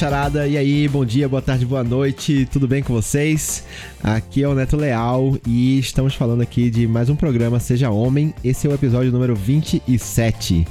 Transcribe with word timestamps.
Charada. 0.00 0.48
E 0.48 0.56
aí, 0.56 0.88
bom 0.88 1.04
dia, 1.04 1.28
boa 1.28 1.42
tarde, 1.42 1.66
boa 1.66 1.84
noite, 1.84 2.48
tudo 2.50 2.66
bem 2.66 2.82
com 2.82 2.94
vocês? 2.94 3.66
Aqui 4.02 4.42
é 4.42 4.48
o 4.48 4.54
Neto 4.54 4.74
Leal 4.74 5.36
e 5.46 5.78
estamos 5.78 6.14
falando 6.14 6.40
aqui 6.40 6.70
de 6.70 6.86
mais 6.86 7.10
um 7.10 7.14
programa 7.14 7.60
Seja 7.60 7.90
Homem. 7.90 8.32
Esse 8.42 8.66
é 8.66 8.70
o 8.70 8.72
episódio 8.72 9.12
número 9.12 9.36
27. 9.36 10.66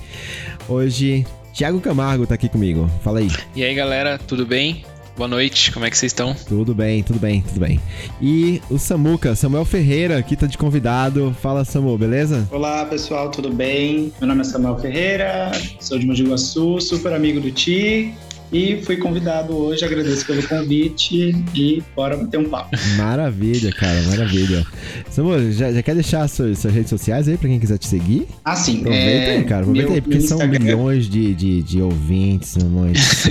Hoje, 0.67 1.27
Thiago 1.53 1.79
Camargo 1.79 2.25
tá 2.25 2.33
aqui 2.33 2.49
comigo. 2.49 2.89
Fala 3.03 3.19
aí. 3.19 3.27
E 3.55 3.63
aí, 3.63 3.75
galera, 3.75 4.17
tudo 4.17 4.47
bem? 4.47 4.83
Boa 5.15 5.27
noite, 5.27 5.71
como 5.71 5.85
é 5.85 5.91
que 5.91 5.97
vocês 5.99 6.11
estão? 6.11 6.33
Tudo 6.33 6.73
bem, 6.73 7.03
tudo 7.03 7.19
bem, 7.19 7.43
tudo 7.43 7.59
bem. 7.59 7.79
E 8.19 8.59
o 8.67 8.79
Samuca, 8.79 9.35
Samuel 9.35 9.65
Ferreira, 9.65 10.17
aqui 10.17 10.35
tá 10.35 10.47
de 10.47 10.57
convidado. 10.57 11.35
Fala, 11.39 11.63
Samu, 11.63 11.95
beleza? 11.99 12.47
Olá, 12.49 12.83
pessoal, 12.85 13.29
tudo 13.29 13.53
bem? 13.53 14.11
Meu 14.19 14.27
nome 14.27 14.41
é 14.41 14.43
Samuel 14.45 14.79
Ferreira, 14.79 15.51
sou 15.79 15.99
de 15.99 16.07
Mogi 16.07 16.23
Guaçu, 16.23 16.81
super 16.81 17.13
amigo 17.13 17.39
do 17.39 17.51
Ti. 17.51 18.11
E 18.51 18.81
fui 18.83 18.97
convidado 18.97 19.55
hoje, 19.55 19.85
agradeço 19.85 20.25
pelo 20.25 20.41
convite 20.47 21.35
e 21.53 21.83
bora 21.95 22.17
bater 22.17 22.39
um 22.39 22.49
papo. 22.49 22.75
Maravilha, 22.97 23.71
cara, 23.71 24.01
maravilha. 24.03 24.65
Samuel, 25.09 25.51
já, 25.51 25.71
já 25.71 25.83
quer 25.83 25.93
deixar 25.93 26.27
suas, 26.27 26.57
suas, 26.57 26.73
redes 26.73 26.89
sociais 26.89 27.27
aí 27.27 27.37
pra 27.37 27.47
quem 27.47 27.59
quiser 27.59 27.77
te 27.77 27.85
seguir? 27.85 28.27
Ah, 28.43 28.55
sim. 28.55 28.79
Aproveita 28.79 29.07
é... 29.07 29.37
aí, 29.37 29.43
cara. 29.43 29.61
Aproveita 29.61 29.89
meu, 29.89 29.95
aí, 29.95 30.01
porque 30.01 30.21
são 30.21 30.39
milhões 30.47 31.07
de, 31.07 31.35
de, 31.35 31.61
de 31.61 31.79
ouvintes, 31.79 32.57
milhões. 32.57 32.97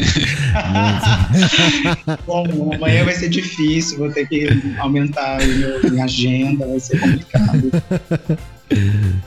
Bom, 2.25 2.71
amanhã 2.75 3.05
vai 3.05 3.15
ser 3.15 3.29
difícil, 3.29 3.99
vou 3.99 4.13
ter 4.13 4.29
que 4.29 4.47
aumentar 4.79 5.41
a 5.43 5.91
minha 5.91 6.05
agenda, 6.05 6.65
vai 6.65 6.79
ser 6.79 7.01
complicado. 7.01 7.73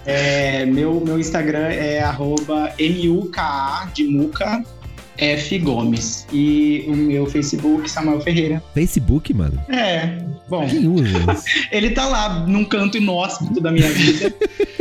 É, 0.05 0.65
meu, 0.65 1.01
meu 1.01 1.19
Instagram 1.19 1.67
é 1.67 2.01
arroba 2.01 2.71
MUKA 2.79 3.89
de 3.93 4.05
Muca 4.05 4.63
F 5.17 5.57
Gomes. 5.59 6.25
E 6.31 6.85
o 6.87 6.95
meu 6.95 7.25
Facebook, 7.25 7.89
Samuel 7.89 8.21
Ferreira. 8.21 8.61
Facebook, 8.73 9.33
mano? 9.33 9.59
É. 9.69 10.17
Bom. 10.49 10.67
Quem 10.67 10.87
usa? 10.87 11.19
ele 11.71 11.91
tá 11.91 12.07
lá 12.07 12.45
num 12.47 12.65
canto 12.65 12.97
inóspito 12.97 13.61
da 13.61 13.71
minha 13.71 13.89
vida. 13.89 14.33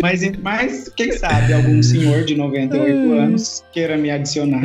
mas, 0.03 0.20
mas, 0.42 0.89
quem 0.97 1.12
sabe, 1.12 1.53
algum 1.53 1.83
senhor 1.83 2.25
de 2.25 2.34
98 2.36 3.12
ah. 3.12 3.23
anos 3.25 3.64
queira 3.73 3.97
me 3.97 4.11
adicionar. 4.11 4.62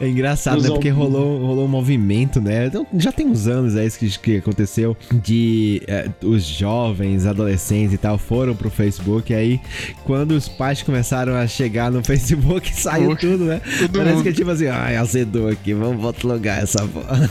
É 0.00 0.08
engraçado, 0.08 0.62
né? 0.62 0.68
Porque 0.68 0.88
rolou, 0.88 1.40
rolou 1.44 1.64
um 1.64 1.68
movimento, 1.68 2.40
né? 2.40 2.66
Então, 2.66 2.86
já 2.98 3.12
tem 3.12 3.26
uns 3.26 3.46
anos 3.46 3.76
é 3.76 3.86
isso 3.86 3.98
que, 3.98 4.18
que 4.18 4.36
aconteceu 4.38 4.96
de 5.22 5.82
é, 5.86 6.08
os 6.22 6.44
jovens, 6.44 7.26
adolescentes 7.26 7.94
e 7.94 7.98
tal 7.98 8.18
foram 8.18 8.54
pro 8.54 8.70
Facebook. 8.70 9.32
E 9.32 9.36
aí, 9.36 9.60
quando 10.04 10.32
os 10.32 10.48
pais 10.48 10.82
começaram 10.82 11.34
a 11.34 11.46
chegar 11.46 11.90
no 11.90 12.02
Facebook, 12.02 12.72
saiu 12.74 13.16
tudo, 13.16 13.44
né? 13.44 13.60
Tudo 13.78 13.98
Parece 13.98 14.16
mundo. 14.16 14.24
que 14.24 14.32
tipo 14.34 14.50
assim, 14.50 14.66
ai, 14.66 14.96
azedou 14.96 15.48
aqui, 15.48 15.72
vamos 15.72 16.22
lugar 16.22 16.62
essa 16.62 16.86
porra. 16.86 17.30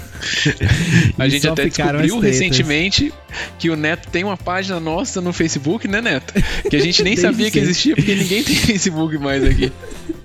A 1.18 1.28
gente 1.28 1.48
até 1.48 1.66
descobriu 1.66 2.20
recentemente 2.20 3.14
que 3.60 3.70
o 3.70 3.76
Neto 3.76 4.10
tem 4.10 4.24
uma 4.24 4.38
página 4.38 4.80
nossa 4.80 5.22
no 5.22 5.34
Facebook, 5.34 5.88
né, 5.88 6.02
Neto? 6.02 6.34
Que 6.70 6.76
a 6.76 6.80
gente 6.80 7.04
nem 7.04 7.16
sabia 7.18 7.50
que 7.50 7.60
existia, 7.60 7.96
porque 7.96 8.16
ninguém 8.16 8.44
tem 8.44 8.56
Facebook 8.58 9.18
mais 9.18 9.44
aqui. 9.44 9.72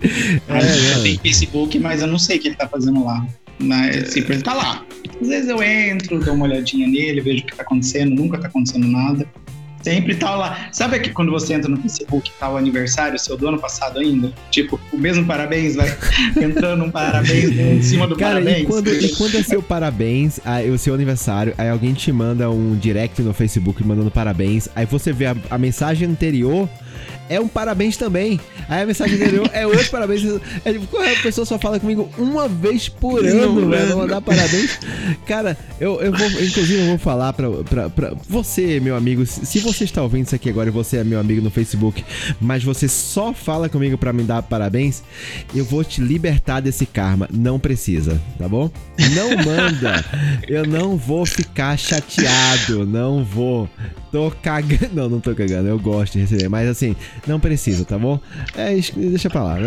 É, 0.03 0.99
é. 0.99 1.03
tem 1.03 1.19
Facebook, 1.19 1.79
mas 1.79 2.01
eu 2.01 2.07
não 2.07 2.19
sei 2.19 2.39
o 2.39 2.41
que 2.41 2.49
ele 2.49 2.57
tá 2.57 2.69
fazendo 2.69 3.05
lá. 3.05 3.27
Mas 3.59 4.13
sempre 4.13 4.35
ele 4.35 4.43
tá 4.43 4.55
lá. 4.55 4.85
Às 5.21 5.29
vezes 5.29 5.49
eu 5.49 5.63
entro, 5.63 6.21
dou 6.21 6.35
uma 6.35 6.45
olhadinha 6.45 6.87
nele, 6.87 7.21
vejo 7.21 7.43
o 7.43 7.47
que 7.47 7.57
tá 7.57 7.63
acontecendo, 7.63 8.15
nunca 8.15 8.39
tá 8.39 8.47
acontecendo 8.47 8.87
nada. 8.87 9.27
Sempre 9.83 10.15
tá 10.15 10.35
lá. 10.35 10.69
Sabe 10.73 10.99
que 10.99 11.11
quando 11.11 11.31
você 11.31 11.55
entra 11.55 11.69
no 11.69 11.77
Facebook 11.77 12.31
tá 12.39 12.51
o 12.51 12.57
aniversário 12.57 13.19
seu 13.19 13.37
do 13.37 13.49
ano 13.49 13.59
passado 13.59 13.99
ainda? 13.99 14.33
Tipo, 14.51 14.81
o 14.93 14.99
mesmo 14.99 15.25
parabéns, 15.25 15.77
vai 15.77 15.89
entrando 16.41 16.85
um 16.85 16.91
parabéns 16.91 17.51
em 17.59 17.83
cima 17.83 18.07
do 18.07 18.17
Cara, 18.17 18.35
parabéns. 18.35 18.63
E 18.63 18.67
quando, 18.67 18.89
e 18.89 19.09
quando 19.17 19.37
é 19.37 19.43
seu 19.43 19.63
parabéns, 19.63 20.41
aí, 20.45 20.71
o 20.71 20.79
seu 20.79 20.95
aniversário, 20.95 21.55
aí 21.57 21.69
alguém 21.69 21.95
te 21.95 22.11
manda 22.13 22.51
um 22.51 22.77
direct 22.77 23.23
no 23.23 23.33
Facebook 23.33 23.85
mandando 23.85 24.11
parabéns, 24.11 24.69
aí 24.75 24.87
você 24.87 25.13
vê 25.13 25.27
a, 25.27 25.37
a 25.51 25.59
mensagem 25.59 26.09
anterior 26.09 26.69
é 27.29 27.41
um 27.41 27.49
parabéns 27.49 27.97
também. 27.97 28.41
Aí 28.69 28.83
a 28.83 28.87
mensagem 28.87 29.17
anterior 29.17 29.49
é 29.53 29.67
outro 29.67 29.91
parabéns. 29.91 30.23
É 30.65 30.73
tipo, 30.73 30.97
a 30.97 31.23
pessoa 31.23 31.45
só 31.45 31.59
fala 31.59 31.81
comigo 31.81 32.09
uma 32.19 32.49
vez 32.49 32.89
por 32.89 33.25
ano, 33.25 33.69
velho. 33.69 33.95
Vou 33.95 34.07
dar 34.07 34.21
parabéns. 34.21 34.79
Cara, 35.27 35.57
eu, 35.81 36.01
eu 36.01 36.13
vou, 36.13 36.27
inclusive, 36.27 36.81
eu 36.81 36.87
vou 36.87 36.99
falar 36.99 37.33
pra, 37.33 37.51
pra, 37.69 37.91
pra 37.91 38.13
você, 38.29 38.81
meu 38.81 38.97
amigo. 38.97 39.25
Se 39.27 39.59
você 39.61 39.85
está 39.85 40.03
ouvindo 40.03 40.27
isso 40.27 40.35
aqui 40.35 40.51
agora 40.51 40.69
e 40.69 40.73
você 40.73 40.99
é 40.99 41.05
meu 41.05 41.21
amigo 41.21 41.41
no 41.41 41.51
Facebook, 41.51 42.05
mas 42.41 42.65
você 42.65 42.89
só 42.89 43.33
fala 43.33 43.69
comigo 43.69 43.97
pra 43.97 44.13
me 44.13 44.23
dar 44.23 44.43
parabéns, 44.43 45.03
eu 45.55 45.65
vou 45.65 45.85
te 45.85 46.01
libertar 46.01 46.61
desse 46.61 46.87
karma. 46.87 47.29
Não 47.33 47.59
precisa, 47.59 48.21
tá 48.39 48.49
bom? 48.49 48.71
Não 49.15 49.31
manda. 49.45 50.05
Eu 50.47 50.67
não 50.67 50.97
vou 50.97 51.25
ficar 51.27 51.77
chateado. 51.79 52.87
Não 52.87 53.25
vou. 53.25 53.69
Tô 54.11 54.31
cagando. 54.43 54.91
Não, 54.93 55.09
não 55.09 55.21
tô 55.21 55.35
cagando. 55.35 55.69
Eu 55.69 55.79
gosto 55.79 56.15
de 56.15 56.21
receber. 56.21 56.49
Mas 56.49 56.69
assim, 56.69 56.97
não 57.27 57.39
precisa, 57.39 57.85
tá 57.85 57.99
bom? 57.99 58.21
É, 58.57 58.75
deixa 58.97 59.29
pra 59.29 59.43
lá. 59.43 59.57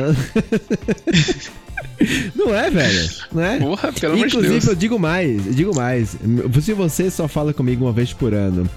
Não 2.35 2.53
é, 2.55 2.69
velho? 2.69 3.09
Não 3.31 3.43
é? 3.43 3.59
Porra, 3.59 3.93
pelo 3.93 4.13
amor 4.13 4.27
de 4.27 4.33
Deus. 4.33 4.45
Inclusive, 4.45 4.71
eu 4.71 4.75
digo 4.75 4.97
mais, 4.99 5.45
eu 5.45 5.53
digo 5.53 5.75
mais. 5.75 6.17
Se 6.61 6.73
você 6.73 7.11
só 7.11 7.27
fala 7.27 7.53
comigo 7.53 7.85
uma 7.85 7.91
vez 7.91 8.11
por 8.11 8.33
ano 8.33 8.67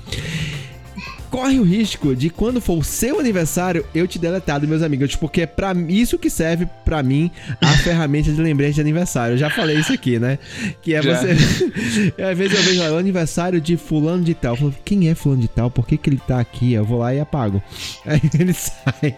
corre 1.34 1.59
o 1.59 1.65
risco 1.65 2.15
de 2.15 2.31
quando 2.31 2.61
for 2.61 2.78
o 2.78 2.84
seu 2.84 3.19
aniversário 3.19 3.84
eu 3.93 4.06
te 4.06 4.21
deletar 4.21 4.61
dos 4.61 4.69
meus 4.69 4.83
amigos, 4.83 5.17
porque 5.17 5.41
é 5.41 5.47
para 5.47 5.75
isso 5.89 6.17
que 6.17 6.31
serve 6.31 6.65
para 6.84 7.03
mim 7.03 7.28
a 7.61 7.72
ferramenta 7.83 8.33
de 8.33 8.41
lembrete 8.41 8.77
de 8.77 8.81
aniversário. 8.81 9.34
Eu 9.34 9.39
já 9.39 9.50
falei 9.50 9.77
isso 9.77 9.93
aqui, 9.93 10.17
né? 10.17 10.39
Que 10.81 10.95
é 10.95 11.03
já. 11.03 11.12
você 11.12 11.33
às 12.22 12.39
vezes 12.39 12.56
eu 12.56 12.62
vejo 12.62 12.81
lá, 12.81 12.93
o 12.93 12.99
aniversário 12.99 13.61
de 13.61 13.77
fulano 13.77 14.22
de 14.22 14.33
tal. 14.33 14.53
Eu 14.53 14.59
falo, 14.59 14.75
quem 14.84 15.09
é 15.09 15.15
fulano 15.17 15.43
de 15.43 15.49
tal? 15.49 15.69
Por 15.72 15.89
que 15.89 15.97
que 15.97 16.09
ele 16.09 16.21
tá 16.25 16.39
aqui? 16.39 16.72
Eu 16.72 16.84
vou 16.84 17.00
lá 17.00 17.12
e 17.12 17.19
apago. 17.19 17.61
Aí 18.06 18.21
ele 18.39 18.53
sai. 18.53 19.16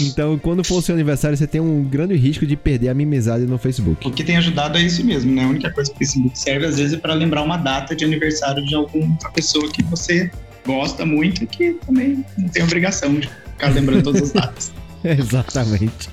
Então, 0.00 0.36
quando 0.40 0.64
for 0.64 0.78
o 0.78 0.82
seu 0.82 0.96
aniversário, 0.96 1.36
você 1.36 1.46
tem 1.46 1.60
um 1.60 1.84
grande 1.84 2.16
risco 2.16 2.44
de 2.44 2.56
perder 2.56 2.88
a 2.88 2.94
mimizade 2.94 3.46
no 3.46 3.56
Facebook. 3.56 4.04
O 4.04 4.10
que 4.10 4.24
tem 4.24 4.36
ajudado 4.36 4.78
é 4.78 4.82
isso 4.82 5.06
mesmo, 5.06 5.32
né? 5.32 5.44
A 5.44 5.48
única 5.48 5.70
coisa 5.70 5.92
que 5.92 5.94
o 5.94 5.98
Facebook 6.00 6.36
serve 6.36 6.66
às 6.66 6.76
vezes 6.76 6.94
é 6.94 6.96
para 6.96 7.14
lembrar 7.14 7.42
uma 7.42 7.56
data 7.56 7.94
de 7.94 8.04
aniversário 8.04 8.66
de 8.66 8.74
alguma 8.74 9.16
pessoa 9.32 9.70
que 9.70 9.84
você 9.84 10.28
gosta 10.66 11.06
muito 11.06 11.46
que 11.46 11.74
também 11.86 12.24
não 12.36 12.48
tem 12.48 12.62
obrigação 12.62 13.14
de 13.14 13.28
ficar 13.28 13.68
lembrando 13.72 14.02
todas 14.02 14.22
as 14.22 14.32
datas. 14.32 14.72
Exatamente. 15.04 16.10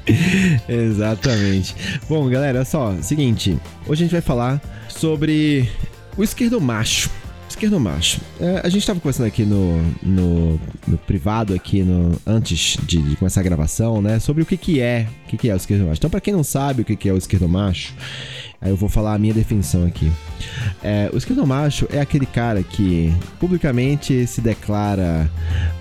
Exatamente. 0.69 1.75
Bom, 2.07 2.29
galera, 2.29 2.63
só, 2.63 2.95
seguinte. 3.01 3.57
Hoje 3.87 4.03
a 4.03 4.05
gente 4.05 4.11
vai 4.11 4.21
falar 4.21 4.61
sobre 4.87 5.67
o 6.15 6.23
esquerdo 6.23 6.61
macho. 6.61 7.09
Esquerdo 7.49 7.79
macho. 7.79 8.21
É, 8.39 8.61
a 8.63 8.69
gente 8.69 8.81
estava 8.81 8.99
conversando 8.99 9.27
aqui 9.27 9.43
no, 9.43 9.81
no, 10.01 10.59
no, 10.87 10.97
privado, 10.97 11.53
aqui 11.53 11.81
no 11.81 12.19
antes 12.25 12.77
de, 12.83 13.01
de, 13.01 13.15
começar 13.15 13.41
a 13.41 13.43
gravação, 13.43 14.01
né? 14.01 14.19
Sobre 14.19 14.43
o 14.43 14.45
que, 14.45 14.57
que 14.57 14.79
é 14.79 15.07
que, 15.33 15.37
que 15.37 15.49
é 15.49 15.53
o 15.53 15.57
esquerdo 15.57 15.85
macho. 15.85 15.99
Então, 15.99 16.09
para 16.09 16.21
quem 16.21 16.33
não 16.33 16.43
sabe 16.43 16.81
o 16.81 16.85
que, 16.85 16.95
que 16.95 17.09
é 17.09 17.13
o 17.13 17.17
esquerdo 17.17 17.47
macho, 17.47 17.93
Aí 18.63 18.69
eu 18.69 18.77
vou 18.77 18.87
falar 18.87 19.13
a 19.13 19.17
minha 19.17 19.33
definição 19.33 19.85
aqui. 19.85 20.09
É, 20.81 21.09
o 21.13 21.17
esquerdo 21.17 21.45
macho 21.45 21.85
é 21.91 21.99
aquele 21.99 22.25
cara 22.25 22.63
que 22.63 23.13
publicamente 23.37 24.25
se 24.25 24.39
declara 24.39 25.29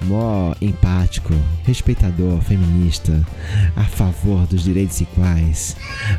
mó 0.02 0.52
empático, 0.60 1.32
respeitador, 1.62 2.40
feminista, 2.40 3.24
a 3.76 3.84
favor 3.84 4.48
dos 4.48 4.64
direitos 4.64 5.00
iguais. 5.00 5.76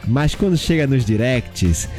Mas 0.07 0.35
quando 0.35 0.55
chega 0.55 0.87
nos 0.87 1.03
directs, 1.03 1.89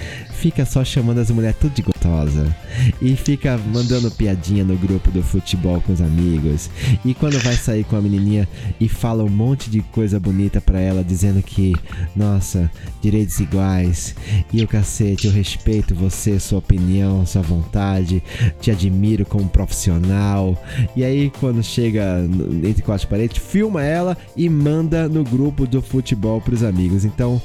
fica 0.45 0.65
só 0.65 0.83
chamando 0.83 1.19
as 1.19 1.31
mulheres 1.31 1.57
tudo 1.61 1.75
de 1.75 1.83
gostosa. 1.83 2.55
E 3.01 3.17
fica 3.17 3.59
mandando 3.73 4.11
piadinha 4.11 4.65
no 4.65 4.77
grupo 4.77 5.11
do 5.11 5.23
futebol 5.23 5.81
com 5.81 5.93
os 5.93 6.01
amigos. 6.01 6.71
E 7.05 7.15
quando 7.15 7.39
vai 7.41 7.55
sair 7.55 7.85
com 7.85 7.97
a 7.97 8.01
menininha 8.01 8.47
e 8.81 8.89
fala 8.89 9.25
um 9.25 9.29
monte 9.29 9.71
de 9.71 9.81
coisa 9.81 10.21
bonita 10.21 10.61
pra 10.61 10.81
ela, 10.81 11.03
dizendo 11.03 11.24
que, 11.43 11.75
nossa, 12.15 12.71
direitos 13.01 13.39
iguais. 13.41 14.15
E 14.53 14.63
o 14.63 14.69
cacete, 14.69 15.27
eu 15.27 15.33
respeito 15.33 15.95
você, 15.95 16.39
sua 16.39 16.59
opinião, 16.59 17.25
sua 17.27 17.43
vontade. 17.43 18.23
Te 18.61 18.71
admiro 18.71 19.25
como 19.25 19.49
profissional. 19.49 20.61
E 20.97 21.05
aí, 21.05 21.31
quando 21.41 21.63
chega 21.63 22.21
entre 22.63 22.83
quatro 22.83 23.09
paredes, 23.09 23.39
filma 23.39 23.83
ela 23.83 24.17
e 24.37 24.49
manda 24.49 25.09
no 25.09 25.25
grupo 25.25 25.67
do 25.67 25.81
futebol 25.81 26.41
pros 26.41 26.63
amigos. 26.63 27.05
Então, 27.05 27.41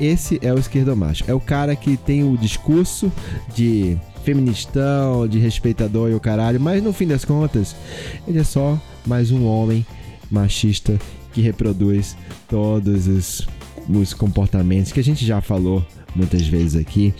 esse 0.00 0.38
é 0.42 0.52
o 0.52 0.58
esquerdo 0.58 0.96
macho. 0.96 1.24
É 1.26 1.34
o 1.34 1.40
cara 1.40 1.76
que 1.76 1.96
tem 1.96 2.24
o 2.24 2.36
discurso 2.36 3.12
de 3.54 3.96
feministão, 4.24 5.28
de 5.28 5.38
respeitador 5.38 6.10
e 6.10 6.14
o 6.14 6.20
caralho, 6.20 6.58
mas 6.58 6.82
no 6.82 6.92
fim 6.92 7.06
das 7.06 7.24
contas, 7.24 7.76
ele 8.26 8.38
é 8.38 8.44
só 8.44 8.80
mais 9.06 9.30
um 9.30 9.46
homem 9.46 9.86
machista 10.30 10.98
que 11.34 11.42
reproduz 11.42 12.16
todos 12.48 13.06
os, 13.08 13.46
os 13.88 14.14
comportamentos 14.14 14.92
que 14.92 15.00
a 15.00 15.04
gente 15.04 15.26
já 15.26 15.40
falou 15.40 15.84
muitas 16.14 16.46
vezes 16.46 16.76
aqui. 16.80 17.12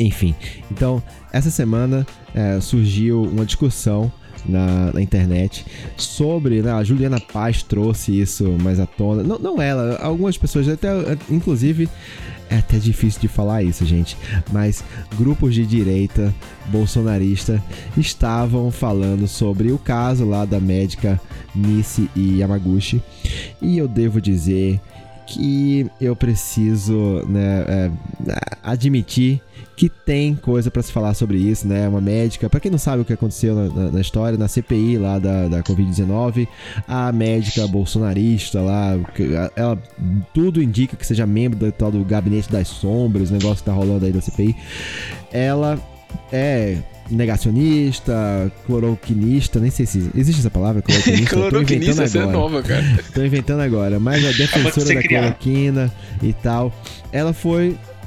Enfim, 0.00 0.34
então 0.70 1.02
essa 1.32 1.50
semana 1.50 2.06
é, 2.34 2.60
surgiu 2.60 3.22
uma 3.22 3.44
discussão 3.44 4.10
na, 4.46 4.92
na 4.92 5.02
internet 5.02 5.66
sobre. 5.96 6.62
Né, 6.62 6.72
a 6.72 6.82
Juliana 6.82 7.20
Paz 7.20 7.62
trouxe 7.62 8.18
isso 8.18 8.44
mais 8.62 8.80
à 8.80 8.86
tona. 8.86 9.22
Não, 9.22 9.38
não 9.38 9.60
ela, 9.60 9.98
algumas 10.00 10.36
pessoas, 10.38 10.68
até 10.68 10.88
inclusive. 11.30 11.88
É 12.50 12.56
até 12.56 12.78
difícil 12.78 13.20
de 13.20 13.28
falar 13.28 13.62
isso, 13.62 13.84
gente. 13.84 14.16
Mas 14.50 14.82
grupos 15.16 15.54
de 15.54 15.66
direita 15.66 16.34
bolsonarista 16.66 17.62
estavam 17.96 18.70
falando 18.70 19.28
sobre 19.28 19.70
o 19.70 19.78
caso 19.78 20.24
lá 20.24 20.44
da 20.44 20.58
médica 20.58 21.20
Nishi 21.54 22.08
Yamaguchi. 22.16 23.02
E 23.60 23.76
eu 23.76 23.86
devo 23.86 24.20
dizer 24.20 24.80
que 25.26 25.86
eu 26.00 26.16
preciso 26.16 27.22
né, 27.28 27.64
é, 27.68 27.90
admitir 28.62 29.42
que 29.78 29.88
tem 29.88 30.34
coisa 30.34 30.72
para 30.72 30.82
se 30.82 30.90
falar 30.90 31.14
sobre 31.14 31.38
isso, 31.38 31.68
né? 31.68 31.88
Uma 31.88 32.00
médica, 32.00 32.50
para 32.50 32.58
quem 32.58 32.68
não 32.68 32.78
sabe 32.78 33.02
o 33.02 33.04
que 33.04 33.12
aconteceu 33.12 33.54
na, 33.54 33.68
na, 33.68 33.92
na 33.92 34.00
história, 34.00 34.36
na 34.36 34.48
CPI 34.48 34.98
lá 34.98 35.20
da, 35.20 35.46
da 35.46 35.62
Covid-19, 35.62 36.48
a 36.88 37.12
médica 37.12 37.64
bolsonarista 37.68 38.60
lá, 38.60 38.98
ela 39.54 39.80
tudo 40.34 40.60
indica 40.60 40.96
que 40.96 41.06
seja 41.06 41.24
membro 41.24 41.56
do 41.56 41.70
tal 41.70 41.92
do 41.92 42.04
gabinete 42.04 42.50
das 42.50 42.66
sombras, 42.66 43.30
o 43.30 43.34
negócio 43.34 43.58
que 43.58 43.70
tá 43.70 43.72
rolando 43.72 44.04
aí 44.04 44.10
da 44.10 44.20
CPI. 44.20 44.56
Ela 45.30 45.78
é 46.32 46.78
negacionista, 47.08 48.50
cloroquinista, 48.66 49.60
nem 49.60 49.70
sei 49.70 49.86
se 49.86 50.10
existe 50.12 50.40
essa 50.40 50.50
palavra, 50.50 50.82
cloroquinista. 50.82 51.30
cloroquinista, 51.36 52.02
essa 52.02 52.18
é 52.18 52.26
nova, 52.26 52.64
cara. 52.64 52.84
Tô 53.14 53.24
inventando 53.24 53.60
agora, 53.60 54.00
mas 54.00 54.26
a 54.26 54.32
defensora 54.32 54.92
da 54.92 55.02
cloroquina 55.04 55.94
e 56.20 56.32
tal, 56.32 56.74
ela 57.12 57.32
foi 57.32 57.76
é, 57.76 57.97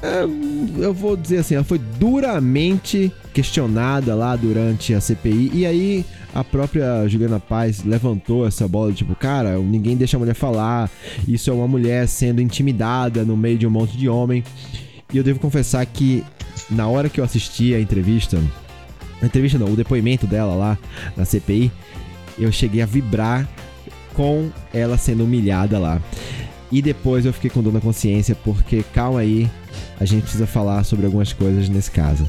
eu 0.78 0.92
vou 0.92 1.16
dizer 1.16 1.38
assim, 1.38 1.54
ela 1.54 1.64
foi 1.64 1.78
duramente 1.78 3.12
questionada 3.32 4.14
lá 4.14 4.34
durante 4.34 4.94
a 4.94 5.00
CPI. 5.00 5.50
E 5.54 5.66
aí 5.66 6.04
a 6.34 6.42
própria 6.42 7.06
Juliana 7.06 7.38
Paz 7.38 7.84
levantou 7.84 8.46
essa 8.46 8.66
bola, 8.66 8.92
tipo, 8.92 9.14
cara, 9.14 9.58
ninguém 9.58 9.96
deixa 9.96 10.16
a 10.16 10.20
mulher 10.20 10.34
falar. 10.34 10.90
Isso 11.26 11.50
é 11.50 11.52
uma 11.52 11.68
mulher 11.68 12.08
sendo 12.08 12.40
intimidada 12.40 13.24
no 13.24 13.36
meio 13.36 13.58
de 13.58 13.66
um 13.66 13.70
monte 13.70 13.96
de 13.96 14.08
homem. 14.08 14.42
E 15.12 15.16
eu 15.16 15.22
devo 15.22 15.38
confessar 15.38 15.84
que 15.86 16.24
na 16.70 16.88
hora 16.88 17.08
que 17.08 17.20
eu 17.20 17.24
assisti 17.24 17.74
a 17.74 17.80
entrevista, 17.80 18.38
a 19.20 19.26
entrevista 19.26 19.58
não, 19.58 19.72
o 19.72 19.76
depoimento 19.76 20.26
dela 20.26 20.54
lá 20.54 20.78
na 21.16 21.24
CPI, 21.24 21.70
eu 22.38 22.50
cheguei 22.50 22.82
a 22.82 22.86
vibrar 22.86 23.48
com 24.14 24.50
ela 24.72 24.96
sendo 24.96 25.24
humilhada 25.24 25.78
lá. 25.78 26.00
E 26.72 26.80
depois 26.80 27.26
eu 27.26 27.34
fiquei 27.34 27.50
com 27.50 27.62
dor 27.62 27.70
na 27.70 27.82
consciência, 27.82 28.34
porque 28.34 28.82
calma 28.94 29.20
aí, 29.20 29.46
a 30.00 30.06
gente 30.06 30.22
precisa 30.22 30.46
falar 30.46 30.82
sobre 30.84 31.04
algumas 31.04 31.30
coisas 31.30 31.68
nesse 31.68 31.90
caso. 31.90 32.28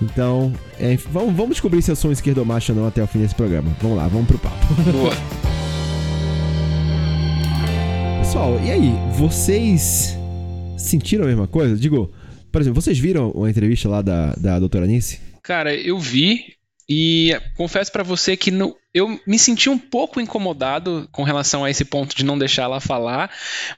Então, 0.00 0.52
é, 0.78 0.96
vamos, 1.10 1.34
vamos 1.34 1.50
descobrir 1.50 1.82
se 1.82 1.90
eu 1.90 1.96
sou 1.96 2.08
um 2.08 2.12
esquerdo 2.12 2.46
macho 2.46 2.70
ou 2.72 2.78
não 2.78 2.86
até 2.86 3.02
o 3.02 3.06
fim 3.08 3.18
desse 3.18 3.34
programa. 3.34 3.76
Vamos 3.82 3.96
lá, 3.96 4.06
vamos 4.06 4.28
pro 4.28 4.38
papo. 4.38 4.74
Boa. 4.92 5.12
Pessoal, 8.20 8.60
e 8.64 8.70
aí? 8.70 8.92
Vocês 9.18 10.16
sentiram 10.78 11.24
a 11.24 11.26
mesma 11.26 11.48
coisa? 11.48 11.74
Digo, 11.74 12.12
por 12.52 12.60
exemplo, 12.60 12.80
vocês 12.80 12.96
viram 12.96 13.32
a 13.44 13.50
entrevista 13.50 13.88
lá 13.88 14.02
da, 14.02 14.34
da 14.36 14.60
doutora 14.60 14.86
Nice? 14.86 15.18
Cara, 15.42 15.74
eu 15.74 15.98
vi 15.98 16.54
e 16.88 17.36
confesso 17.56 17.90
para 17.90 18.04
você 18.04 18.36
que 18.36 18.52
no, 18.52 18.76
eu 18.92 19.20
me 19.26 19.38
senti 19.38 19.68
um 19.70 19.78
pouco 19.78 20.20
incomodado 20.20 21.08
com 21.12 21.22
relação 21.22 21.64
a 21.64 21.70
esse 21.70 21.84
ponto 21.84 22.14
de 22.14 22.24
não 22.24 22.38
deixar 22.38 22.64
ela 22.64 22.80
falar, 22.80 23.30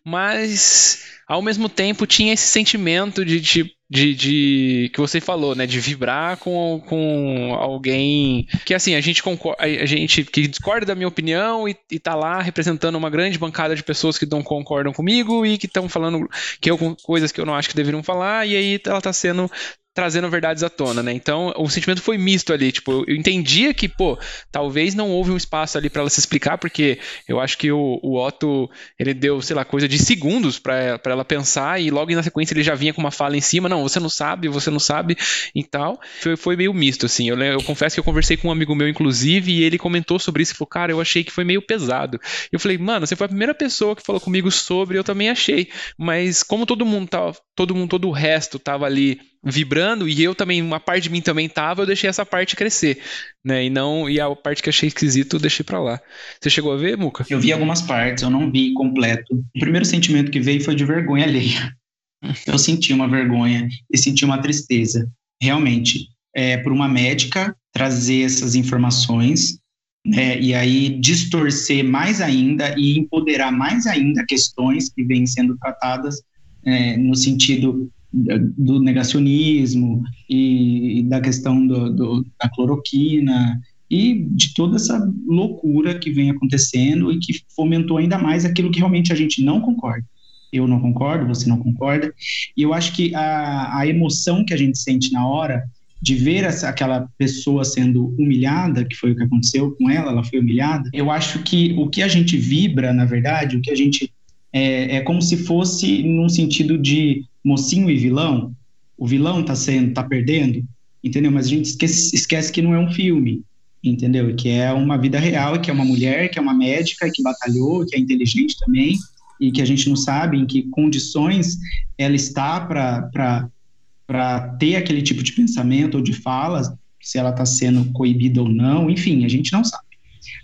mas 0.04 1.04
ao 1.28 1.42
mesmo 1.42 1.68
tempo 1.68 2.06
tinha 2.06 2.32
esse 2.32 2.46
sentimento 2.46 3.24
de, 3.24 3.40
de, 3.40 3.74
de, 3.90 4.14
de 4.14 4.90
que 4.92 5.00
você 5.00 5.20
falou, 5.20 5.54
né, 5.54 5.66
de 5.66 5.80
vibrar 5.80 6.38
com, 6.38 6.82
com 6.86 7.54
alguém 7.58 8.46
que 8.64 8.74
assim 8.74 8.94
a 8.94 9.00
gente 9.00 9.22
concorda, 9.22 9.62
a 9.62 9.86
gente 9.86 10.24
que 10.24 10.46
discorda 10.46 10.86
da 10.86 10.94
minha 10.94 11.08
opinião 11.08 11.68
e, 11.68 11.76
e 11.90 11.98
tá 11.98 12.14
lá 12.14 12.40
representando 12.40 12.96
uma 12.96 13.10
grande 13.10 13.38
bancada 13.38 13.76
de 13.76 13.82
pessoas 13.82 14.18
que 14.18 14.26
não 14.26 14.42
concordam 14.42 14.92
comigo 14.92 15.44
e 15.44 15.58
que 15.58 15.66
estão 15.66 15.88
falando 15.88 16.26
que 16.60 16.70
eu, 16.70 16.96
coisas 17.02 17.30
que 17.30 17.40
eu 17.40 17.46
não 17.46 17.54
acho 17.54 17.68
que 17.68 17.76
deveriam 17.76 18.02
falar 18.02 18.46
e 18.46 18.56
aí 18.56 18.80
ela 18.86 19.00
tá 19.00 19.12
sendo 19.12 19.50
trazendo 19.94 20.28
verdades 20.30 20.62
à 20.62 20.70
tona, 20.70 21.02
né? 21.02 21.12
Então, 21.12 21.52
o 21.56 21.68
sentimento 21.68 22.00
foi 22.00 22.16
misto 22.16 22.52
ali, 22.52 22.72
tipo, 22.72 23.04
eu 23.06 23.14
entendia 23.14 23.74
que, 23.74 23.88
pô, 23.88 24.18
talvez 24.50 24.94
não 24.94 25.10
houve 25.10 25.30
um 25.30 25.36
espaço 25.36 25.76
ali 25.76 25.90
para 25.90 26.00
ela 26.00 26.10
se 26.10 26.20
explicar, 26.20 26.56
porque 26.56 26.98
eu 27.28 27.38
acho 27.38 27.58
que 27.58 27.70
o, 27.70 28.00
o 28.02 28.18
Otto, 28.18 28.70
ele 28.98 29.12
deu, 29.12 29.42
sei 29.42 29.54
lá, 29.54 29.64
coisa 29.64 29.86
de 29.86 29.98
segundos 29.98 30.58
para 30.58 31.00
ela 31.04 31.24
pensar 31.24 31.80
e 31.80 31.90
logo 31.90 32.12
na 32.14 32.22
sequência 32.22 32.54
ele 32.54 32.62
já 32.62 32.74
vinha 32.74 32.94
com 32.94 33.00
uma 33.00 33.10
fala 33.10 33.36
em 33.36 33.40
cima, 33.40 33.68
não, 33.68 33.82
você 33.82 34.00
não 34.00 34.08
sabe, 34.08 34.48
você 34.48 34.70
não 34.70 34.80
sabe 34.80 35.16
e 35.54 35.62
tal. 35.62 36.00
Foi, 36.20 36.36
foi 36.36 36.56
meio 36.56 36.72
misto, 36.72 37.06
assim. 37.06 37.28
Eu, 37.28 37.38
eu 37.40 37.62
confesso 37.62 37.94
que 37.94 38.00
eu 38.00 38.04
conversei 38.04 38.36
com 38.36 38.48
um 38.48 38.52
amigo 38.52 38.74
meu, 38.74 38.88
inclusive, 38.88 39.52
e 39.52 39.62
ele 39.62 39.78
comentou 39.78 40.18
sobre 40.18 40.42
isso 40.42 40.52
e 40.52 40.56
falou, 40.56 40.68
cara, 40.68 40.92
eu 40.92 41.00
achei 41.00 41.22
que 41.22 41.30
foi 41.30 41.44
meio 41.44 41.62
pesado. 41.62 42.18
Eu 42.50 42.58
falei, 42.58 42.78
mano, 42.78 43.06
você 43.06 43.14
foi 43.14 43.26
a 43.26 43.28
primeira 43.28 43.54
pessoa 43.54 43.94
que 43.94 44.02
falou 44.02 44.20
comigo 44.20 44.50
sobre, 44.50 44.98
eu 44.98 45.04
também 45.04 45.28
achei, 45.28 45.68
mas 45.98 46.42
como 46.42 46.66
todo 46.66 46.86
mundo 46.86 47.08
tava, 47.08 47.36
todo 47.54 47.74
mundo, 47.74 47.90
todo 47.90 48.08
o 48.08 48.12
resto 48.12 48.58
tava 48.58 48.86
ali 48.86 49.31
vibrando 49.44 50.08
e 50.08 50.22
eu 50.22 50.34
também, 50.34 50.62
uma 50.62 50.78
parte 50.78 51.04
de 51.04 51.10
mim 51.10 51.20
também 51.20 51.48
tava, 51.48 51.82
eu 51.82 51.86
deixei 51.86 52.08
essa 52.08 52.24
parte 52.24 52.54
crescer, 52.54 52.98
né? 53.44 53.64
E 53.64 53.70
não 53.70 54.08
e 54.08 54.20
a 54.20 54.34
parte 54.36 54.62
que 54.62 54.68
achei 54.68 54.86
esquisito 54.86 55.36
eu 55.36 55.40
deixei 55.40 55.64
para 55.64 55.80
lá. 55.80 56.00
Você 56.40 56.48
chegou 56.48 56.72
a 56.72 56.76
ver, 56.76 56.96
Muca? 56.96 57.26
Eu 57.28 57.40
vi 57.40 57.52
algumas 57.52 57.82
partes, 57.82 58.22
eu 58.22 58.30
não 58.30 58.50
vi 58.50 58.72
completo. 58.74 59.34
O 59.34 59.60
primeiro 59.60 59.84
sentimento 59.84 60.30
que 60.30 60.40
veio 60.40 60.62
foi 60.62 60.74
de 60.74 60.84
vergonha 60.84 61.24
alheia. 61.24 61.74
Eu 62.46 62.56
senti 62.56 62.92
uma 62.92 63.08
vergonha 63.08 63.68
e 63.92 63.98
senti 63.98 64.24
uma 64.24 64.40
tristeza, 64.40 65.10
realmente, 65.42 66.06
é, 66.32 66.56
por 66.56 66.70
uma 66.70 66.86
médica 66.88 67.52
trazer 67.72 68.22
essas 68.22 68.54
informações 68.54 69.58
né, 70.06 70.40
e 70.40 70.54
aí 70.54 71.00
distorcer 71.00 71.84
mais 71.84 72.20
ainda 72.20 72.74
e 72.78 72.98
empoderar 72.98 73.50
mais 73.50 73.86
ainda 73.86 74.24
questões 74.24 74.88
que 74.88 75.04
vêm 75.04 75.26
sendo 75.26 75.56
tratadas 75.58 76.22
é, 76.64 76.96
no 76.96 77.14
sentido 77.16 77.90
do 78.12 78.80
negacionismo 78.80 80.02
e, 80.28 81.02
da 81.04 81.20
questão 81.20 81.66
do, 81.66 81.90
do, 81.90 82.26
da 82.40 82.48
cloroquina 82.48 83.60
e 83.90 84.26
de 84.30 84.52
toda 84.54 84.76
essa 84.76 85.10
loucura 85.26 85.98
que 85.98 86.10
vem 86.10 86.30
acontecendo 86.30 87.10
e 87.10 87.18
que 87.18 87.40
fomentou 87.54 87.96
ainda 87.96 88.18
mais 88.18 88.44
aquilo 88.44 88.70
que 88.70 88.78
realmente 88.78 89.12
a 89.12 89.16
gente 89.16 89.42
não 89.42 89.60
concorda. 89.60 90.04
Eu 90.52 90.68
não 90.68 90.80
concordo, 90.80 91.26
você 91.26 91.48
não 91.48 91.58
concorda. 91.58 92.12
E 92.54 92.62
eu 92.62 92.74
acho 92.74 92.94
que 92.94 93.14
a, 93.14 93.78
a 93.78 93.86
emoção 93.86 94.44
que 94.44 94.52
a 94.52 94.56
gente 94.56 94.78
sente 94.78 95.10
na 95.10 95.26
hora 95.26 95.64
de 96.00 96.14
ver 96.14 96.44
essa, 96.44 96.68
aquela 96.68 97.08
pessoa 97.16 97.64
sendo 97.64 98.08
humilhada, 98.18 98.84
que 98.84 98.96
foi 98.96 99.12
o 99.12 99.16
que 99.16 99.22
aconteceu 99.22 99.70
com 99.72 99.88
ela, 99.88 100.10
ela 100.10 100.24
foi 100.24 100.40
humilhada, 100.40 100.90
eu 100.92 101.10
acho 101.10 101.44
que 101.44 101.74
o 101.78 101.88
que 101.88 102.02
a 102.02 102.08
gente 102.08 102.36
vibra, 102.36 102.92
na 102.92 103.04
verdade, 103.04 103.56
o 103.56 103.60
que 103.60 103.70
a 103.70 103.76
gente 103.76 104.12
é, 104.52 104.96
é 104.96 105.00
como 105.00 105.22
se 105.22 105.36
fosse 105.36 106.02
num 106.02 106.28
sentido 106.28 106.76
de 106.76 107.24
mocinho 107.44 107.90
e 107.90 107.96
vilão. 107.96 108.54
O 108.96 109.06
vilão 109.06 109.42
tá 109.42 109.54
sendo, 109.54 109.94
tá 109.94 110.02
perdendo, 110.02 110.64
entendeu? 111.02 111.30
Mas 111.30 111.46
a 111.46 111.50
gente 111.50 111.66
esquece, 111.66 112.14
esquece 112.14 112.52
que 112.52 112.62
não 112.62 112.74
é 112.74 112.78
um 112.78 112.92
filme, 112.92 113.42
entendeu? 113.82 114.34
Que 114.36 114.50
é 114.50 114.72
uma 114.72 114.96
vida 114.96 115.18
real, 115.18 115.60
que 115.60 115.70
é 115.70 115.74
uma 115.74 115.84
mulher, 115.84 116.28
que 116.30 116.38
é 116.38 116.42
uma 116.42 116.54
médica, 116.54 117.10
que 117.12 117.22
batalhou, 117.22 117.84
que 117.86 117.96
é 117.96 117.98
inteligente 117.98 118.56
também, 118.58 118.96
e 119.40 119.50
que 119.50 119.60
a 119.60 119.64
gente 119.64 119.88
não 119.88 119.96
sabe 119.96 120.38
em 120.38 120.46
que 120.46 120.62
condições 120.70 121.58
ela 121.98 122.14
está 122.14 122.60
para 122.60 124.48
ter 124.58 124.76
aquele 124.76 125.02
tipo 125.02 125.22
de 125.22 125.32
pensamento 125.32 125.96
ou 125.96 126.02
de 126.02 126.12
fala, 126.12 126.78
se 127.00 127.18
ela 127.18 127.30
está 127.30 127.44
sendo 127.44 127.92
coibida 127.92 128.40
ou 128.40 128.48
não, 128.48 128.88
enfim, 128.88 129.24
a 129.24 129.28
gente 129.28 129.52
não 129.52 129.64
sabe. 129.64 129.84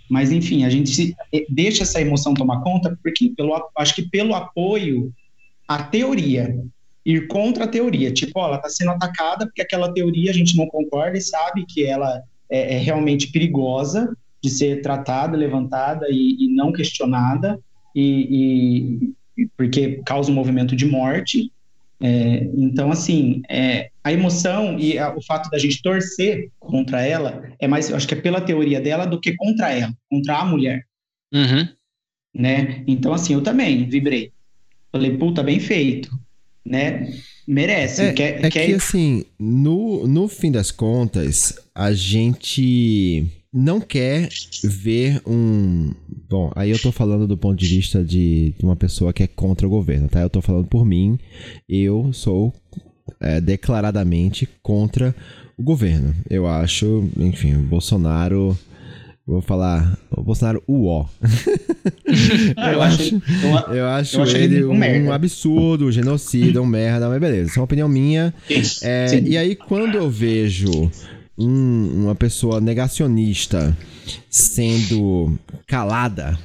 Mas, 0.09 0.31
enfim, 0.31 0.65
a 0.65 0.69
gente 0.69 0.89
se, 0.89 1.15
eh, 1.33 1.45
deixa 1.49 1.83
essa 1.83 2.01
emoção 2.01 2.33
tomar 2.33 2.61
conta, 2.61 2.97
porque 3.01 3.29
pelo, 3.29 3.53
acho 3.77 3.95
que 3.95 4.01
pelo 4.09 4.35
apoio 4.35 5.13
à 5.67 5.83
teoria, 5.83 6.59
ir 7.09 7.27
contra 7.27 7.63
a 7.63 7.67
teoria. 7.67 8.11
Tipo, 8.11 8.39
ó, 8.39 8.47
ela 8.47 8.57
está 8.57 8.69
sendo 8.69 8.91
atacada 8.91 9.45
porque 9.45 9.61
aquela 9.61 9.91
teoria 9.93 10.29
a 10.29 10.33
gente 10.33 10.55
não 10.55 10.67
concorda 10.67 11.17
e 11.17 11.21
sabe 11.21 11.65
que 11.67 11.83
ela 11.83 12.21
é, 12.49 12.75
é 12.75 12.77
realmente 12.77 13.31
perigosa 13.31 14.15
de 14.41 14.49
ser 14.49 14.81
tratada, 14.81 15.35
levantada 15.35 16.07
e, 16.09 16.45
e 16.45 16.55
não 16.55 16.71
questionada, 16.71 17.59
e, 17.95 19.11
e, 19.37 19.47
porque 19.57 20.01
causa 20.05 20.31
um 20.31 20.35
movimento 20.35 20.75
de 20.75 20.85
morte. 20.85 21.51
É, 22.01 22.49
então, 22.55 22.91
assim, 22.91 23.41
é, 23.49 23.89
a 24.03 24.13
emoção 24.13 24.79
e 24.79 24.97
a, 24.97 25.13
o 25.13 25.21
fato 25.21 25.49
da 25.49 25.57
gente 25.57 25.81
torcer 25.81 26.49
contra 26.59 27.01
ela 27.01 27.43
é 27.59 27.67
mais, 27.67 27.91
acho 27.91 28.07
que 28.07 28.13
é 28.13 28.21
pela 28.21 28.39
teoria 28.39 28.79
dela 28.79 29.05
do 29.05 29.19
que 29.19 29.35
contra 29.35 29.73
ela, 29.73 29.93
contra 30.09 30.37
a 30.37 30.45
mulher. 30.45 30.85
Uhum. 31.33 31.67
Né? 32.33 32.83
Então, 32.87 33.13
assim, 33.13 33.33
eu 33.33 33.41
também 33.41 33.89
vibrei. 33.89 34.31
Falei, 34.91 35.17
puta, 35.17 35.43
bem 35.43 35.59
feito. 35.59 36.09
Né? 36.69 37.11
Merece. 37.47 38.03
É, 38.03 38.13
quer, 38.13 38.45
é 38.45 38.49
quer... 38.49 38.67
que, 38.67 38.73
assim, 38.73 39.25
no, 39.39 40.07
no 40.07 40.27
fim 40.27 40.51
das 40.51 40.69
contas, 40.69 41.55
a 41.73 41.91
gente 41.91 43.25
não 43.51 43.81
quer 43.81 44.29
ver 44.63 45.19
um. 45.25 45.91
Bom, 46.29 46.51
aí 46.55 46.69
eu 46.69 46.79
tô 46.79 46.91
falando 46.91 47.27
do 47.27 47.35
ponto 47.35 47.57
de 47.57 47.67
vista 47.67 48.03
de 48.03 48.53
uma 48.61 48.75
pessoa 48.75 49.11
que 49.11 49.23
é 49.23 49.27
contra 49.27 49.65
o 49.65 49.69
governo, 49.69 50.07
tá? 50.07 50.21
Eu 50.21 50.29
tô 50.29 50.41
falando 50.41 50.67
por 50.67 50.85
mim. 50.85 51.17
Eu 51.67 52.13
sou 52.13 52.53
é, 53.19 53.41
declaradamente 53.41 54.47
contra 54.61 55.15
o 55.57 55.63
governo. 55.63 56.13
Eu 56.29 56.45
acho, 56.45 57.09
enfim, 57.17 57.55
o 57.55 57.63
Bolsonaro. 57.63 58.57
Vou 59.29 59.41
falar 59.41 59.95
o 60.09 60.23
Bolsonaro 60.23 60.63
o 60.65 60.87
eu, 60.89 61.05
eu, 62.73 62.81
acho, 62.81 63.21
eu, 63.69 63.75
eu 63.75 63.87
acho, 63.87 64.21
ele, 64.23 64.55
ele 64.55 64.65
um, 64.65 65.05
um, 65.05 65.11
absurdo, 65.11 65.85
um 65.85 65.91
genocida, 65.91 66.59
um 66.59 66.65
merda, 66.65 67.07
mas 67.07 67.21
beleza, 67.21 67.49
isso 67.51 67.59
é 67.59 67.61
uma 67.61 67.65
opinião 67.65 67.87
minha. 67.87 68.33
É, 68.81 69.19
e 69.23 69.37
aí, 69.37 69.55
quando 69.55 69.93
eu 69.93 70.09
vejo 70.09 70.89
um, 71.37 72.05
uma 72.05 72.15
pessoa 72.15 72.59
negacionista 72.59 73.77
sendo 74.31 75.37
calada, 75.67 76.35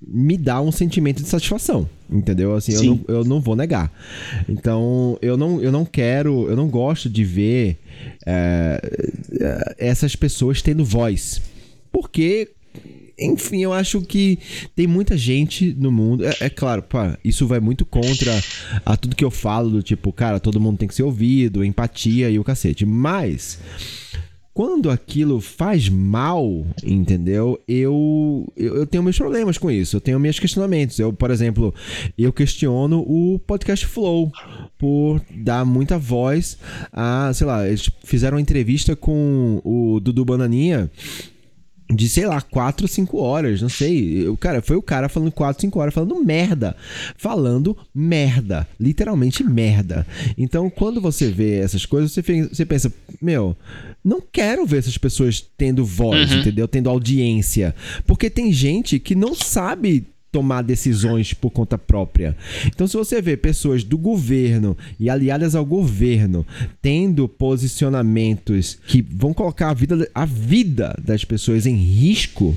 me 0.00 0.38
dá 0.38 0.62
um 0.62 0.72
sentimento 0.72 1.22
de 1.22 1.28
satisfação, 1.28 1.86
entendeu? 2.10 2.54
Assim, 2.54 2.72
eu 2.72 2.84
não, 2.84 3.00
eu 3.06 3.24
não 3.24 3.38
vou 3.38 3.54
negar. 3.54 3.92
Então, 4.48 5.18
eu 5.20 5.36
não, 5.36 5.60
eu 5.60 5.70
não 5.70 5.84
quero, 5.84 6.48
eu 6.48 6.56
não 6.56 6.68
gosto 6.68 7.06
de 7.06 7.22
ver 7.22 7.76
é, 8.24 8.80
essas 9.76 10.16
pessoas 10.16 10.62
tendo 10.62 10.86
voz. 10.86 11.52
Porque 11.94 12.50
enfim, 13.16 13.62
eu 13.62 13.72
acho 13.72 14.00
que 14.00 14.40
tem 14.74 14.88
muita 14.88 15.16
gente 15.16 15.72
no 15.78 15.92
mundo. 15.92 16.26
É, 16.26 16.34
é, 16.40 16.50
claro, 16.50 16.82
pá, 16.82 17.16
isso 17.24 17.46
vai 17.46 17.60
muito 17.60 17.86
contra 17.86 18.32
a 18.84 18.96
tudo 18.96 19.14
que 19.14 19.24
eu 19.24 19.30
falo, 19.30 19.70
do 19.70 19.82
tipo, 19.84 20.12
cara, 20.12 20.40
todo 20.40 20.60
mundo 20.60 20.78
tem 20.78 20.88
que 20.88 20.94
ser 20.96 21.04
ouvido, 21.04 21.64
empatia 21.64 22.28
e 22.28 22.40
o 22.40 22.42
cacete. 22.42 22.84
Mas 22.84 23.60
quando 24.52 24.90
aquilo 24.90 25.40
faz 25.40 25.88
mal, 25.88 26.66
entendeu? 26.82 27.60
Eu, 27.68 28.52
eu, 28.56 28.76
eu, 28.76 28.86
tenho 28.86 29.02
meus 29.02 29.16
problemas 29.16 29.58
com 29.58 29.70
isso, 29.70 29.96
eu 29.96 30.00
tenho 30.00 30.18
meus 30.18 30.38
questionamentos. 30.38 30.98
Eu, 30.98 31.12
por 31.12 31.30
exemplo, 31.30 31.72
eu 32.18 32.32
questiono 32.32 33.00
o 33.00 33.38
podcast 33.38 33.86
Flow 33.86 34.32
por 34.76 35.20
dar 35.30 35.64
muita 35.64 35.98
voz 35.98 36.58
a, 36.92 37.32
sei 37.32 37.46
lá, 37.46 37.66
eles 37.66 37.90
fizeram 38.04 38.36
uma 38.36 38.40
entrevista 38.40 38.96
com 38.96 39.60
o 39.64 40.00
Dudu 40.00 40.24
Bananinha 40.24 40.90
de, 41.90 42.08
sei 42.08 42.26
lá, 42.26 42.40
4 42.40 42.84
ou 42.84 42.88
5 42.88 43.18
horas, 43.18 43.60
não 43.60 43.68
sei. 43.68 44.26
O 44.28 44.36
cara, 44.36 44.62
foi 44.62 44.76
o 44.76 44.82
cara 44.82 45.08
falando 45.08 45.30
4, 45.30 45.60
5 45.60 45.78
horas, 45.78 45.94
falando 45.94 46.24
merda. 46.24 46.74
Falando 47.16 47.76
merda. 47.94 48.66
Literalmente 48.80 49.44
merda. 49.44 50.06
Então, 50.36 50.70
quando 50.70 51.00
você 51.00 51.30
vê 51.30 51.58
essas 51.58 51.84
coisas, 51.84 52.12
você, 52.12 52.22
você 52.22 52.64
pensa, 52.64 52.92
meu, 53.20 53.56
não 54.02 54.20
quero 54.20 54.64
ver 54.66 54.78
essas 54.78 54.96
pessoas 54.98 55.44
tendo 55.56 55.84
voz, 55.84 56.32
uhum. 56.32 56.40
entendeu? 56.40 56.66
Tendo 56.66 56.88
audiência. 56.88 57.74
Porque 58.06 58.30
tem 58.30 58.52
gente 58.52 58.98
que 58.98 59.14
não 59.14 59.34
sabe 59.34 60.06
tomar 60.34 60.62
decisões 60.62 61.32
por 61.32 61.50
conta 61.50 61.78
própria. 61.78 62.36
Então, 62.66 62.88
se 62.88 62.96
você 62.96 63.22
vê 63.22 63.36
pessoas 63.36 63.84
do 63.84 63.96
governo 63.96 64.76
e 64.98 65.08
aliadas 65.08 65.54
ao 65.54 65.64
governo 65.64 66.44
tendo 66.82 67.28
posicionamentos 67.28 68.76
que 68.84 69.00
vão 69.00 69.32
colocar 69.32 69.70
a 69.70 69.74
vida, 69.74 70.10
a 70.12 70.24
vida 70.24 70.92
das 71.00 71.24
pessoas 71.24 71.66
em 71.66 71.76
risco, 71.76 72.52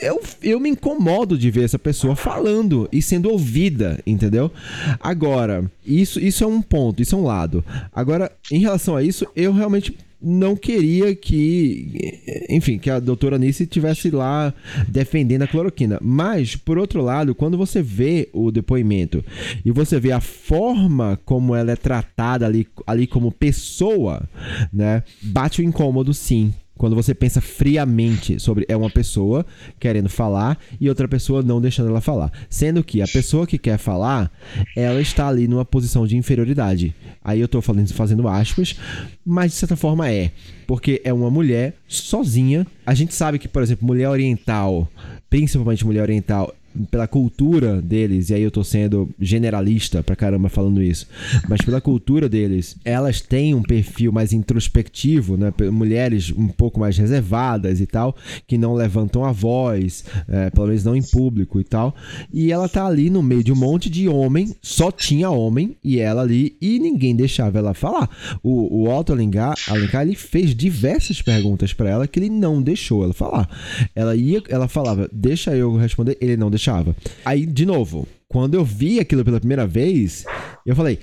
eu, 0.00 0.22
eu 0.40 0.60
me 0.60 0.68
incomodo 0.68 1.36
de 1.36 1.50
ver 1.50 1.64
essa 1.64 1.78
pessoa 1.78 2.14
falando 2.14 2.88
e 2.92 3.02
sendo 3.02 3.30
ouvida, 3.30 4.00
entendeu? 4.06 4.52
Agora, 5.00 5.68
isso, 5.84 6.20
isso 6.20 6.44
é 6.44 6.46
um 6.46 6.62
ponto, 6.62 7.02
isso 7.02 7.16
é 7.16 7.18
um 7.18 7.24
lado. 7.24 7.64
Agora, 7.92 8.30
em 8.52 8.60
relação 8.60 8.94
a 8.94 9.02
isso, 9.02 9.26
eu 9.34 9.52
realmente 9.52 9.92
não 10.20 10.56
queria 10.56 11.14
que, 11.14 12.22
enfim, 12.48 12.78
que 12.78 12.90
a 12.90 12.98
doutora 12.98 13.38
Nice 13.38 13.66
tivesse 13.66 14.10
lá 14.10 14.52
defendendo 14.88 15.42
a 15.42 15.46
cloroquina. 15.46 15.98
Mas, 16.02 16.56
por 16.56 16.78
outro 16.78 17.02
lado, 17.02 17.34
quando 17.34 17.58
você 17.58 17.82
vê 17.82 18.28
o 18.32 18.50
depoimento 18.50 19.24
e 19.64 19.70
você 19.70 20.00
vê 20.00 20.12
a 20.12 20.20
forma 20.20 21.20
como 21.24 21.54
ela 21.54 21.72
é 21.72 21.76
tratada 21.76 22.46
ali, 22.46 22.66
ali 22.86 23.06
como 23.06 23.30
pessoa, 23.30 24.28
né, 24.72 25.02
bate 25.22 25.60
o 25.60 25.64
incômodo 25.64 26.12
sim. 26.14 26.52
Quando 26.76 26.94
você 26.94 27.14
pensa 27.14 27.40
friamente 27.40 28.38
sobre 28.38 28.66
é 28.68 28.76
uma 28.76 28.90
pessoa 28.90 29.46
querendo 29.78 30.08
falar 30.08 30.58
e 30.80 30.88
outra 30.88 31.08
pessoa 31.08 31.42
não 31.42 31.60
deixando 31.60 31.88
ela 31.88 32.00
falar. 32.00 32.30
Sendo 32.50 32.84
que 32.84 33.00
a 33.00 33.08
pessoa 33.08 33.46
que 33.46 33.58
quer 33.58 33.78
falar, 33.78 34.30
ela 34.76 35.00
está 35.00 35.28
ali 35.28 35.48
numa 35.48 35.64
posição 35.64 36.06
de 36.06 36.16
inferioridade. 36.16 36.94
Aí 37.24 37.40
eu 37.40 37.46
estou 37.46 37.62
falando, 37.62 37.92
fazendo 37.92 38.28
aspas, 38.28 38.76
mas 39.24 39.52
de 39.52 39.58
certa 39.58 39.76
forma 39.76 40.10
é. 40.10 40.30
Porque 40.66 41.00
é 41.04 41.12
uma 41.12 41.30
mulher 41.30 41.74
sozinha. 41.88 42.66
A 42.84 42.94
gente 42.94 43.14
sabe 43.14 43.38
que, 43.38 43.48
por 43.48 43.62
exemplo, 43.62 43.86
mulher 43.86 44.08
oriental, 44.08 44.88
principalmente 45.30 45.86
mulher 45.86 46.02
oriental, 46.02 46.52
pela 46.90 47.06
cultura 47.06 47.80
deles, 47.80 48.30
e 48.30 48.34
aí 48.34 48.42
eu 48.42 48.50
tô 48.50 48.62
sendo 48.64 49.08
generalista 49.20 50.02
pra 50.02 50.16
caramba 50.16 50.48
falando 50.48 50.82
isso, 50.82 51.06
mas 51.48 51.60
pela 51.60 51.80
cultura 51.80 52.28
deles, 52.28 52.76
elas 52.84 53.20
têm 53.20 53.54
um 53.54 53.62
perfil 53.62 54.12
mais 54.12 54.32
introspectivo, 54.32 55.36
né? 55.36 55.52
Mulheres 55.70 56.32
um 56.36 56.48
pouco 56.48 56.80
mais 56.80 56.96
reservadas 56.96 57.80
e 57.80 57.86
tal, 57.86 58.14
que 58.46 58.58
não 58.58 58.74
levantam 58.74 59.24
a 59.24 59.32
voz, 59.32 60.04
é, 60.28 60.50
pelo 60.50 60.66
menos 60.66 60.84
não 60.84 60.96
em 60.96 61.02
público 61.02 61.60
e 61.60 61.64
tal. 61.64 61.94
E 62.32 62.52
ela 62.52 62.68
tá 62.68 62.86
ali 62.86 63.10
no 63.10 63.22
meio 63.22 63.42
de 63.42 63.52
um 63.52 63.56
monte 63.56 63.88
de 63.88 64.08
homem, 64.08 64.54
só 64.60 64.90
tinha 64.90 65.30
homem, 65.30 65.76
e 65.82 65.98
ela 65.98 66.22
ali, 66.22 66.56
e 66.60 66.78
ninguém 66.78 67.14
deixava 67.14 67.58
ela 67.58 67.74
falar. 67.74 68.08
O, 68.42 68.82
o 68.82 68.88
Otto 68.88 69.12
Alencar, 69.12 69.54
Alencar 69.68 70.02
ele 70.02 70.16
fez 70.16 70.54
diversas 70.54 71.22
perguntas 71.22 71.72
para 71.72 71.90
ela 71.90 72.06
que 72.06 72.18
ele 72.18 72.30
não 72.30 72.62
deixou 72.62 73.04
ela 73.04 73.14
falar. 73.14 73.48
Ela 73.94 74.14
ia, 74.14 74.42
ela 74.48 74.68
falava, 74.68 75.08
deixa 75.12 75.54
eu 75.54 75.76
responder, 75.76 76.16
ele 76.20 76.36
não 76.36 76.50
deixava 76.50 76.65
deixava. 76.66 76.96
Aí, 77.24 77.46
de 77.46 77.64
novo, 77.64 78.08
quando 78.28 78.54
eu 78.54 78.64
vi 78.64 78.98
aquilo 78.98 79.24
pela 79.24 79.38
primeira 79.38 79.66
vez, 79.66 80.24
eu 80.64 80.74
falei: 80.74 80.98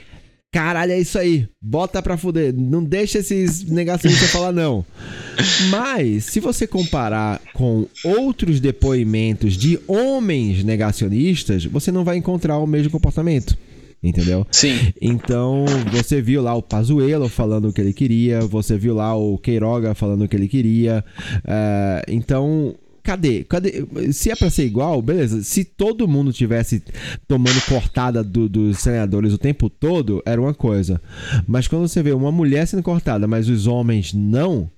caralho, 0.52 0.92
é 0.92 1.00
isso 1.00 1.18
aí, 1.18 1.48
bota 1.62 2.02
pra 2.02 2.18
fuder, 2.18 2.54
não 2.54 2.84
deixa 2.84 3.20
esses 3.20 3.64
negacionistas 3.64 4.30
falar 4.30 4.52
não. 4.52 4.86
Mas, 5.72 6.26
se 6.26 6.40
você 6.40 6.68
comparar 6.68 7.42
com 7.54 7.88
outros 8.04 8.60
depoimentos 8.60 9.54
de 9.54 9.80
homens 9.88 10.64
negacionistas, 10.64 11.66
você 11.66 11.92
não 11.92 12.04
vai 12.04 12.18
encontrar 12.18 12.58
o 12.58 12.68
mesmo 12.68 12.92
comportamento 12.92 13.58
entendeu? 14.04 14.46
Sim. 14.52 14.92
Então, 15.02 15.64
você 15.90 16.22
viu 16.22 16.42
lá 16.42 16.54
o 16.54 16.62
Pazuello 16.62 17.30
falando 17.30 17.70
o 17.70 17.74
que 17.74 17.80
ele 17.80 17.94
queria, 17.94 18.42
você 18.42 18.78
viu 18.78 18.94
lá 18.94 19.16
o 19.16 19.38
Queiroga 19.38 19.96
falando 19.96 20.26
o 20.26 20.28
que 20.28 20.36
ele 20.36 20.50
queria. 20.50 21.06
Uh, 21.38 22.04
então, 22.12 22.76
cadê? 23.04 23.44
Cadê? 23.44 23.86
Se 24.12 24.32
é 24.32 24.36
pra 24.36 24.50
ser 24.50 24.66
igual, 24.66 25.02
beleza. 25.02 25.44
Se 25.44 25.66
todo 25.66 26.08
mundo 26.08 26.32
tivesse 26.32 26.82
tomando 27.28 27.62
cortada 27.68 28.24
do, 28.24 28.48
dos 28.48 28.80
senadores 28.80 29.34
o 29.34 29.38
tempo 29.38 29.70
todo, 29.70 30.24
era 30.26 30.42
uma 30.42 30.54
coisa. 30.54 31.02
Mas 31.48 31.68
quando 31.68 31.88
você 31.88 32.02
vê 32.02 32.14
uma 32.14 32.32
mulher 32.32 32.66
sendo 32.66 32.82
cortada, 32.82 33.28
mas 33.28 33.50
os 33.50 33.68
homens 33.68 34.14
não, 34.14 34.70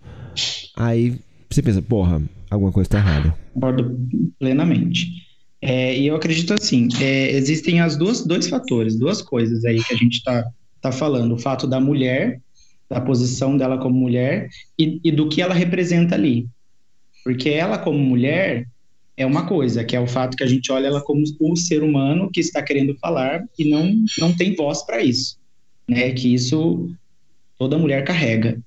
aí 0.75 1.15
você 1.50 1.62
pensa, 1.62 1.82
porra, 1.82 2.22
alguma 2.50 2.72
coisa 2.72 2.89
tá 2.89 2.98
errada. 2.98 3.36
Concordo 3.53 3.98
plenamente. 4.39 5.25
É, 5.62 5.98
e 5.98 6.08
eu 6.08 6.15
acredito 6.15 6.53
assim, 6.53 6.88
é, 7.01 7.32
existem 7.32 7.82
as 7.82 7.96
duas, 7.96 8.25
dois 8.25 8.48
fatores, 8.48 8.98
duas 8.98 9.22
coisas 9.22 9.63
aí 9.65 9.84
que 9.84 9.94
a 9.94 9.98
gente 9.98 10.24
tá, 10.24 10.46
tá 10.82 10.91
falando. 10.91 11.34
O 11.34 11.39
fato 11.39 11.65
da 11.65 11.79
mulher, 11.79 12.39
da 12.89 13.01
posição 13.01 13.58
dela 13.58 13.77
como 13.77 13.96
mulher 13.96 14.50
e, 14.77 15.00
e 15.03 15.12
do 15.12 15.27
que 15.29 15.41
ela 15.41 15.53
representa 15.53 16.15
ali. 16.15 16.48
Porque 17.25 17.50
ela, 17.50 17.79
como 17.79 17.98
mulher, 17.98 18.67
é 19.17 19.25
uma 19.25 19.48
coisa, 19.48 19.84
que 19.84 19.96
é 19.96 20.00
o 20.00 20.05
fato 20.05 20.38
que 20.38 20.44
a 20.44 20.48
gente 20.48 20.72
olha 20.72 20.86
ela 20.86 21.01
como 21.01 21.24
o 21.41 21.55
ser 21.55 21.82
humano 21.82 22.29
que 22.32 22.39
está 22.39 22.62
querendo 22.62 22.96
falar 23.00 23.44
e 23.58 23.67
não, 23.67 23.91
não 24.20 24.32
tem 24.32 24.55
voz 24.55 24.84
para 24.84 25.01
isso. 25.01 25.36
Né? 25.88 26.12
Que 26.12 26.36
isso 26.36 26.88
toda 27.58 27.79
mulher 27.79 28.03
carrega. 28.03 28.60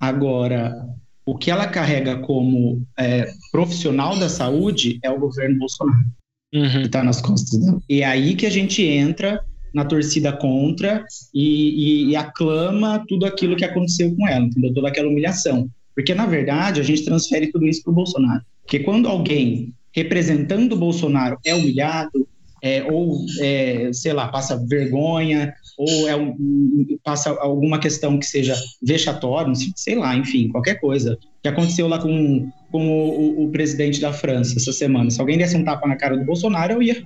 Agora, 0.00 0.88
o 1.26 1.36
que 1.36 1.50
ela 1.50 1.66
carrega 1.66 2.16
como 2.16 2.82
é, 2.98 3.30
profissional 3.52 4.18
da 4.18 4.30
saúde 4.30 4.98
é 5.02 5.10
o 5.10 5.20
governo 5.20 5.58
Bolsonaro, 5.58 6.06
uhum. 6.54 6.70
que 6.70 6.86
está 6.86 7.04
nas 7.04 7.20
costas 7.20 7.60
dela. 7.60 7.82
E 7.86 8.00
é 8.00 8.06
aí 8.06 8.34
que 8.34 8.46
a 8.46 8.50
gente 8.50 8.82
entra 8.82 9.44
na 9.74 9.84
torcida 9.84 10.32
contra 10.32 11.04
e, 11.34 12.06
e, 12.06 12.10
e 12.10 12.16
aclama 12.16 13.04
tudo 13.06 13.26
aquilo 13.26 13.56
que 13.56 13.64
aconteceu 13.64 14.16
com 14.16 14.26
ela, 14.26 14.46
entendeu? 14.46 14.72
Toda 14.72 14.88
aquela 14.88 15.08
humilhação. 15.08 15.68
Porque, 15.96 16.14
na 16.14 16.26
verdade, 16.26 16.78
a 16.78 16.84
gente 16.84 17.04
transfere 17.04 17.50
tudo 17.50 17.66
isso 17.66 17.82
para 17.82 17.90
o 17.90 17.94
Bolsonaro. 17.94 18.42
Porque 18.62 18.80
quando 18.80 19.08
alguém 19.08 19.72
representando 19.94 20.74
o 20.74 20.76
Bolsonaro 20.76 21.38
é 21.42 21.54
humilhado, 21.54 22.28
é, 22.62 22.84
ou, 22.84 23.24
é, 23.40 23.90
sei 23.92 24.12
lá, 24.12 24.28
passa 24.28 24.62
vergonha, 24.68 25.54
ou 25.78 26.08
é 26.08 26.14
um, 26.14 26.86
passa 27.02 27.30
alguma 27.30 27.78
questão 27.78 28.18
que 28.18 28.26
seja 28.26 28.54
vexatória, 28.82 29.52
sei 29.74 29.94
lá, 29.94 30.14
enfim, 30.14 30.48
qualquer 30.48 30.80
coisa. 30.80 31.18
que 31.42 31.48
aconteceu 31.48 31.88
lá 31.88 31.98
com, 31.98 32.50
com 32.70 32.88
o, 32.88 33.44
o, 33.44 33.50
presidente 33.50 34.00
da 34.00 34.12
França 34.12 34.56
essa 34.56 34.72
semana. 34.72 35.10
Se 35.10 35.20
alguém 35.20 35.38
desse 35.38 35.56
um 35.56 35.64
tapa 35.64 35.86
na 35.88 35.96
cara 35.96 36.16
do 36.16 36.24
Bolsonaro, 36.24 36.74
eu 36.74 36.82
ia 36.82 37.02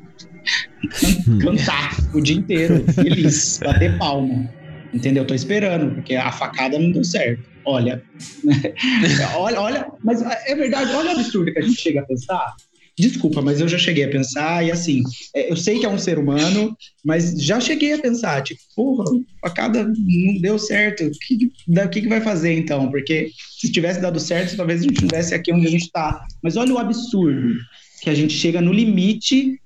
cantar 1.41 1.97
o 2.13 2.21
dia 2.21 2.37
inteiro, 2.37 2.85
feliz, 2.93 3.61
bater 3.63 3.97
palma. 3.99 4.60
Entendeu? 4.93 5.25
Tô 5.25 5.35
esperando, 5.35 5.95
porque 5.95 6.15
a 6.15 6.33
facada 6.33 6.79
não 6.79 6.91
deu 6.91 7.05
certo. 7.05 7.49
Olha, 7.65 8.03
olha, 9.37 9.61
olha, 9.61 9.87
mas 10.03 10.23
é 10.23 10.55
verdade, 10.55 10.93
olha 10.93 11.11
o 11.11 11.13
absurdo 11.13 11.53
que 11.53 11.59
a 11.59 11.63
gente 11.63 11.81
chega 11.81 12.01
a 12.01 12.05
pensar 12.05 12.55
Desculpa, 13.01 13.41
mas 13.41 13.61
eu 13.61 13.69
já 13.69 13.79
cheguei 13.79 14.05
a 14.05 14.11
pensar, 14.11 14.65
e 14.65 14.71
assim, 14.71 15.03
é, 15.35 15.51
eu 15.51 15.57
sei 15.57 15.79
que 15.79 15.87
é 15.87 15.89
um 15.89 15.99
ser 15.99 16.19
humano, 16.19 16.77
mas 17.03 17.43
já 17.43 17.59
cheguei 17.59 17.95
a 17.95 17.99
pensar, 17.99 18.43
tipo, 18.43 18.61
porra, 18.77 19.05
a 19.43 19.49
cada 19.49 19.85
não 19.85 20.41
deu 20.41 20.59
certo, 20.59 21.05
o 21.07 21.89
que, 21.89 22.03
que, 22.03 22.09
vai 22.09 22.21
fazer 22.21 22.53
então? 22.53 22.91
Porque 22.91 23.31
se 23.59 23.73
tivesse 23.73 24.03
dado 24.03 24.21
certo, 24.21 24.55
talvez 24.55 24.81
a 24.81 24.83
gente 24.83 25.03
estivesse 25.03 25.35
aqui 25.35 25.51
onde 25.51 25.67
a 25.67 25.71
gente 25.71 25.85
está. 25.85 26.23
Mas 26.43 26.57
olha 26.57 26.75
o 26.75 26.79
absurdo, 26.79 27.55
que 28.03 28.11
a 28.11 28.15
gente 28.15 28.35
chega 28.35 28.61
no 28.61 28.73
limite 28.73 29.59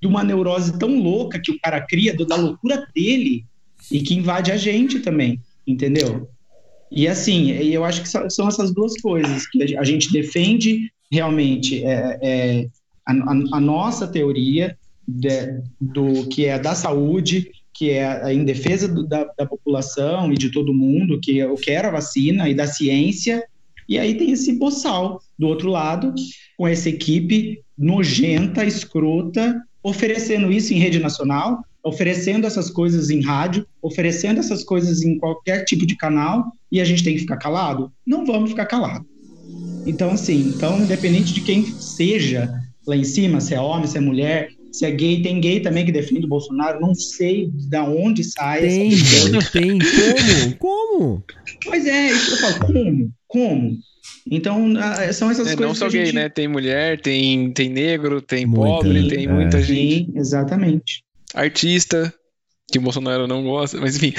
de 0.00 0.06
uma 0.06 0.24
neurose 0.24 0.78
tão 0.78 0.98
louca 0.98 1.38
que 1.38 1.52
o 1.52 1.60
cara 1.60 1.82
cria, 1.82 2.16
da 2.16 2.36
loucura 2.36 2.86
dele, 2.94 3.44
e 3.90 4.00
que 4.00 4.14
invade 4.14 4.52
a 4.52 4.56
gente 4.56 5.00
também, 5.00 5.40
entendeu? 5.66 6.28
E 6.90 7.06
assim, 7.06 7.50
eu 7.50 7.84
acho 7.84 8.02
que 8.02 8.08
são 8.08 8.48
essas 8.48 8.72
duas 8.72 8.98
coisas, 9.00 9.46
que 9.46 9.76
a 9.76 9.84
gente 9.84 10.10
defende 10.12 10.90
realmente 11.10 11.84
é, 11.84 12.18
é 12.22 12.68
a, 13.06 13.12
a, 13.12 13.60
nossa 13.60 14.06
teoria 14.06 14.76
de, 15.06 15.60
do 15.80 16.26
que 16.28 16.46
é 16.46 16.58
da 16.58 16.74
saúde, 16.74 17.50
que 17.72 17.90
é 17.90 18.32
em 18.32 18.44
defesa 18.44 18.88
do, 18.88 19.06
da, 19.06 19.24
da, 19.38 19.46
população 19.46 20.32
e 20.32 20.36
de 20.36 20.50
todo 20.50 20.74
mundo, 20.74 21.20
que 21.20 21.38
eu 21.38 21.54
quero 21.54 21.88
a 21.88 21.92
vacina 21.92 22.48
e 22.48 22.54
da 22.54 22.66
ciência, 22.66 23.44
e 23.88 23.98
aí 23.98 24.14
tem 24.14 24.32
esse 24.32 24.52
boçal 24.58 25.22
do 25.38 25.46
outro 25.46 25.70
lado, 25.70 26.14
com 26.56 26.68
essa 26.68 26.90
equipe 26.90 27.62
nojenta, 27.76 28.64
escrota, 28.64 29.62
oferecendo 29.82 30.52
isso 30.52 30.74
em 30.74 30.78
rede 30.78 30.98
nacional, 30.98 31.64
oferecendo 31.88 32.46
essas 32.46 32.70
coisas 32.70 33.10
em 33.10 33.20
rádio, 33.20 33.66
oferecendo 33.82 34.40
essas 34.40 34.62
coisas 34.62 35.02
em 35.02 35.18
qualquer 35.18 35.64
tipo 35.64 35.86
de 35.86 35.96
canal, 35.96 36.52
e 36.70 36.80
a 36.80 36.84
gente 36.84 37.02
tem 37.02 37.14
que 37.14 37.20
ficar 37.20 37.36
calado? 37.38 37.90
Não 38.06 38.24
vamos 38.26 38.50
ficar 38.50 38.66
calado. 38.66 39.06
Então, 39.86 40.10
assim, 40.10 40.52
então, 40.54 40.78
independente 40.78 41.32
de 41.32 41.40
quem 41.40 41.64
seja 41.64 42.52
lá 42.86 42.96
em 42.96 43.04
cima, 43.04 43.40
se 43.40 43.54
é 43.54 43.60
homem, 43.60 43.86
se 43.86 43.96
é 43.96 44.00
mulher, 44.00 44.50
se 44.70 44.84
é 44.84 44.90
gay, 44.90 45.22
tem 45.22 45.40
gay 45.40 45.60
também 45.60 45.84
que 45.84 45.92
defende 45.92 46.26
o 46.26 46.28
Bolsonaro, 46.28 46.80
não 46.80 46.94
sei 46.94 47.50
da 47.68 47.84
onde 47.84 48.22
sai 48.22 48.60
tem, 48.60 48.92
essa 48.92 49.50
Tem, 49.50 49.78
como? 49.78 50.56
Como? 50.58 51.24
Pois 51.64 51.86
é, 51.86 52.08
isso 52.08 52.26
que 52.26 52.32
eu 52.32 52.50
falo, 52.50 52.72
como? 52.72 53.12
Como? 53.26 53.78
Então, 54.30 54.74
são 55.12 55.30
essas 55.30 55.48
é, 55.48 55.56
coisas. 55.56 55.60
Não 55.60 55.74
só 55.74 55.88
gay, 55.88 56.06
gente... 56.06 56.14
né? 56.14 56.28
Tem 56.28 56.46
mulher, 56.46 57.00
tem, 57.00 57.50
tem 57.52 57.70
negro, 57.70 58.20
tem 58.20 58.44
muita, 58.44 58.66
pobre, 58.66 59.08
tem 59.08 59.24
é. 59.24 59.32
muita 59.32 59.62
gente. 59.62 60.06
Sim, 60.06 60.12
exatamente. 60.14 61.02
Artista, 61.34 62.12
que 62.70 62.78
o 62.78 62.82
Bolsonaro 62.82 63.26
não 63.26 63.42
gosta, 63.42 63.80
mas 63.80 63.96
enfim. 63.96 64.12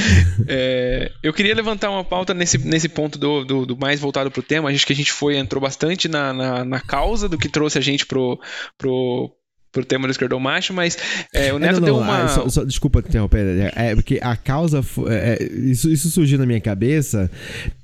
é, 0.47 1.11
eu 1.21 1.31
queria 1.31 1.53
levantar 1.53 1.91
uma 1.91 2.03
pauta 2.03 2.33
nesse, 2.33 2.57
nesse 2.57 2.89
ponto 2.89 3.19
do, 3.19 3.45
do, 3.45 3.65
do 3.65 3.77
mais 3.77 3.99
voltado 3.99 4.31
para 4.31 4.39
o 4.39 4.43
tema. 4.43 4.69
Acho 4.69 4.87
que 4.87 4.93
a 4.93 4.95
gente 4.95 5.11
foi, 5.11 5.37
entrou 5.37 5.61
bastante 5.61 6.07
na, 6.07 6.33
na, 6.33 6.65
na, 6.65 6.81
causa 6.81 7.29
do 7.29 7.37
que 7.37 7.47
trouxe 7.47 7.77
a 7.77 7.81
gente 7.81 8.05
pro, 8.07 8.39
pro, 8.77 9.31
pro 9.71 9.85
tema 9.85 10.07
do 10.07 10.11
esquerdo 10.11 10.39
macho, 10.39 10.73
mas 10.73 10.97
é, 11.33 11.53
o 11.53 11.57
é, 11.57 11.59
Neto 11.59 11.77
é, 11.77 11.79
não, 11.79 11.79
não, 11.79 11.85
deu 11.85 11.97
uma. 11.97 12.23
Ah, 12.23 12.27
só, 12.27 12.49
só, 12.49 12.63
desculpa 12.63 12.99
interromper, 12.99 13.71
é, 13.75 13.91
é 13.91 13.95
porque 13.95 14.19
a 14.21 14.35
causa. 14.35 14.83
É, 15.07 15.37
é, 15.39 15.43
isso, 15.43 15.89
isso 15.89 16.09
surgiu 16.09 16.39
na 16.39 16.45
minha 16.45 16.59
cabeça 16.59 17.29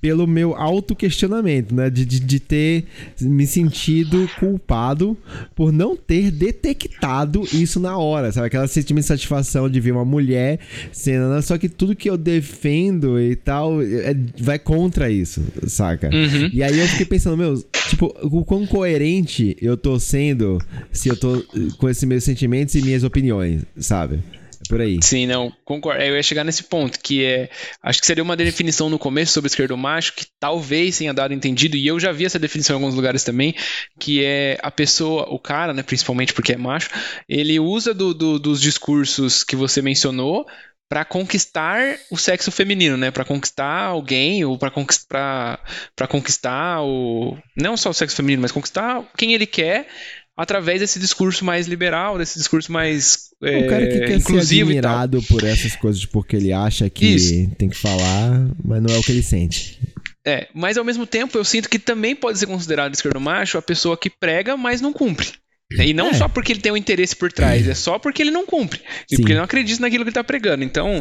pelo 0.02 0.26
meu 0.26 0.56
autoquestionamento, 0.56 1.76
né? 1.76 1.90
De, 1.90 2.06
de, 2.06 2.20
de, 2.20 2.40
ter 2.40 2.86
me 3.22 3.46
sentido 3.46 4.30
culpado 4.40 5.18
por 5.56 5.72
não 5.72 5.96
ter 5.96 6.32
detectado 6.32 7.44
isso 7.54 7.80
na 7.80 7.98
hora, 7.98 8.32
sabe? 8.32 8.48
Aquela 8.48 8.68
sentimento 8.68 9.04
de 9.04 9.08
satisfação 9.08 9.70
de 9.70 9.80
ver 9.80 9.92
uma 9.92 10.06
mulher 10.06 10.60
sendo. 10.92 11.42
Só 11.42 11.58
que 11.58 11.70
tudo 11.70 11.96
que 11.96 12.10
eu 12.10 12.18
defendo 12.18 13.20
e 13.20 13.36
tal 13.36 13.82
é, 13.82 14.16
vai 14.40 14.58
contra 14.58 15.10
isso, 15.10 15.42
saca? 15.68 16.10
Uhum. 16.10 16.50
E 16.52 16.64
aí 16.64 16.80
eu 16.80 16.88
fiquei 16.88 17.06
pensando, 17.06 17.38
meu, 17.38 17.64
tipo, 17.90 18.16
o 18.24 18.44
quão 18.44 18.66
coerente 18.66 19.56
eu 19.62 19.78
tô 19.78 20.00
sendo 20.00 20.58
se 20.92 21.10
eu 21.10 21.16
tô 21.16 21.44
com 21.76 21.90
esses 21.90 22.04
meus 22.04 22.24
sentimentos 22.24 22.76
e 22.76 22.82
minhas 22.82 23.04
opiniões, 23.04 23.64
sabe? 23.78 24.24
É 24.66 24.70
por 24.70 24.82
aí. 24.82 25.00
Sim, 25.02 25.28
não, 25.28 25.52
concordo. 25.64 26.02
Eu 26.02 26.16
ia 26.16 26.24
chegar 26.24 26.44
nesse 26.44 26.64
ponto, 26.64 27.00
que 27.00 27.24
é. 27.24 27.50
Acho 27.82 28.00
que 28.00 28.06
seria 28.06 28.24
uma 28.24 28.36
definição 28.36 28.90
no 28.90 29.00
começo 29.00 29.34
sobre 29.34 29.48
esquerdo 29.48 29.78
macho, 29.78 30.14
que 30.14 30.26
talvez 30.40 30.98
tenha 30.98 31.14
dado 31.14 31.34
entendido, 31.34 31.78
e 31.78 31.86
eu 31.86 32.00
já 32.00 32.12
vi 32.12 32.26
essa 32.26 32.40
definição 32.40 32.76
em 32.76 32.80
alguns 32.80 32.96
lugares 32.96 33.24
também, 33.24 33.56
que 34.00 34.24
é 34.24 34.58
a 34.62 34.72
pessoa, 34.72 35.28
o 35.30 35.40
cara, 35.40 35.74
né, 35.74 35.84
principalmente 35.84 36.34
porque 36.34 36.54
é 36.54 36.58
macho, 36.58 36.90
ele 37.28 37.60
usa 37.60 37.94
do, 37.94 38.14
do, 38.14 38.40
dos 38.40 38.62
discursos 38.62 39.44
que 39.44 39.56
você 39.56 39.82
mencionou 39.82 40.46
para 40.88 41.04
conquistar 41.04 41.98
o 42.12 42.18
sexo 42.18 42.52
feminino, 42.52 42.96
né? 42.96 43.10
Para 43.10 43.26
conquistar 43.26 43.86
alguém 43.86 44.46
ou 44.46 44.58
para 44.58 44.70
conquistar 44.70 45.60
para 45.96 46.08
conquistar 46.08 46.82
o 46.84 47.38
não 47.58 47.76
só 47.76 47.90
o 47.90 47.94
sexo 47.94 48.16
feminino, 48.16 48.42
mas 48.42 48.52
conquistar 48.52 49.04
quem 49.18 49.34
ele 49.34 49.48
quer 49.48 49.88
através 50.38 50.82
desse 50.82 51.00
discurso 51.00 51.46
mais 51.46 51.68
liberal, 51.68 52.18
desse 52.18 52.38
discurso 52.38 52.72
mais 52.72 53.30
é, 53.42 53.60
o 53.60 53.68
cara 53.70 53.88
que 53.88 54.00
quer 54.00 54.18
inclusivo 54.18 54.72
ser 54.72 54.78
admirado 54.78 55.24
por 55.24 55.44
essas 55.44 55.76
coisas 55.76 56.06
porque 56.06 56.36
ele 56.36 56.52
acha 56.52 56.90
que 56.90 57.06
Isso. 57.06 57.50
tem 57.58 57.70
que 57.70 57.78
falar, 57.78 58.50
mas 58.64 58.82
não 58.82 58.94
é 58.94 58.98
o 58.98 59.04
que 59.04 59.12
ele 59.12 59.24
sente. 59.24 59.80
É, 60.26 60.48
mas 60.54 60.78
ao 60.78 60.84
mesmo 60.84 61.06
tempo 61.06 61.38
eu 61.38 61.46
sinto 61.46 61.70
que 61.70 61.78
também 61.78 62.16
pode 62.16 62.40
ser 62.40 62.48
considerado 62.48 62.94
esquerdo 62.94 63.20
macho 63.20 63.58
a 63.58 63.62
pessoa 63.62 63.96
que 63.96 64.10
prega, 64.10 64.58
mas 64.58 64.82
não 64.82 64.92
cumpre. 64.92 65.34
E 65.72 65.94
não 65.94 66.10
é. 66.10 66.14
só 66.14 66.28
porque 66.28 66.52
ele 66.52 66.62
tem 66.62 66.72
um 66.72 66.78
interesse 66.78 67.16
por 67.16 67.32
trás, 67.32 67.68
é 67.68 67.74
só 67.74 67.98
porque 67.98 68.22
ele 68.22 68.32
não 68.32 68.46
cumpre. 68.46 68.82
E 69.12 69.16
porque 69.16 69.32
ele 69.32 69.40
não 69.40 69.46
acredita 69.46 69.82
naquilo 69.82 70.04
que 70.04 70.10
ele 70.10 70.12
está 70.12 70.24
pregando. 70.24 70.64
Então, 70.64 71.00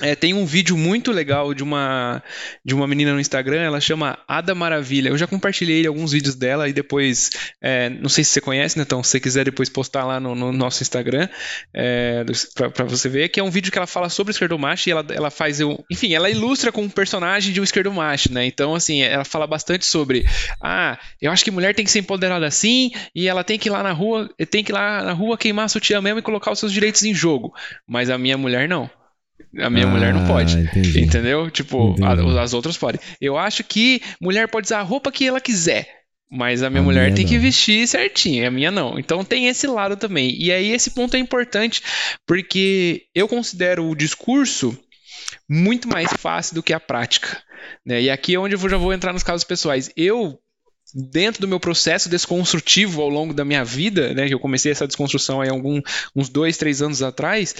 é, 0.00 0.14
tem 0.14 0.32
um 0.32 0.46
vídeo 0.46 0.76
muito 0.76 1.12
legal 1.12 1.52
de 1.52 1.62
uma 1.62 2.22
de 2.64 2.74
uma 2.74 2.86
menina 2.86 3.12
no 3.12 3.20
Instagram, 3.20 3.60
ela 3.60 3.80
chama 3.80 4.18
Ada 4.26 4.54
Maravilha. 4.54 5.10
Eu 5.10 5.18
já 5.18 5.26
compartilhei 5.26 5.86
alguns 5.86 6.12
vídeos 6.12 6.34
dela 6.34 6.68
e 6.68 6.72
depois, 6.72 7.30
é, 7.60 7.90
não 7.90 8.08
sei 8.08 8.24
se 8.24 8.30
você 8.30 8.40
conhece, 8.40 8.78
né? 8.78 8.84
Então, 8.84 9.02
se 9.02 9.10
você 9.10 9.20
quiser 9.20 9.44
depois 9.44 9.68
postar 9.68 10.04
lá 10.04 10.18
no, 10.18 10.34
no 10.34 10.52
nosso 10.52 10.82
Instagram 10.82 11.28
é, 11.74 12.24
para 12.74 12.84
você 12.84 13.08
ver, 13.08 13.28
que 13.28 13.38
é 13.38 13.42
um 13.42 13.50
vídeo 13.50 13.70
que 13.70 13.78
ela 13.78 13.86
fala 13.86 14.08
sobre 14.08 14.30
o 14.30 14.32
esquerdo 14.32 14.58
macho 14.58 14.88
e 14.88 14.92
ela, 14.92 15.04
ela 15.10 15.30
faz, 15.30 15.60
eu, 15.60 15.84
enfim, 15.90 16.14
ela 16.14 16.30
ilustra 16.30 16.72
com 16.72 16.82
um 16.82 16.90
personagem 16.90 17.52
de 17.52 17.60
um 17.60 17.64
esquerdo 17.64 17.92
macho, 17.92 18.32
né? 18.32 18.46
Então, 18.46 18.74
assim, 18.74 19.02
ela 19.02 19.24
fala 19.24 19.46
bastante 19.46 19.84
sobre, 19.84 20.24
ah, 20.60 20.98
eu 21.20 21.30
acho 21.30 21.44
que 21.44 21.50
mulher 21.50 21.74
tem 21.74 21.84
que 21.84 21.90
ser 21.90 21.98
empoderada 21.98 22.46
assim 22.46 22.90
e 23.14 23.28
ela 23.28 23.44
tem 23.44 23.58
que 23.58 23.68
ir 23.68 23.72
lá 23.72 23.82
na 23.82 23.92
rua, 23.92 24.30
tem 24.50 24.64
que 24.64 24.72
ir 24.72 24.74
lá 24.74 25.02
na 25.02 25.12
rua 25.12 25.36
queimar 25.36 25.66
a 25.66 25.68
sutiã 25.68 26.00
mesmo 26.00 26.18
e 26.18 26.22
colocar 26.22 26.50
os 26.50 26.58
seus 26.58 26.72
direitos 26.72 27.02
em 27.02 27.14
jogo. 27.14 27.52
Mas 27.86 28.08
a 28.08 28.16
minha 28.16 28.38
mulher 28.38 28.68
não. 28.68 28.90
A 29.58 29.68
minha 29.68 29.86
ah, 29.86 29.90
mulher 29.90 30.14
não 30.14 30.26
pode. 30.26 30.58
Entendi. 30.58 31.00
Entendeu? 31.00 31.50
Tipo, 31.50 31.94
a, 32.02 32.42
as 32.42 32.54
outras 32.54 32.76
podem. 32.76 33.00
Eu 33.20 33.36
acho 33.36 33.62
que 33.62 34.00
mulher 34.20 34.48
pode 34.48 34.66
usar 34.66 34.80
a 34.80 34.82
roupa 34.82 35.12
que 35.12 35.26
ela 35.26 35.40
quiser. 35.40 35.88
Mas 36.30 36.62
a 36.62 36.70
minha 36.70 36.80
a 36.80 36.84
mulher 36.84 37.04
minha 37.04 37.14
tem 37.14 37.24
não. 37.26 37.30
que 37.30 37.38
vestir 37.38 37.86
certinho, 37.86 38.48
a 38.48 38.50
minha 38.50 38.70
não. 38.70 38.98
Então 38.98 39.22
tem 39.22 39.48
esse 39.48 39.66
lado 39.66 39.98
também. 39.98 40.34
E 40.40 40.50
aí 40.50 40.70
esse 40.70 40.92
ponto 40.92 41.14
é 41.14 41.18
importante, 41.18 41.82
porque 42.26 43.02
eu 43.14 43.28
considero 43.28 43.86
o 43.86 43.94
discurso 43.94 44.78
muito 45.48 45.86
mais 45.86 46.10
fácil 46.18 46.54
do 46.54 46.62
que 46.62 46.72
a 46.72 46.80
prática. 46.80 47.42
Né? 47.84 48.02
E 48.02 48.10
aqui 48.10 48.34
é 48.34 48.38
onde 48.38 48.54
eu 48.54 48.68
já 48.68 48.78
vou 48.78 48.94
entrar 48.94 49.12
nos 49.12 49.22
casos 49.22 49.44
pessoais. 49.44 49.90
Eu 49.94 50.38
dentro 50.94 51.40
do 51.40 51.48
meu 51.48 51.58
processo 51.58 52.08
desconstrutivo 52.08 53.00
ao 53.00 53.08
longo 53.08 53.32
da 53.32 53.44
minha 53.44 53.64
vida, 53.64 54.12
né, 54.14 54.28
que 54.28 54.34
eu 54.34 54.40
comecei 54.40 54.72
essa 54.72 54.86
desconstrução 54.86 55.40
aí 55.40 55.48
algum, 55.48 55.80
uns 56.14 56.28
dois, 56.28 56.56
três 56.56 56.82
anos 56.82 57.02
atrás, 57.02 57.54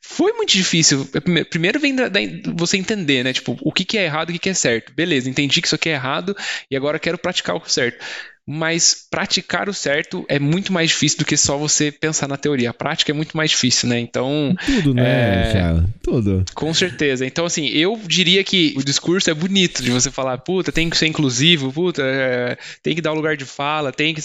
foi 0.00 0.32
muito 0.32 0.52
difícil. 0.52 1.08
Primeiro 1.48 1.78
vem 1.78 1.94
da, 1.94 2.08
da, 2.08 2.20
você 2.54 2.76
entender, 2.76 3.22
né, 3.22 3.32
tipo, 3.32 3.56
o 3.62 3.72
que, 3.72 3.84
que 3.84 3.96
é 3.96 4.04
errado 4.04 4.28
e 4.28 4.32
o 4.32 4.34
que, 4.34 4.40
que 4.40 4.48
é 4.50 4.54
certo. 4.54 4.92
Beleza, 4.94 5.30
entendi 5.30 5.60
que 5.60 5.66
isso 5.66 5.76
aqui 5.76 5.88
é 5.88 5.92
errado 5.92 6.36
e 6.70 6.76
agora 6.76 6.98
quero 6.98 7.18
praticar 7.18 7.56
o 7.56 7.68
certo 7.68 8.04
mas 8.46 9.06
praticar 9.08 9.68
o 9.68 9.74
certo 9.74 10.24
é 10.28 10.38
muito 10.38 10.72
mais 10.72 10.90
difícil 10.90 11.18
do 11.18 11.24
que 11.24 11.36
só 11.36 11.56
você 11.56 11.92
pensar 11.92 12.26
na 12.26 12.36
teoria. 12.36 12.70
A 12.70 12.74
prática 12.74 13.12
é 13.12 13.14
muito 13.14 13.36
mais 13.36 13.50
difícil, 13.50 13.88
né? 13.88 14.00
Então. 14.00 14.54
Tudo, 14.66 14.94
né, 14.94 15.48
é... 15.48 15.52
Thiago? 15.52 15.88
Tudo. 16.02 16.44
Com 16.54 16.74
certeza. 16.74 17.24
Então, 17.24 17.44
assim, 17.44 17.66
eu 17.68 18.00
diria 18.04 18.42
que 18.42 18.74
o 18.76 18.84
discurso 18.84 19.30
é 19.30 19.34
bonito 19.34 19.82
de 19.82 19.90
você 19.90 20.10
falar, 20.10 20.38
puta, 20.38 20.72
tem 20.72 20.90
que 20.90 20.96
ser 20.96 21.06
inclusivo, 21.06 21.72
puta, 21.72 22.02
é... 22.02 22.58
tem 22.82 22.94
que 22.94 23.02
dar 23.02 23.12
lugar 23.12 23.36
de 23.36 23.44
fala, 23.44 23.92
tem 23.92 24.12
que. 24.14 24.20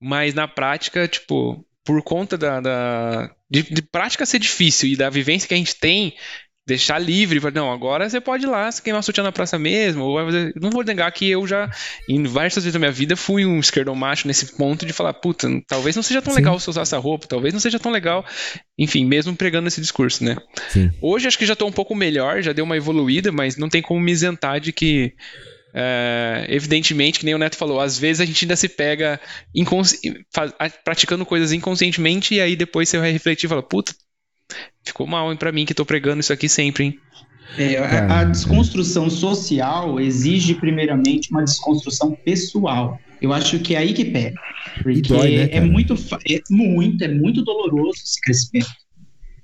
Mas 0.00 0.32
na 0.32 0.48
prática, 0.48 1.06
tipo, 1.06 1.64
por 1.84 2.02
conta 2.02 2.36
da, 2.36 2.60
da 2.60 3.30
de, 3.50 3.62
de, 3.62 3.82
prática 3.82 4.26
ser 4.26 4.38
difícil 4.38 4.90
e 4.90 4.96
da 4.96 5.08
vivência 5.08 5.48
que 5.48 5.54
a 5.54 5.56
gente 5.56 5.74
tem, 5.74 6.14
deixar 6.68 6.98
livre, 6.98 7.40
não, 7.54 7.72
agora 7.72 8.08
você 8.08 8.20
pode 8.20 8.44
ir 8.44 8.46
lá, 8.46 8.70
se 8.70 8.82
queimar 8.82 9.02
sutiã 9.02 9.24
na 9.24 9.32
praça 9.32 9.58
mesmo, 9.58 10.04
ou 10.04 10.22
fazer... 10.22 10.52
não 10.60 10.68
vou 10.68 10.84
negar 10.84 11.10
que 11.10 11.28
eu 11.28 11.46
já, 11.46 11.70
em 12.06 12.22
várias 12.24 12.54
vezes 12.54 12.70
da 12.74 12.78
minha 12.78 12.92
vida, 12.92 13.16
fui 13.16 13.46
um 13.46 13.58
esquerdo 13.58 13.94
macho 13.94 14.28
nesse 14.28 14.54
ponto 14.54 14.84
de 14.84 14.92
falar, 14.92 15.14
puta, 15.14 15.48
talvez 15.66 15.96
não 15.96 16.02
seja 16.02 16.20
tão 16.20 16.34
Sim. 16.34 16.40
legal 16.40 16.60
você 16.60 16.68
usar 16.68 16.82
essa 16.82 16.98
roupa, 16.98 17.26
talvez 17.26 17.54
não 17.54 17.60
seja 17.60 17.78
tão 17.78 17.90
legal, 17.90 18.22
enfim, 18.78 19.06
mesmo 19.06 19.34
pregando 19.34 19.66
esse 19.66 19.80
discurso, 19.80 20.22
né? 20.22 20.36
Sim. 20.68 20.90
Hoje 21.00 21.26
acho 21.26 21.38
que 21.38 21.46
já 21.46 21.56
tô 21.56 21.66
um 21.66 21.72
pouco 21.72 21.94
melhor, 21.94 22.42
já 22.42 22.52
deu 22.52 22.66
uma 22.66 22.76
evoluída, 22.76 23.32
mas 23.32 23.56
não 23.56 23.70
tem 23.70 23.80
como 23.80 23.98
me 23.98 24.12
isentar 24.12 24.60
de 24.60 24.70
que 24.70 25.14
é, 25.74 26.46
evidentemente, 26.50 27.20
que 27.20 27.24
nem 27.24 27.34
o 27.34 27.38
Neto 27.38 27.56
falou, 27.56 27.80
às 27.80 27.98
vezes 27.98 28.20
a 28.20 28.26
gente 28.26 28.44
ainda 28.44 28.56
se 28.56 28.68
pega 28.68 29.18
praticando 30.84 31.24
coisas 31.24 31.50
inconscientemente 31.50 32.34
e 32.34 32.40
aí 32.42 32.54
depois 32.54 32.90
você 32.90 32.98
vai 32.98 33.10
refletir 33.10 33.46
e 33.46 33.48
fala, 33.48 33.62
puta, 33.62 33.94
Ficou 34.84 35.06
mal, 35.06 35.30
hein, 35.30 35.36
pra 35.36 35.52
mim 35.52 35.64
que 35.64 35.74
tô 35.74 35.84
pregando 35.84 36.20
isso 36.20 36.32
aqui 36.32 36.48
sempre, 36.48 36.84
hein? 36.84 36.98
É, 37.56 37.78
a, 37.78 38.20
a, 38.20 38.24
desconstrução 38.24 39.08
social 39.08 39.98
exige, 39.98 40.54
primeiramente, 40.54 41.30
uma 41.30 41.42
desconstrução 41.42 42.14
pessoal. 42.24 42.98
Eu 43.20 43.32
acho 43.32 43.58
que 43.60 43.74
é 43.74 43.78
aí 43.78 43.94
que 43.94 44.04
pega. 44.04 44.38
Porque 44.82 45.00
dói, 45.02 45.36
né, 45.36 45.48
é 45.50 45.60
muito, 45.60 45.94
é 45.94 46.40
muito, 46.50 47.04
é 47.04 47.08
muito 47.08 47.42
doloroso 47.42 47.98
esse 48.04 48.20
crescimento. 48.20 48.68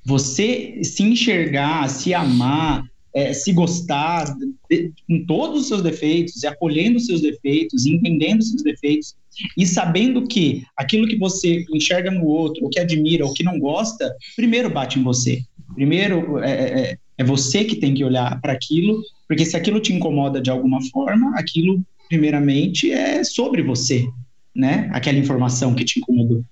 Você 0.04 0.80
se 0.84 1.02
enxergar, 1.02 1.88
se 1.88 2.12
amar, 2.12 2.84
é, 3.14 3.32
se 3.32 3.52
gostar 3.52 4.24
de, 4.68 4.92
com 5.08 5.24
todos 5.24 5.62
os 5.62 5.68
seus 5.68 5.82
defeitos, 5.82 6.42
e 6.42 6.46
acolhendo 6.46 6.98
os 6.98 7.06
seus 7.06 7.22
defeitos, 7.22 7.86
entendendo 7.86 8.40
os 8.40 8.50
seus 8.50 8.62
defeitos, 8.62 9.14
e 9.56 9.66
sabendo 9.66 10.26
que 10.26 10.64
aquilo 10.76 11.06
que 11.06 11.16
você 11.16 11.64
enxerga 11.72 12.10
no 12.10 12.24
outro, 12.24 12.64
o 12.64 12.68
que 12.68 12.80
admira, 12.80 13.26
o 13.26 13.32
que 13.32 13.42
não 13.42 13.58
gosta, 13.58 14.14
primeiro 14.36 14.70
bate 14.70 14.98
em 14.98 15.02
você. 15.02 15.42
Primeiro 15.74 16.38
é, 16.38 16.50
é, 16.50 16.80
é, 16.80 16.98
é 17.18 17.24
você 17.24 17.64
que 17.64 17.76
tem 17.76 17.94
que 17.94 18.04
olhar 18.04 18.40
para 18.40 18.52
aquilo, 18.52 19.02
porque 19.28 19.44
se 19.44 19.56
aquilo 19.56 19.80
te 19.80 19.92
incomoda 19.92 20.40
de 20.40 20.50
alguma 20.50 20.80
forma, 20.90 21.32
aquilo, 21.38 21.84
primeiramente, 22.08 22.90
é 22.90 23.24
sobre 23.24 23.62
você, 23.62 24.06
né? 24.54 24.88
Aquela 24.92 25.18
informação 25.18 25.74
que 25.74 25.84
te 25.84 25.98
incomodou. 25.98 26.44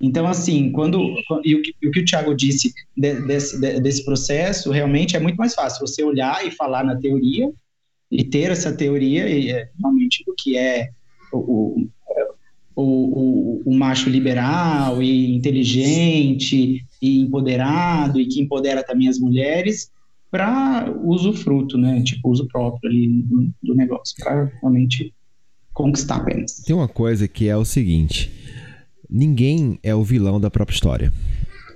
Então, 0.00 0.26
assim, 0.26 0.72
quando. 0.72 1.14
E 1.44 1.54
o 1.54 1.62
que, 1.62 1.74
o, 1.86 1.90
que 1.90 2.00
o 2.00 2.04
Thiago 2.04 2.34
disse 2.34 2.72
de, 2.96 3.20
desse, 3.26 3.60
de, 3.60 3.80
desse 3.80 4.04
processo, 4.04 4.70
realmente 4.70 5.14
é 5.14 5.20
muito 5.20 5.36
mais 5.36 5.54
fácil 5.54 5.86
você 5.86 6.02
olhar 6.02 6.46
e 6.46 6.50
falar 6.50 6.82
na 6.84 6.96
teoria 6.96 7.50
e 8.10 8.24
ter 8.24 8.50
essa 8.50 8.72
teoria, 8.72 9.28
e, 9.28 9.50
é, 9.50 9.68
realmente, 9.78 10.24
do 10.24 10.34
que 10.36 10.56
é 10.56 10.88
o, 11.32 11.38
o, 11.38 11.88
o, 12.82 13.62
o, 13.64 13.74
macho 13.74 14.08
liberal 14.08 15.02
e 15.02 15.34
inteligente 15.34 16.84
e 17.00 17.20
empoderado 17.20 18.20
e 18.20 18.26
que 18.26 18.40
empodera 18.40 18.82
também 18.82 19.08
as 19.08 19.18
mulheres 19.18 19.90
para 20.30 20.92
uso 21.02 21.32
fruto, 21.32 21.76
né? 21.76 22.02
Tipo, 22.02 22.30
uso 22.30 22.46
próprio 22.46 22.90
ali 22.90 23.08
do, 23.08 23.50
do 23.62 23.74
negócio, 23.74 24.14
para 24.18 24.50
realmente 24.60 25.12
conquistar 25.72 26.16
apenas. 26.16 26.62
Tem 26.64 26.74
uma 26.74 26.88
coisa 26.88 27.26
que 27.26 27.48
é 27.48 27.56
o 27.56 27.64
seguinte 27.64 28.30
ninguém 29.10 29.78
é 29.82 29.94
o 29.94 30.04
vilão 30.04 30.40
da 30.40 30.50
própria 30.50 30.74
história. 30.74 31.12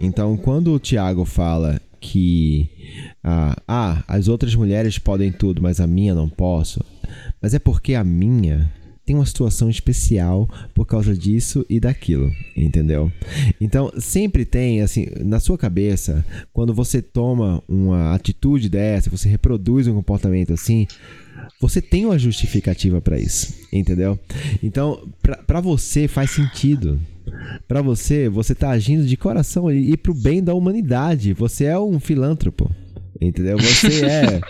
Então, 0.00 0.36
quando 0.36 0.72
o 0.72 0.78
Tiago 0.78 1.24
fala 1.24 1.80
que 2.00 2.70
ah, 3.22 3.56
ah, 3.66 4.04
as 4.06 4.28
outras 4.28 4.54
mulheres 4.54 4.98
podem 4.98 5.32
tudo, 5.32 5.60
mas 5.60 5.80
a 5.80 5.86
minha 5.86 6.14
não 6.14 6.28
posso, 6.28 6.84
mas 7.42 7.54
é 7.54 7.58
porque 7.58 7.94
a 7.94 8.04
minha 8.04 8.70
tem 9.04 9.14
uma 9.14 9.26
situação 9.26 9.68
especial 9.68 10.48
por 10.74 10.86
causa 10.86 11.16
disso 11.16 11.64
e 11.68 11.78
daquilo, 11.78 12.32
entendeu? 12.56 13.12
Então, 13.60 13.92
sempre 13.98 14.44
tem, 14.44 14.80
assim, 14.80 15.06
na 15.20 15.40
sua 15.40 15.58
cabeça, 15.58 16.24
quando 16.52 16.72
você 16.72 17.02
toma 17.02 17.62
uma 17.68 18.14
atitude 18.14 18.68
dessa, 18.68 19.10
você 19.10 19.28
reproduz 19.28 19.86
um 19.86 19.94
comportamento 19.94 20.52
assim, 20.52 20.86
você 21.60 21.82
tem 21.82 22.06
uma 22.06 22.18
justificativa 22.18 23.00
para 23.00 23.18
isso, 23.18 23.54
entendeu? 23.72 24.18
Então, 24.62 25.06
para 25.46 25.60
você 25.60 26.08
faz 26.08 26.30
sentido. 26.30 26.98
Para 27.66 27.82
você, 27.82 28.28
você 28.28 28.54
tá 28.54 28.70
agindo 28.70 29.06
de 29.06 29.16
coração 29.16 29.70
e, 29.70 29.92
e 29.92 29.96
pro 29.96 30.14
bem 30.14 30.42
da 30.42 30.54
humanidade. 30.54 31.32
Você 31.32 31.64
é 31.64 31.78
um 31.78 31.98
filântropo. 31.98 32.70
Entendeu? 33.20 33.56
Você 33.58 34.04
é 34.06 34.40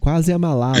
quase 0.00 0.32
a 0.32 0.38
Malala, 0.38 0.78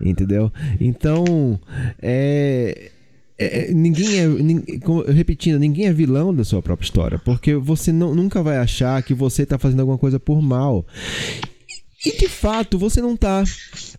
entendeu? 0.00 0.52
Então, 0.80 1.58
é, 2.00 2.90
é, 3.38 3.72
ninguém 3.72 4.18
é. 4.18 4.26
Ninguém, 4.26 4.80
repetindo, 5.08 5.58
ninguém 5.58 5.86
é 5.86 5.92
vilão 5.92 6.34
da 6.34 6.44
sua 6.44 6.62
própria 6.62 6.84
história. 6.84 7.18
Porque 7.18 7.54
você 7.54 7.92
não, 7.92 8.14
nunca 8.14 8.42
vai 8.42 8.58
achar 8.58 9.02
que 9.02 9.14
você 9.14 9.44
tá 9.46 9.58
fazendo 9.58 9.80
alguma 9.80 9.98
coisa 9.98 10.18
por 10.20 10.40
mal. 10.40 10.86
E 12.04 12.16
de 12.16 12.28
fato, 12.28 12.78
você 12.78 13.00
não 13.00 13.16
tá. 13.16 13.44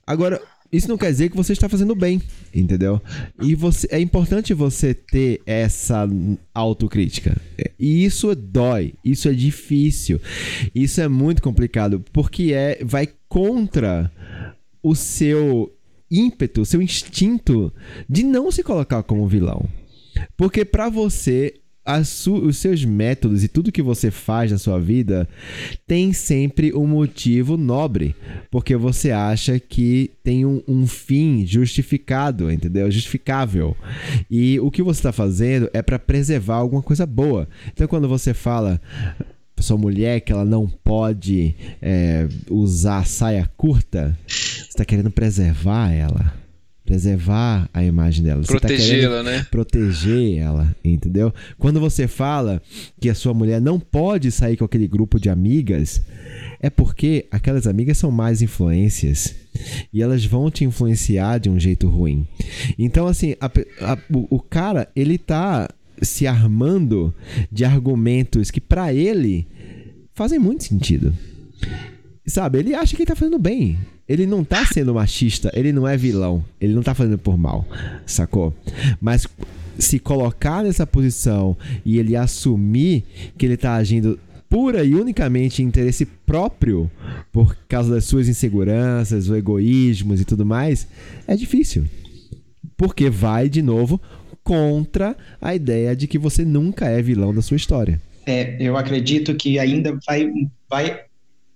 Agora, 0.06 0.42
isso 0.74 0.90
não 0.90 0.98
quer 0.98 1.12
dizer 1.12 1.30
que 1.30 1.38
você 1.38 1.54
está 1.54 1.70
fazendo 1.70 1.94
bem, 1.94 2.20
entendeu? 2.54 3.00
E 3.40 3.54
você, 3.54 3.88
é 3.92 4.00
importante 4.00 4.56
você 4.56 4.94
ter 4.94 5.40
essa 5.46 6.10
autocrítica. 6.54 7.40
E 7.80 8.04
isso 8.04 8.34
dói, 8.34 8.96
isso 9.06 9.30
é 9.30 9.34
difícil, 9.34 10.20
isso 10.74 11.00
é 11.00 11.08
muito 11.08 11.44
complicado, 11.44 12.04
porque 12.12 12.52
é 12.54 12.84
vai 12.84 13.08
contra 13.30 14.12
o 14.82 14.96
seu 14.96 15.72
ímpeto, 16.10 16.66
seu 16.66 16.82
instinto 16.82 17.72
de 18.10 18.24
não 18.24 18.52
se 18.52 18.64
colocar 18.64 19.04
como 19.04 19.28
vilão. 19.28 19.70
Porque 20.36 20.66
para 20.66 20.90
você 20.90 21.54
os 21.86 22.58
seus 22.58 22.86
métodos 22.86 23.44
e 23.44 23.48
tudo 23.48 23.72
que 23.72 23.82
você 23.82 24.10
faz 24.10 24.52
na 24.52 24.58
sua 24.58 24.80
vida 24.80 25.28
tem 25.86 26.14
sempre 26.14 26.74
um 26.74 26.88
motivo 26.88 27.58
nobre, 27.58 28.16
porque 28.50 28.76
você 28.76 29.12
acha 29.12 29.60
que 29.60 30.12
tem 30.24 30.46
um, 30.46 30.62
um 30.68 30.88
fim 30.88 31.46
justificado, 31.46 32.50
entendeu? 32.50 32.90
Justificável. 32.90 33.76
E 34.32 34.60
o 34.60 34.72
que 34.72 34.82
você 34.82 35.00
está 35.00 35.12
fazendo 35.12 35.70
é 35.74 35.82
para 35.82 36.00
preservar 36.00 36.56
alguma 36.56 36.82
coisa 36.82 37.06
boa. 37.06 37.48
Então, 37.74 37.88
quando 37.88 38.08
você 38.08 38.34
fala 38.34 38.80
sua 39.60 39.78
mulher 39.78 40.20
que 40.20 40.32
ela 40.32 40.44
não 40.44 40.68
pode 40.68 41.56
é, 41.82 42.28
usar 42.50 43.06
saia 43.06 43.50
curta, 43.56 44.18
você 44.28 44.68
está 44.68 44.84
querendo 44.86 45.10
preservar 45.10 45.92
ela 45.92 46.43
preservar 46.86 47.70
a 47.74 47.84
imagem 47.84 48.24
dela. 48.24 48.42
Tá 48.42 48.48
Protegê-la, 48.48 49.18
tá 49.18 49.24
né? 49.24 49.48
Proteger 49.50 50.38
ela, 50.38 50.76
entendeu? 50.84 51.34
Quando 51.58 51.80
você 51.80 52.08
fala 52.08 52.62
que 53.00 53.10
a 53.10 53.16
sua 53.16 53.34
mulher 53.34 53.62
não 53.62 53.80
pode 53.80 54.32
sair 54.32 54.58
com 54.58 54.66
aquele 54.66 54.88
grupo 54.88 55.20
de 55.20 55.30
amigas, 55.30 56.02
é 56.60 56.70
porque 56.70 57.26
aquelas 57.32 57.68
amigas 57.68 57.98
são 57.98 58.12
mais 58.12 58.42
influências 58.42 59.34
e 59.94 60.02
elas 60.02 60.26
vão 60.26 60.52
te 60.52 60.66
influenciar 60.66 61.40
de 61.40 61.50
um 61.50 61.60
jeito 61.60 61.88
ruim. 61.88 62.28
Então, 62.78 63.08
assim, 63.08 63.36
a, 63.40 63.46
a, 63.46 63.98
o, 64.14 64.36
o 64.36 64.40
cara, 64.40 64.90
ele 64.96 65.18
tá 65.18 65.70
se 66.02 66.28
armando 66.28 67.14
de 67.52 67.64
argumentos 67.64 68.52
que 68.52 68.60
para 68.60 68.94
ele 68.94 69.48
fazem 70.14 70.38
muito 70.38 70.66
sentido. 70.66 71.14
Sabe, 72.26 72.60
ele 72.60 72.74
acha 72.74 72.96
que 72.96 73.04
ele 73.04 73.08
tá 73.08 73.16
fazendo 73.16 73.40
bem 73.40 73.78
ele 74.08 74.26
não 74.26 74.44
tá 74.44 74.66
sendo 74.66 74.94
machista, 74.94 75.52
ele 75.54 75.72
não 75.72 75.88
é 75.88 75.96
vilão, 75.96 76.44
ele 76.60 76.74
não 76.74 76.84
tá 76.84 76.94
fazendo 76.94 77.18
por 77.18 77.38
mal, 77.38 77.66
sacou? 78.06 78.54
Mas 79.02 79.28
se 79.80 80.00
colocar 80.00 80.64
nessa 80.64 80.86
posição 80.86 81.58
e 81.86 81.98
ele 81.98 82.16
assumir 82.16 83.04
que 83.38 83.46
ele 83.46 83.58
tá 83.58 83.76
agindo 83.76 84.20
pura 84.50 84.84
e 84.84 84.94
unicamente 84.94 85.64
interesse 85.64 86.06
próprio 86.06 86.92
por 87.32 87.58
causa 87.68 87.92
das 87.92 88.06
suas 88.06 88.28
inseguranças, 88.28 89.28
o 89.28 89.36
egoísmos 89.36 90.22
e 90.22 90.26
tudo 90.26 90.46
mais, 90.46 90.88
é 91.28 91.36
difícil. 91.36 91.86
Porque 92.78 93.10
vai, 93.10 93.50
de 93.50 93.62
novo, 93.62 94.00
contra 94.44 95.18
a 95.42 95.56
ideia 95.56 95.96
de 95.96 96.08
que 96.08 96.20
você 96.20 96.46
nunca 96.46 96.86
é 96.86 97.02
vilão 97.02 97.34
da 97.34 97.42
sua 97.42 97.58
história. 97.58 98.00
É, 98.26 98.56
eu 98.60 98.78
acredito 98.78 99.34
que 99.36 99.58
ainda 99.58 99.98
vai, 100.06 100.32
vai 100.70 101.02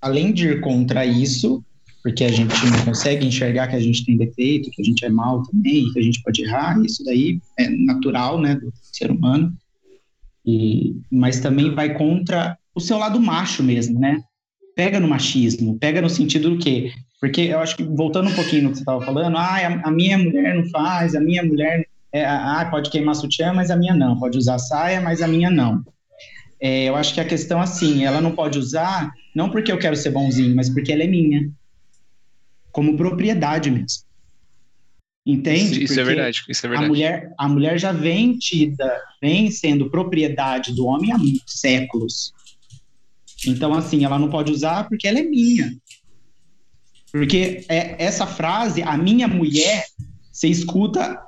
além 0.02 0.34
de 0.34 0.48
ir 0.48 0.62
contra 0.62 1.06
isso, 1.06 1.64
porque 2.08 2.24
a 2.24 2.30
gente 2.30 2.56
não 2.66 2.86
consegue 2.86 3.28
enxergar 3.28 3.68
que 3.68 3.76
a 3.76 3.82
gente 3.82 4.06
tem 4.06 4.16
defeito, 4.16 4.72
que 4.72 4.82
a 4.82 4.86
gente 4.86 5.04
é 5.04 5.10
mal 5.10 5.44
também, 5.44 5.92
que 5.92 6.00
a 6.00 6.02
gente 6.02 6.24
pode 6.24 6.42
errar, 6.42 6.82
isso 6.82 7.04
daí 7.04 7.42
é 7.60 7.68
natural, 7.68 8.40
né, 8.40 8.56
do 8.56 8.72
ser 8.82 9.12
humano. 9.12 9.52
E, 10.46 10.96
mas 11.12 11.42
também 11.42 11.76
vai 11.76 11.96
contra 11.96 12.58
o 12.74 12.80
seu 12.80 12.98
lado 12.98 13.20
macho 13.20 13.62
mesmo, 13.62 14.00
né? 14.00 14.22
Pega 14.74 15.02
no 15.02 15.08
machismo, 15.10 15.78
pega 15.78 16.02
no 16.02 16.10
sentido 16.10 16.52
do 16.52 16.58
quê? 16.58 16.94
Porque 17.20 17.42
eu 17.42 17.60
acho 17.60 17.76
que, 17.76 17.84
voltando 17.84 18.30
um 18.30 18.36
pouquinho 18.36 18.64
no 18.64 18.70
que 18.70 18.78
você 18.78 18.84
estava 18.84 19.06
falando, 19.06 19.36
ah, 19.36 19.82
a, 19.84 19.92
minha 19.92 20.18
mulher 20.18 20.56
não 20.56 20.64
faz, 20.70 21.14
a 21.14 21.20
minha 21.20 21.44
mulher 21.44 21.86
é, 22.14 22.24
ah, 22.24 22.66
pode 22.72 22.90
queimar 22.90 23.16
sutiã, 23.16 23.52
mas 23.52 23.70
a 23.70 23.76
minha 23.76 23.94
não, 23.94 24.18
pode 24.18 24.38
usar 24.38 24.60
saia, 24.60 25.02
mas 25.02 25.22
a 25.22 25.28
minha 25.28 25.50
não. 25.50 25.84
É, 26.58 26.86
eu 26.86 26.96
acho 26.96 27.14
que 27.14 27.20
a 27.20 27.26
questão, 27.26 27.60
assim, 27.60 28.06
ela 28.06 28.22
não 28.22 28.32
pode 28.32 28.58
usar, 28.58 29.12
não 29.36 29.50
porque 29.50 29.74
eu 29.74 29.78
quero 29.78 29.98
ser 29.98 30.12
bonzinho, 30.12 30.56
mas 30.56 30.70
porque 30.70 30.94
ela 30.94 31.04
é 31.04 31.08
minha 31.08 31.52
como 32.78 32.96
propriedade 32.96 33.72
mesmo. 33.72 34.04
Entende? 35.26 35.84
Isso, 35.84 35.94
isso 35.94 36.00
é 36.00 36.04
verdade, 36.04 36.44
isso 36.48 36.64
é 36.64 36.70
verdade. 36.70 36.86
A 36.86 36.88
mulher, 36.88 37.34
a 37.36 37.50
mulher 37.50 37.80
já 37.80 37.92
vem 37.92 38.38
tida, 38.38 39.02
vem 39.20 39.50
sendo 39.50 39.90
propriedade 39.90 40.76
do 40.76 40.86
homem 40.86 41.12
há 41.12 41.18
séculos. 41.48 42.32
Então, 43.48 43.74
assim, 43.74 44.06
ela 44.06 44.20
não 44.20 44.30
pode 44.30 44.52
usar 44.52 44.88
porque 44.88 45.08
ela 45.08 45.18
é 45.18 45.24
minha. 45.24 45.76
Porque 47.12 47.66
é, 47.68 47.96
essa 47.98 48.28
frase, 48.28 48.84
a 48.84 48.96
minha 48.96 49.28
mulher, 49.28 49.84
você 50.32 50.48
escuta 50.48 51.20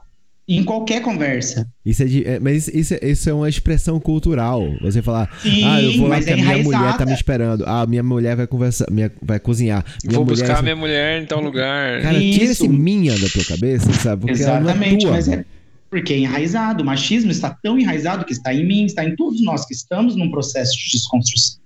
em 0.58 0.64
qualquer 0.64 1.02
conversa. 1.02 1.68
Isso 1.86 2.02
é, 2.02 2.06
de, 2.06 2.26
é 2.26 2.40
mas 2.40 2.68
isso, 2.68 2.96
é, 2.96 3.08
isso 3.08 3.30
é 3.30 3.34
uma 3.34 3.48
expressão 3.48 4.00
cultural. 4.00 4.64
Você 4.82 5.02
falar, 5.02 5.30
Sim, 5.42 5.64
ah, 5.64 5.82
eu 5.82 5.98
vou 6.00 6.08
lá 6.08 6.20
que 6.22 6.30
é 6.30 6.34
a 6.34 6.38
minha 6.38 6.64
mulher 6.64 6.98
tá 6.98 7.06
me 7.06 7.14
esperando. 7.14 7.64
Ah, 7.68 7.86
minha 7.86 8.02
mulher 8.02 8.36
vai 8.36 8.48
conversar, 8.48 8.90
minha, 8.90 9.12
vai 9.22 9.40
cozinhar. 9.40 9.86
Minha 10.04 10.18
vou 10.18 10.26
buscar 10.26 10.58
a 10.58 10.62
minha 10.62 10.76
mulher 10.76 11.22
em 11.22 11.26
tal 11.26 11.40
lugar. 11.40 12.02
Cara, 12.02 12.18
isso. 12.18 12.40
tira 12.40 12.52
esse 12.52 12.68
minha 12.68 13.18
da 13.18 13.28
tua 13.30 13.46
cabeça, 13.46 13.94
sabe? 13.94 14.22
Porque 14.22 14.34
Exatamente, 14.34 15.06
é 15.06 15.10
mas 15.10 15.28
é 15.28 15.46
porque 15.90 16.14
é 16.14 16.18
enraizado. 16.18 16.84
O 16.84 16.86
machismo 16.86 17.32
está 17.32 17.50
tão 17.50 17.78
enraizado 17.78 18.26
que 18.26 18.34
está 18.34 18.54
em 18.54 18.66
mim, 18.66 18.86
está 18.86 19.04
em 19.04 19.16
todos 19.16 19.42
nós 19.42 19.66
que 19.66 19.74
estamos 19.74 20.16
num 20.16 20.30
processo 20.30 20.78
de 20.78 20.92
desconstrução. 20.92 21.60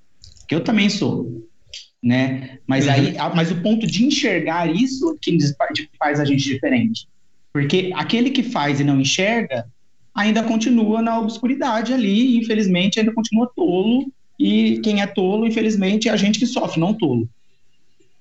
Que 0.48 0.56
eu 0.56 0.62
também 0.62 0.90
sou. 0.90 1.46
Né? 2.02 2.58
Mas, 2.68 2.86
uhum. 2.86 2.92
aí, 2.92 3.16
mas 3.34 3.50
o 3.50 3.62
ponto 3.62 3.88
de 3.88 4.06
enxergar 4.06 4.70
isso 4.70 5.18
que 5.22 5.38
faz 5.98 6.20
a 6.20 6.26
gente 6.26 6.44
diferente. 6.44 7.08
Porque 7.54 7.92
aquele 7.94 8.32
que 8.32 8.42
faz 8.42 8.80
e 8.80 8.84
não 8.84 9.00
enxerga, 9.00 9.68
ainda 10.14 10.42
continua 10.44 11.02
na 11.02 11.20
obscuridade 11.20 11.94
ali, 11.94 12.38
infelizmente 12.38 13.00
ainda 13.00 13.14
continua 13.14 13.50
tolo, 13.56 14.12
e 14.40 14.80
quem 14.84 15.02
é 15.02 15.08
tolo, 15.08 15.46
infelizmente, 15.46 16.10
é 16.10 16.12
a 16.12 16.18
gente 16.18 16.40
que 16.40 16.48
sofre, 16.48 16.80
não 16.80 16.94
tolo. 16.94 17.30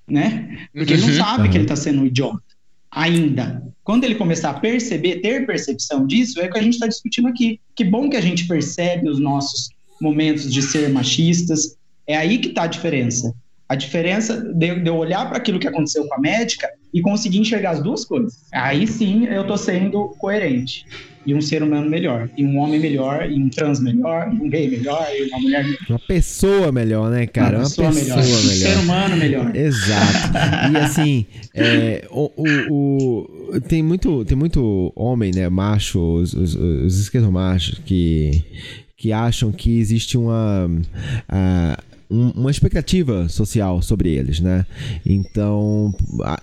Né? 0.06 0.68
Porque 0.74 0.92
ele 0.92 1.02
não 1.02 1.08
uhum. 1.08 1.14
sabe 1.14 1.44
uhum. 1.44 1.50
que 1.50 1.56
ele 1.56 1.64
está 1.64 1.76
sendo 1.76 2.02
um 2.02 2.06
idiota. 2.06 2.42
Ainda. 2.90 3.62
Quando 3.82 4.04
ele 4.04 4.14
começar 4.14 4.50
a 4.50 4.60
perceber, 4.60 5.20
ter 5.20 5.46
percepção 5.46 6.06
disso, 6.06 6.38
é 6.38 6.46
o 6.46 6.52
que 6.52 6.58
a 6.58 6.62
gente 6.62 6.74
está 6.74 6.86
discutindo 6.86 7.28
aqui. 7.28 7.58
Que 7.74 7.84
bom 7.84 8.10
que 8.10 8.16
a 8.16 8.20
gente 8.20 8.46
percebe 8.46 9.08
os 9.08 9.18
nossos 9.18 9.70
momentos 10.00 10.52
de 10.52 10.60
ser 10.60 10.90
machistas. 10.90 11.76
É 12.06 12.16
aí 12.16 12.38
que 12.38 12.48
está 12.48 12.64
a 12.64 12.66
diferença. 12.66 13.34
A 13.68 13.74
diferença 13.74 14.38
de, 14.38 14.80
de 14.80 14.88
eu 14.88 14.96
olhar 14.96 15.26
para 15.26 15.38
aquilo 15.38 15.58
que 15.58 15.66
aconteceu 15.66 16.06
com 16.06 16.14
a 16.14 16.20
médica 16.20 16.68
e 16.92 17.00
conseguir 17.00 17.38
enxergar 17.38 17.70
as 17.70 17.82
duas 17.82 18.04
coisas. 18.04 18.44
Aí 18.52 18.86
sim 18.86 19.26
eu 19.26 19.42
estou 19.42 19.56
sendo 19.56 20.08
coerente 20.18 20.84
e 21.24 21.34
um 21.34 21.40
ser 21.40 21.62
humano 21.62 21.88
melhor, 21.88 22.28
e 22.36 22.44
um 22.44 22.58
homem 22.58 22.80
melhor, 22.80 23.30
e 23.30 23.40
um 23.40 23.48
trans 23.48 23.80
melhor, 23.80 24.32
e 24.32 24.36
um 24.36 24.48
gay 24.48 24.68
melhor, 24.68 25.06
e 25.12 25.28
uma 25.28 25.38
mulher 25.38 25.64
melhor. 25.64 25.78
Uma 25.88 25.98
pessoa 26.00 26.72
melhor, 26.72 27.10
né, 27.10 27.26
cara? 27.26 27.58
Uma 27.58 27.64
pessoa, 27.64 27.88
uma 27.88 27.94
pessoa 27.94 28.16
melhor. 28.16 28.40
melhor. 28.40 28.52
Um 28.52 28.56
ser 28.56 28.78
humano 28.78 29.16
melhor. 29.16 29.56
Exato. 29.56 30.72
E 30.72 30.76
assim, 30.78 31.26
é, 31.54 32.08
o, 32.10 32.30
o, 32.36 33.26
o, 33.54 33.60
tem, 33.60 33.82
muito, 33.82 34.24
tem 34.24 34.36
muito 34.36 34.92
homem, 34.96 35.30
né, 35.32 35.48
macho, 35.48 36.00
os, 36.00 36.34
os, 36.34 36.54
os 36.56 37.00
esquerdomachos, 37.00 37.80
que, 37.84 38.42
que 38.96 39.12
acham 39.12 39.52
que 39.52 39.78
existe 39.78 40.18
uma. 40.18 40.68
A, 41.28 41.78
um, 42.12 42.30
uma 42.30 42.50
expectativa 42.50 43.28
social 43.28 43.80
sobre 43.80 44.10
eles, 44.10 44.40
né? 44.40 44.66
Então, 45.04 45.94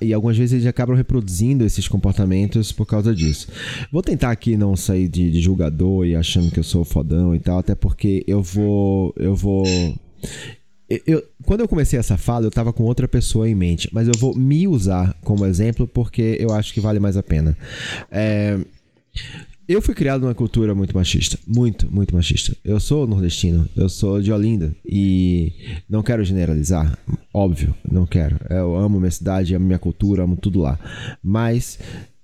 e 0.01 0.13
algumas 0.13 0.37
vezes 0.37 0.53
eles 0.53 0.65
acabam 0.65 0.95
reproduzindo 0.95 1.63
esses 1.63 1.87
comportamentos 1.87 2.71
por 2.71 2.85
causa 2.85 3.13
disso. 3.13 3.47
Vou 3.91 4.01
tentar 4.01 4.31
aqui 4.31 4.57
não 4.57 4.75
sair 4.75 5.07
de, 5.07 5.29
de 5.29 5.39
julgador 5.39 6.05
e 6.05 6.15
achando 6.15 6.51
que 6.51 6.59
eu 6.59 6.63
sou 6.63 6.83
fodão 6.83 7.35
e 7.35 7.39
tal, 7.39 7.59
até 7.59 7.75
porque 7.75 8.23
eu 8.27 8.41
vou, 8.41 9.13
eu 9.17 9.35
vou 9.35 9.63
eu, 11.05 11.23
quando 11.43 11.59
eu 11.59 11.67
comecei 11.67 11.99
essa 11.99 12.17
fala, 12.17 12.45
eu 12.45 12.51
tava 12.51 12.73
com 12.73 12.83
outra 12.83 13.07
pessoa 13.07 13.47
em 13.47 13.53
mente, 13.53 13.87
mas 13.91 14.07
eu 14.07 14.13
vou 14.17 14.35
me 14.35 14.67
usar 14.67 15.15
como 15.23 15.45
exemplo 15.45 15.87
porque 15.87 16.35
eu 16.39 16.51
acho 16.51 16.73
que 16.73 16.81
vale 16.81 16.99
mais 16.99 17.15
a 17.15 17.21
pena. 17.21 17.55
É, 18.11 18.57
eu 19.69 19.83
fui 19.83 19.93
criado 19.93 20.21
numa 20.21 20.33
cultura 20.33 20.73
muito 20.73 20.95
machista. 20.95 21.37
Muito, 21.45 21.93
muito 21.93 22.15
machista. 22.15 22.57
Eu 22.65 22.79
sou 22.79 23.05
nordestino, 23.05 23.69
eu 23.75 23.87
sou 23.87 24.19
de 24.19 24.31
Olinda. 24.31 24.75
E 24.83 25.53
não 25.87 26.01
quero 26.01 26.23
generalizar, 26.23 26.97
óbvio, 27.31 27.75
não 27.89 28.07
quero. 28.07 28.37
Eu 28.49 28.75
amo 28.75 28.99
minha 28.99 29.11
cidade, 29.11 29.53
amo 29.53 29.67
minha 29.67 29.77
cultura, 29.77 30.23
amo 30.23 30.35
tudo 30.35 30.59
lá. 30.59 30.79
Mas 31.23 31.77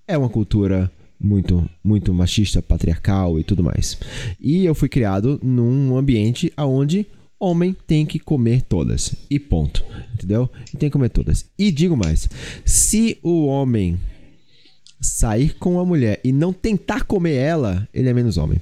é 0.07 0.17
uma 0.17 0.27
cultura 0.27 0.91
muito, 1.21 1.69
muito 1.83 2.11
machista, 2.11 2.63
patriarcal 2.63 3.39
e 3.39 3.43
tudo 3.43 3.63
mais. 3.63 3.95
E 4.41 4.65
eu 4.65 4.73
fui 4.73 4.89
criado 4.89 5.39
num 5.43 5.95
ambiente 5.95 6.51
onde 6.57 7.05
homem 7.39 7.77
tem 7.85 8.07
que 8.07 8.17
comer 8.17 8.63
todas. 8.63 9.13
E 9.29 9.37
ponto. 9.37 9.85
Entendeu? 10.15 10.49
E 10.73 10.77
tem 10.77 10.89
que 10.89 10.93
comer 10.93 11.09
todas. 11.09 11.45
E 11.59 11.71
digo 11.71 11.95
mais: 11.95 12.27
se 12.65 13.19
o 13.21 13.45
homem 13.45 13.99
sair 15.05 15.55
com 15.55 15.79
a 15.79 15.85
mulher 15.85 16.19
e 16.23 16.31
não 16.31 16.51
tentar 16.51 17.03
comer 17.03 17.35
ela, 17.35 17.87
ele 17.93 18.09
é 18.09 18.13
menos 18.13 18.37
homem. 18.37 18.59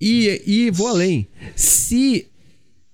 E, 0.00 0.42
e 0.46 0.70
vou 0.70 0.88
além. 0.88 1.26
Se 1.56 2.26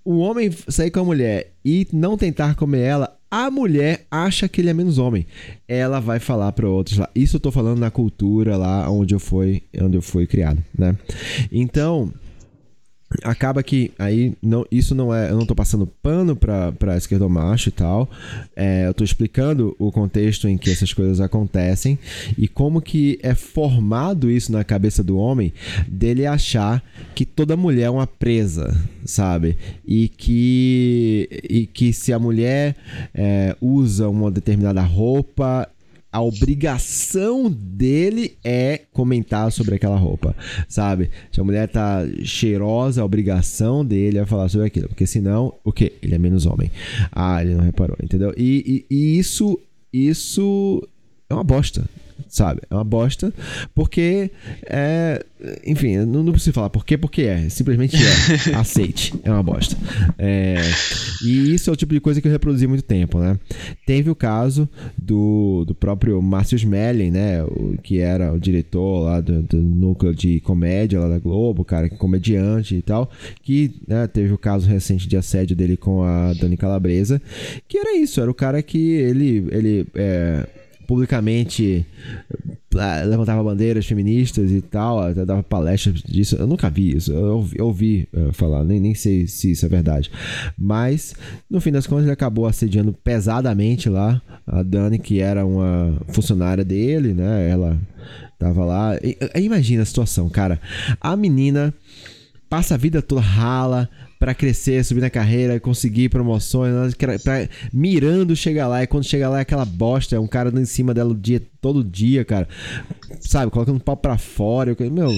o 0.05 0.19
homem 0.19 0.51
sair 0.69 0.91
com 0.91 1.01
a 1.01 1.05
mulher 1.05 1.53
e 1.65 1.87
não 1.93 2.17
tentar 2.17 2.55
comer 2.55 2.81
ela, 2.81 3.17
a 3.31 3.51
mulher 3.51 4.07
acha 4.11 4.49
que 4.49 4.61
ele 4.61 4.71
é 4.71 4.75
menos 4.75 4.99
homem. 4.99 5.27
Ela 5.67 6.01
vai 6.01 6.19
falar 6.19 6.53
para 6.53 6.69
outros 6.69 6.99
lá. 6.99 7.09
Isso 7.15 7.37
eu 7.37 7.41
tô 7.41 7.51
falando 7.51 7.79
na 7.79 7.91
cultura 7.91 8.57
lá 8.57 8.89
onde 8.91 9.15
eu 9.15 9.21
fui, 9.21 9.63
onde 9.81 9.97
eu 9.97 10.03
fui 10.03 10.27
criado, 10.27 10.63
né? 10.77 10.97
Então, 11.51 12.13
acaba 13.23 13.63
que 13.63 13.93
aí 13.99 14.35
não, 14.43 14.65
isso 14.71 14.95
não 14.95 15.15
é 15.15 15.31
eu 15.31 15.35
não 15.35 15.43
estou 15.43 15.57
passando 15.57 15.87
pano 15.87 16.37
para 16.37 16.97
esquerdomacho 16.97 17.69
e 17.69 17.73
tal. 17.73 18.11
É, 18.55 18.87
eu 18.87 18.91
estou 18.91 19.05
explicando 19.05 19.75
o 19.79 19.91
contexto 19.93 20.49
em 20.49 20.57
que 20.57 20.71
essas 20.71 20.93
coisas 20.93 21.21
acontecem 21.21 21.99
e 22.37 22.49
como 22.49 22.81
que 22.81 23.19
é 23.23 23.35
formado 23.35 24.31
isso 24.31 24.53
na 24.53 24.65
cabeça 24.65 25.03
do 25.03 25.17
homem 25.17 25.53
dele 25.87 26.27
achar 26.27 26.83
que 27.15 27.25
toda 27.25 27.57
mulher 27.57 27.85
é 27.85 27.91
uma 27.91 28.07
presa 28.07 28.75
sabe? 29.07 29.57
E 29.87 30.09
que 30.09 31.29
e 31.49 31.67
que 31.67 31.93
se 31.93 32.13
a 32.13 32.19
mulher 32.19 32.77
é, 33.15 33.57
usa 33.61 34.09
uma 34.09 34.31
determinada 34.31 34.83
roupa 34.83 35.69
a 36.17 36.23
obrigação 36.23 37.51
dele 37.51 38.39
é 38.43 38.81
comentar 38.91 39.53
sobre 39.53 39.75
aquela 39.75 39.99
roupa, 39.99 40.35
sabe? 40.67 41.11
Se 41.31 41.39
a 41.39 41.45
mulher 41.45 41.69
tá 41.69 42.07
cheirosa, 42.25 43.03
a 43.03 43.05
obrigação 43.05 43.85
dele 43.85 44.17
é 44.17 44.25
falar 44.25 44.49
sobre 44.49 44.67
aquilo, 44.67 44.89
porque 44.89 45.07
senão, 45.07 45.53
o 45.63 45.71
quê? 45.71 45.93
Ele 46.01 46.15
é 46.15 46.19
menos 46.19 46.47
homem. 46.47 46.71
Ah, 47.13 47.43
ele 47.43 47.55
não 47.55 47.63
reparou, 47.63 47.99
entendeu? 48.03 48.33
E, 48.35 48.87
e, 48.91 48.97
e 48.97 49.19
isso, 49.19 49.61
isso 49.93 50.89
é 51.29 51.35
uma 51.35 51.45
bosta, 51.45 51.85
sabe? 52.29 52.63
É 52.71 52.75
uma 52.75 52.85
bosta, 52.85 53.33
porque 53.75 54.31
é. 54.65 55.25
Enfim, 55.67 55.99
não, 55.99 56.23
não 56.23 56.33
preciso 56.33 56.55
falar 56.55 56.71
por 56.71 56.85
quê, 56.85 56.97
porque 56.97 57.23
é. 57.23 57.49
Simplesmente 57.49 57.97
é. 57.97 58.55
Aceite. 58.57 59.15
É 59.23 59.31
uma 59.31 59.43
bosta. 59.43 59.77
É, 60.19 60.57
e 61.25 61.55
isso 61.55 61.71
é 61.71 61.73
o 61.73 61.77
tipo 61.77 61.93
de 61.93 62.01
coisa 62.01 62.21
que 62.21 62.29
eu 62.29 62.33
reproduzi 62.33 62.65
há 62.65 62.69
muito 62.69 62.83
tempo, 62.83 63.19
né? 63.19 63.39
Teve 63.87 64.11
o 64.11 64.15
caso 64.15 64.69
do, 64.97 65.65
do 65.67 65.75
próprio 65.75 66.21
Márcio 66.23 66.57
Smelling, 66.57 67.11
né? 67.11 67.43
O, 67.45 67.77
que 67.83 67.99
era 67.99 68.33
o 68.33 68.41
diretor 68.41 69.05
lá 69.05 69.21
do, 69.21 69.43
do, 69.43 69.57
núcleo 69.57 70.15
de 70.15 70.41
comédia 70.41 71.01
lá 71.01 71.09
da 71.09 71.19
Globo, 71.19 71.65
cara, 71.65 71.89
comediante 71.89 72.75
e 72.75 72.83
tal, 72.83 73.11
que 73.43 73.75
né, 73.87 74.07
teve 74.07 74.33
o 74.33 74.39
caso 74.39 74.69
recente 74.69 75.09
de 75.09 75.17
assédio 75.17 75.57
dele 75.57 75.77
com 75.77 76.03
a 76.03 76.33
Dani 76.35 76.57
Calabresa, 76.57 77.21
que 77.69 77.79
era 77.79 77.97
isso, 77.97 78.21
era 78.21 78.31
o 78.31 78.35
cara 78.35 78.63
que 78.63 78.93
ele, 78.93 79.47
ele 79.51 79.87
é, 79.95 80.47
publicamente 80.87 81.85
ah, 82.79 83.03
levantava 83.05 83.43
bandeiras 83.43 83.87
feministas 83.87 84.51
e 84.51 84.61
tal, 84.61 85.01
até 85.01 85.25
dava 85.25 85.43
palestras 85.43 86.03
disso. 86.03 86.37
Eu 86.37 86.47
nunca 86.47 86.69
vi 86.71 86.97
isso, 86.97 87.13
eu 87.13 87.37
ouvi, 87.37 87.57
eu 87.59 87.67
ouvi 87.67 88.09
uh, 88.13 88.33
falar, 88.33 88.65
nem, 88.65 88.79
nem 88.79 88.95
sei 88.95 89.27
se 89.27 89.53
isso 89.53 89.65
é 89.67 89.69
verdade. 89.69 90.11
Mas, 90.59 91.15
no 91.51 91.61
fim 91.61 91.73
das 91.73 91.87
contas, 91.87 92.05
ele 92.05 92.13
acabou 92.13 92.47
assediando 92.47 92.93
pesadamente 92.93 93.89
lá 93.89 94.21
a 94.47 94.63
Dani, 94.63 94.99
que 94.99 95.21
era 95.21 95.45
uma 95.45 95.99
funcionária 96.09 96.65
dele, 96.65 97.15
né? 97.15 97.49
Ela 97.51 97.79
tava 98.39 98.65
lá. 98.65 98.97
E, 99.03 99.17
imagina 99.41 99.83
a 99.83 99.87
situação, 99.87 100.29
cara. 100.29 100.61
A 101.01 101.17
menina 101.17 101.75
passa 102.49 102.75
a 102.75 102.79
vida 102.79 103.03
toda 103.03 103.21
rala, 103.21 103.89
para 104.19 104.35
crescer, 104.35 104.85
subir 104.85 105.01
na 105.01 105.11
carreira, 105.11 105.61
conseguir 105.61 106.09
promoções, 106.09 106.95
pra, 106.95 107.49
mirando 107.73 108.35
chegar 108.35 108.67
lá. 108.67 108.83
E 108.83 108.87
quando 108.87 109.05
chega 109.05 109.29
lá 109.29 109.39
é 109.39 109.43
aquela 109.43 109.65
bosta, 109.65 110.17
é 110.17 110.21
um 110.21 110.27
cara 110.27 110.51
em 110.59 110.65
cima 110.65 110.95
dela 110.95 111.11
o 111.11 111.15
dia, 111.15 111.43
todo 111.61 111.85
dia, 111.85 112.25
cara. 112.25 112.49
Sabe, 113.21 113.51
colocando 113.51 113.81
pau 113.81 113.97
pra 113.97 114.17
fora. 114.17 114.75
Eu, 114.79 114.91
meu, 114.91 115.11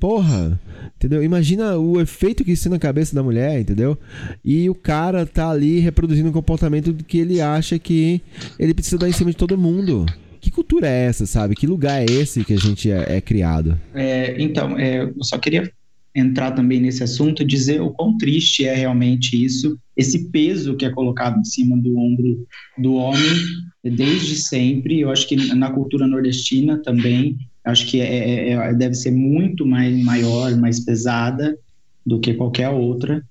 porra, 0.00 0.58
entendeu? 0.96 1.22
Imagina 1.22 1.76
o 1.76 2.00
efeito 2.00 2.44
que 2.44 2.52
isso 2.52 2.64
tem 2.64 2.72
na 2.72 2.78
cabeça 2.78 3.14
da 3.14 3.22
mulher, 3.22 3.60
entendeu? 3.60 3.98
E 4.44 4.68
o 4.70 4.74
cara 4.74 5.26
tá 5.26 5.50
ali 5.50 5.80
reproduzindo 5.80 6.28
um 6.28 6.32
comportamento 6.32 6.94
que 6.94 7.18
ele 7.18 7.40
acha 7.40 7.78
que 7.78 8.22
ele 8.58 8.72
precisa 8.72 8.98
dar 8.98 9.08
em 9.08 9.12
cima 9.12 9.30
de 9.30 9.36
todo 9.36 9.58
mundo. 9.58 10.06
Que 10.40 10.50
cultura 10.50 10.86
é 10.86 11.06
essa, 11.06 11.24
sabe? 11.24 11.54
Que 11.54 11.66
lugar 11.66 12.02
é 12.02 12.04
esse 12.04 12.44
que 12.44 12.52
a 12.52 12.58
gente 12.58 12.90
é, 12.90 13.16
é 13.16 13.20
criado? 13.20 13.78
É, 13.94 14.40
então, 14.42 14.78
é, 14.78 15.02
eu 15.02 15.24
só 15.24 15.38
queria 15.38 15.72
entrar 16.14 16.52
também 16.52 16.80
nesse 16.80 17.02
assunto, 17.02 17.44
dizer 17.44 17.80
o 17.80 17.90
quão 17.90 18.16
triste 18.16 18.64
é 18.64 18.74
realmente 18.74 19.42
isso, 19.42 19.78
esse 19.96 20.30
peso 20.30 20.76
que 20.76 20.84
é 20.84 20.90
colocado 20.90 21.40
em 21.40 21.44
cima 21.44 21.76
do 21.76 21.98
ombro 21.98 22.46
do 22.78 22.94
homem 22.94 23.34
desde 23.82 24.36
sempre. 24.36 25.00
Eu 25.00 25.10
acho 25.10 25.26
que 25.28 25.36
na 25.54 25.70
cultura 25.70 26.06
nordestina 26.06 26.80
também, 26.82 27.36
acho 27.64 27.86
que 27.86 28.00
é, 28.00 28.50
é, 28.50 28.52
é, 28.52 28.74
deve 28.74 28.94
ser 28.94 29.10
muito 29.10 29.66
mais 29.66 30.02
maior, 30.04 30.56
mais 30.56 30.80
pesada 30.84 31.58
do 32.06 32.20
que 32.20 32.34
qualquer 32.34 32.70
outra. 32.70 33.22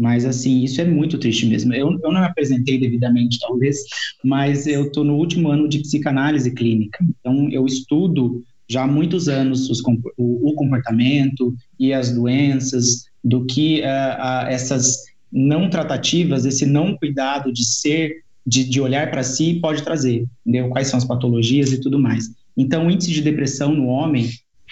Mas, 0.00 0.24
assim, 0.24 0.64
isso 0.64 0.80
é 0.80 0.84
muito 0.84 1.18
triste 1.18 1.44
mesmo. 1.44 1.74
Eu, 1.74 1.90
eu 1.90 2.12
não 2.12 2.20
me 2.20 2.26
apresentei 2.26 2.80
devidamente, 2.80 3.38
talvez, 3.38 3.78
mas 4.24 4.66
eu 4.66 4.86
estou 4.86 5.04
no 5.04 5.16
último 5.16 5.50
ano 5.50 5.68
de 5.68 5.80
psicanálise 5.80 6.50
clínica. 6.52 7.04
Então, 7.20 7.50
eu 7.50 7.66
estudo 7.66 8.42
já 8.70 8.84
há 8.84 8.86
muitos 8.86 9.28
anos 9.28 9.68
os, 9.68 9.82
o, 10.16 10.50
o, 10.50 10.54
comportamento 10.54 11.52
e 11.76 11.92
as 11.92 12.12
doenças, 12.12 13.06
do 13.22 13.44
que 13.44 13.80
uh, 13.80 13.84
uh, 13.84 14.48
essas 14.48 15.02
não 15.30 15.68
tratativas, 15.68 16.44
esse 16.46 16.64
não 16.64 16.96
cuidado 16.96 17.52
de 17.52 17.64
ser, 17.64 18.22
de, 18.46 18.64
de 18.64 18.80
olhar 18.80 19.10
para 19.10 19.24
si 19.24 19.58
pode 19.60 19.82
trazer, 19.82 20.24
entendeu? 20.46 20.68
Quais 20.68 20.86
são 20.86 20.98
as 20.98 21.04
patologias 21.04 21.72
e 21.72 21.80
tudo 21.80 21.98
mais. 21.98 22.30
Então, 22.56 22.86
o 22.86 22.90
índice 22.90 23.10
de 23.10 23.22
depressão 23.22 23.74
no 23.74 23.86
homem, 23.86 24.30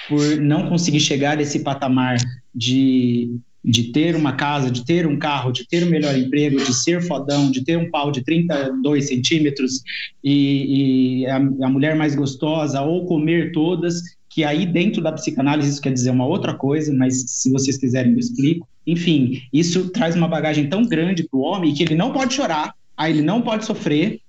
por 0.08 0.36
não 0.36 0.68
conseguir 0.68 1.00
chegar 1.00 1.36
a 1.36 1.42
esse 1.42 1.58
patamar 1.58 2.18
de 2.54 3.36
de 3.64 3.92
ter 3.92 4.14
uma 4.14 4.32
casa, 4.32 4.70
de 4.70 4.84
ter 4.84 5.06
um 5.06 5.18
carro, 5.18 5.52
de 5.52 5.66
ter 5.66 5.82
o 5.82 5.86
um 5.86 5.90
melhor 5.90 6.16
emprego, 6.16 6.56
de 6.56 6.72
ser 6.72 7.02
fodão, 7.02 7.50
de 7.50 7.64
ter 7.64 7.76
um 7.76 7.90
pau 7.90 8.10
de 8.10 8.22
32 8.22 9.08
centímetros 9.08 9.82
e, 10.22 11.22
e 11.22 11.26
a, 11.26 11.36
a, 11.36 11.68
mulher 11.68 11.96
mais 11.96 12.14
gostosa, 12.14 12.80
ou 12.80 13.04
comer 13.06 13.52
todas, 13.52 14.00
que 14.30 14.44
aí 14.44 14.64
dentro 14.64 15.02
da 15.02 15.12
psicanálise 15.12 15.70
isso 15.70 15.82
quer 15.82 15.92
dizer 15.92 16.10
uma 16.10 16.26
outra 16.26 16.54
coisa, 16.54 16.94
mas 16.94 17.24
se 17.26 17.50
vocês 17.50 17.76
quiserem 17.76 18.12
eu 18.12 18.18
explico. 18.18 18.68
Enfim, 18.86 19.42
isso 19.52 19.90
traz 19.90 20.14
uma 20.14 20.28
bagagem 20.28 20.68
tão 20.68 20.86
grande 20.86 21.28
para 21.28 21.38
o 21.38 21.42
homem 21.42 21.74
que 21.74 21.82
ele 21.82 21.94
não 21.94 22.12
pode 22.12 22.34
chorar, 22.34 22.74
aí 22.96 23.12
ele 23.12 23.22
não 23.22 23.42
pode 23.42 23.64
sofrer, 23.64 24.20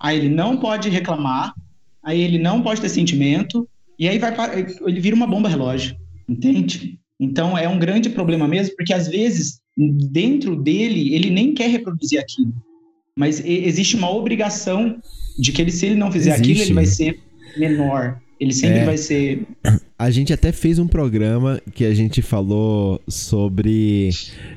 aí 0.00 0.16
ele 0.18 0.28
não 0.28 0.56
pode 0.56 0.88
reclamar, 0.88 1.52
aí 2.02 2.20
ele 2.20 2.38
não 2.38 2.62
pode 2.62 2.80
ter 2.80 2.88
sentimento, 2.88 3.68
e 3.98 4.08
aí 4.08 4.18
vai 4.18 4.34
ele 4.86 5.00
vira 5.00 5.14
uma 5.14 5.26
bomba 5.26 5.48
relógio, 5.48 5.96
entende? 6.28 6.98
Então 7.20 7.56
é 7.56 7.68
um 7.68 7.78
grande 7.78 8.10
problema 8.10 8.46
mesmo, 8.46 8.76
porque 8.76 8.92
às 8.92 9.08
vezes 9.08 9.60
dentro 9.76 10.56
dele 10.56 11.14
ele 11.14 11.30
nem 11.30 11.54
quer 11.54 11.68
reproduzir 11.68 12.20
aquilo, 12.20 12.52
mas 13.16 13.44
existe 13.44 13.96
uma 13.96 14.10
obrigação 14.10 15.00
de 15.38 15.52
que 15.52 15.62
ele 15.62 15.70
se 15.70 15.86
ele 15.86 15.94
não 15.96 16.10
fizer 16.10 16.34
existe. 16.34 16.50
aquilo 16.52 16.62
ele 16.62 16.74
vai 16.74 16.86
ser 16.86 17.20
menor. 17.56 18.20
Ele 18.40 18.52
sempre 18.52 18.78
é, 18.78 18.84
vai 18.84 18.96
ser. 18.96 19.42
A 19.98 20.10
gente 20.10 20.32
até 20.32 20.52
fez 20.52 20.78
um 20.78 20.86
programa 20.86 21.60
que 21.74 21.84
a 21.84 21.92
gente 21.92 22.22
falou 22.22 23.02
sobre 23.08 24.10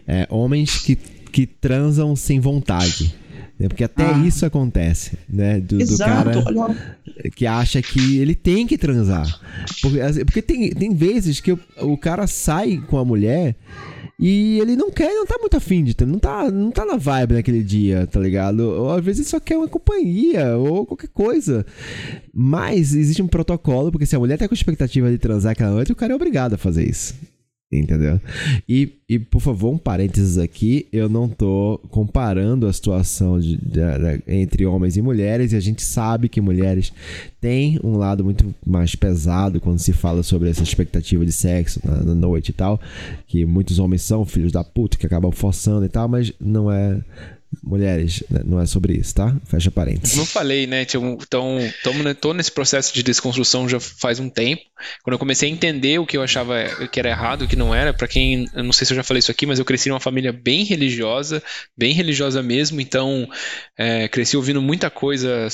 é, 0.07 0.27
homens 0.29 0.77
que, 0.77 0.95
que 0.95 1.47
transam 1.47 2.15
sem 2.15 2.39
vontade. 2.39 3.15
Né? 3.61 3.69
Porque 3.69 3.83
até 3.83 4.05
ah. 4.05 4.17
isso 4.25 4.43
acontece, 4.43 5.17
né? 5.29 5.59
Do, 5.59 5.77
do, 5.77 5.97
cara 5.97 6.31
que 7.35 7.45
acha 7.45 7.79
que 7.81 8.17
ele 8.17 8.33
tem 8.33 8.65
que 8.65 8.75
transar. 8.75 9.27
Porque, 9.81 10.25
porque 10.25 10.41
tem, 10.41 10.71
tem 10.71 10.95
vezes 10.95 11.39
que 11.39 11.51
o, 11.51 11.59
o 11.81 11.95
cara 11.95 12.25
sai 12.25 12.81
com 12.87 12.97
a 12.97 13.05
mulher 13.05 13.55
e 14.19 14.59
ele 14.59 14.75
não 14.75 14.89
quer, 14.89 15.13
não 15.13 15.27
tá 15.27 15.37
muito 15.39 15.55
afim 15.57 15.83
de 15.83 15.95
não 16.05 16.17
tá, 16.17 16.49
não 16.49 16.71
tá 16.71 16.85
na 16.85 16.95
vibe 16.95 17.35
naquele 17.35 17.63
dia, 17.63 18.07
tá 18.07 18.19
ligado? 18.19 18.61
Ou 18.61 18.91
às 18.91 19.05
vezes 19.05 19.27
só 19.27 19.39
quer 19.39 19.57
uma 19.57 19.67
companhia 19.67 20.57
ou 20.57 20.85
qualquer 20.85 21.09
coisa. 21.09 21.63
Mas 22.33 22.95
existe 22.95 23.21
um 23.21 23.27
protocolo, 23.27 23.91
porque 23.91 24.07
se 24.07 24.15
a 24.15 24.19
mulher 24.19 24.39
tá 24.39 24.47
com 24.47 24.55
expectativa 24.55 25.11
de 25.11 25.19
transar 25.19 25.51
aquela 25.51 25.71
noite, 25.71 25.91
o 25.91 25.95
cara 25.95 26.13
é 26.13 26.15
obrigado 26.15 26.53
a 26.53 26.57
fazer 26.57 26.89
isso. 26.89 27.13
Entendeu? 27.71 28.19
E, 28.67 28.97
e, 29.07 29.17
por 29.17 29.39
favor, 29.39 29.71
um 29.71 29.77
parênteses 29.77 30.37
aqui: 30.37 30.87
eu 30.91 31.07
não 31.07 31.29
tô 31.29 31.79
comparando 31.89 32.67
a 32.67 32.73
situação 32.73 33.39
de, 33.39 33.55
de, 33.55 33.79
de, 33.79 34.23
entre 34.27 34.65
homens 34.65 34.97
e 34.97 35.01
mulheres, 35.01 35.53
e 35.53 35.55
a 35.55 35.59
gente 35.61 35.81
sabe 35.81 36.27
que 36.27 36.41
mulheres 36.41 36.91
têm 37.39 37.79
um 37.81 37.95
lado 37.95 38.25
muito 38.25 38.53
mais 38.65 38.93
pesado 38.93 39.61
quando 39.61 39.79
se 39.79 39.93
fala 39.93 40.21
sobre 40.21 40.49
essa 40.49 40.63
expectativa 40.63 41.25
de 41.25 41.31
sexo 41.31 41.79
na, 41.81 42.03
na 42.03 42.13
noite 42.13 42.49
e 42.49 42.53
tal. 42.53 42.77
Que 43.25 43.45
muitos 43.45 43.79
homens 43.79 44.01
são 44.01 44.25
filhos 44.25 44.51
da 44.51 44.65
puta 44.65 44.97
que 44.97 45.05
acabam 45.05 45.31
forçando 45.31 45.85
e 45.85 45.89
tal, 45.89 46.09
mas 46.09 46.33
não 46.41 46.69
é 46.69 46.99
mulheres, 47.63 48.23
né? 48.29 48.41
não 48.45 48.59
é 48.59 48.65
sobre 48.65 48.93
isso, 48.93 49.15
tá? 49.15 49.35
Fecha 49.45 49.69
parênteses. 49.69 50.17
Eu 50.17 50.25
falei, 50.25 50.67
né? 50.67 50.83
Então, 50.83 51.17
tô 52.19 52.33
nesse 52.33 52.51
processo 52.51 52.93
de 52.93 53.03
desconstrução 53.03 53.67
já 53.67 53.79
faz 53.79 54.19
um 54.19 54.29
tempo. 54.29 54.61
Quando 55.03 55.13
eu 55.13 55.19
comecei 55.19 55.49
a 55.49 55.51
entender 55.51 55.99
o 55.99 56.05
que 56.05 56.17
eu 56.17 56.23
achava 56.23 56.55
que 56.91 56.99
era 56.99 57.09
errado, 57.09 57.43
o 57.43 57.47
que 57.47 57.55
não 57.55 57.73
era, 57.73 57.93
para 57.93 58.07
quem, 58.07 58.47
eu 58.53 58.63
não 58.63 58.73
sei 58.73 58.85
se 58.85 58.93
eu 58.93 58.97
já 58.97 59.03
falei 59.03 59.19
isso 59.19 59.31
aqui, 59.31 59.45
mas 59.45 59.59
eu 59.59 59.65
cresci 59.65 59.89
numa 59.89 59.99
família 59.99 60.31
bem 60.31 60.63
religiosa, 60.63 61.41
bem 61.77 61.93
religiosa 61.93 62.41
mesmo, 62.41 62.79
então 62.79 63.27
é, 63.77 64.07
cresci 64.07 64.37
ouvindo 64.37 64.61
muita 64.61 64.89
coisa 64.89 65.47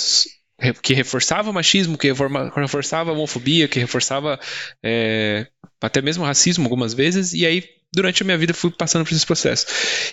que 0.81 0.93
reforçava 0.93 1.53
machismo, 1.53 1.97
que 1.97 2.11
reforçava 2.55 3.11
homofobia, 3.11 3.67
que 3.67 3.79
reforçava 3.79 4.39
é, 4.83 5.47
até 5.81 6.01
mesmo 6.01 6.23
racismo 6.23 6.63
algumas 6.63 6.93
vezes, 6.93 7.33
e 7.33 7.45
aí 7.45 7.63
durante 7.97 8.21
a 8.21 8.25
minha 8.25 8.37
vida 8.37 8.53
fui 8.53 8.69
passando 8.69 9.03
por 9.03 9.13
esse 9.13 9.25
processo. 9.25 9.65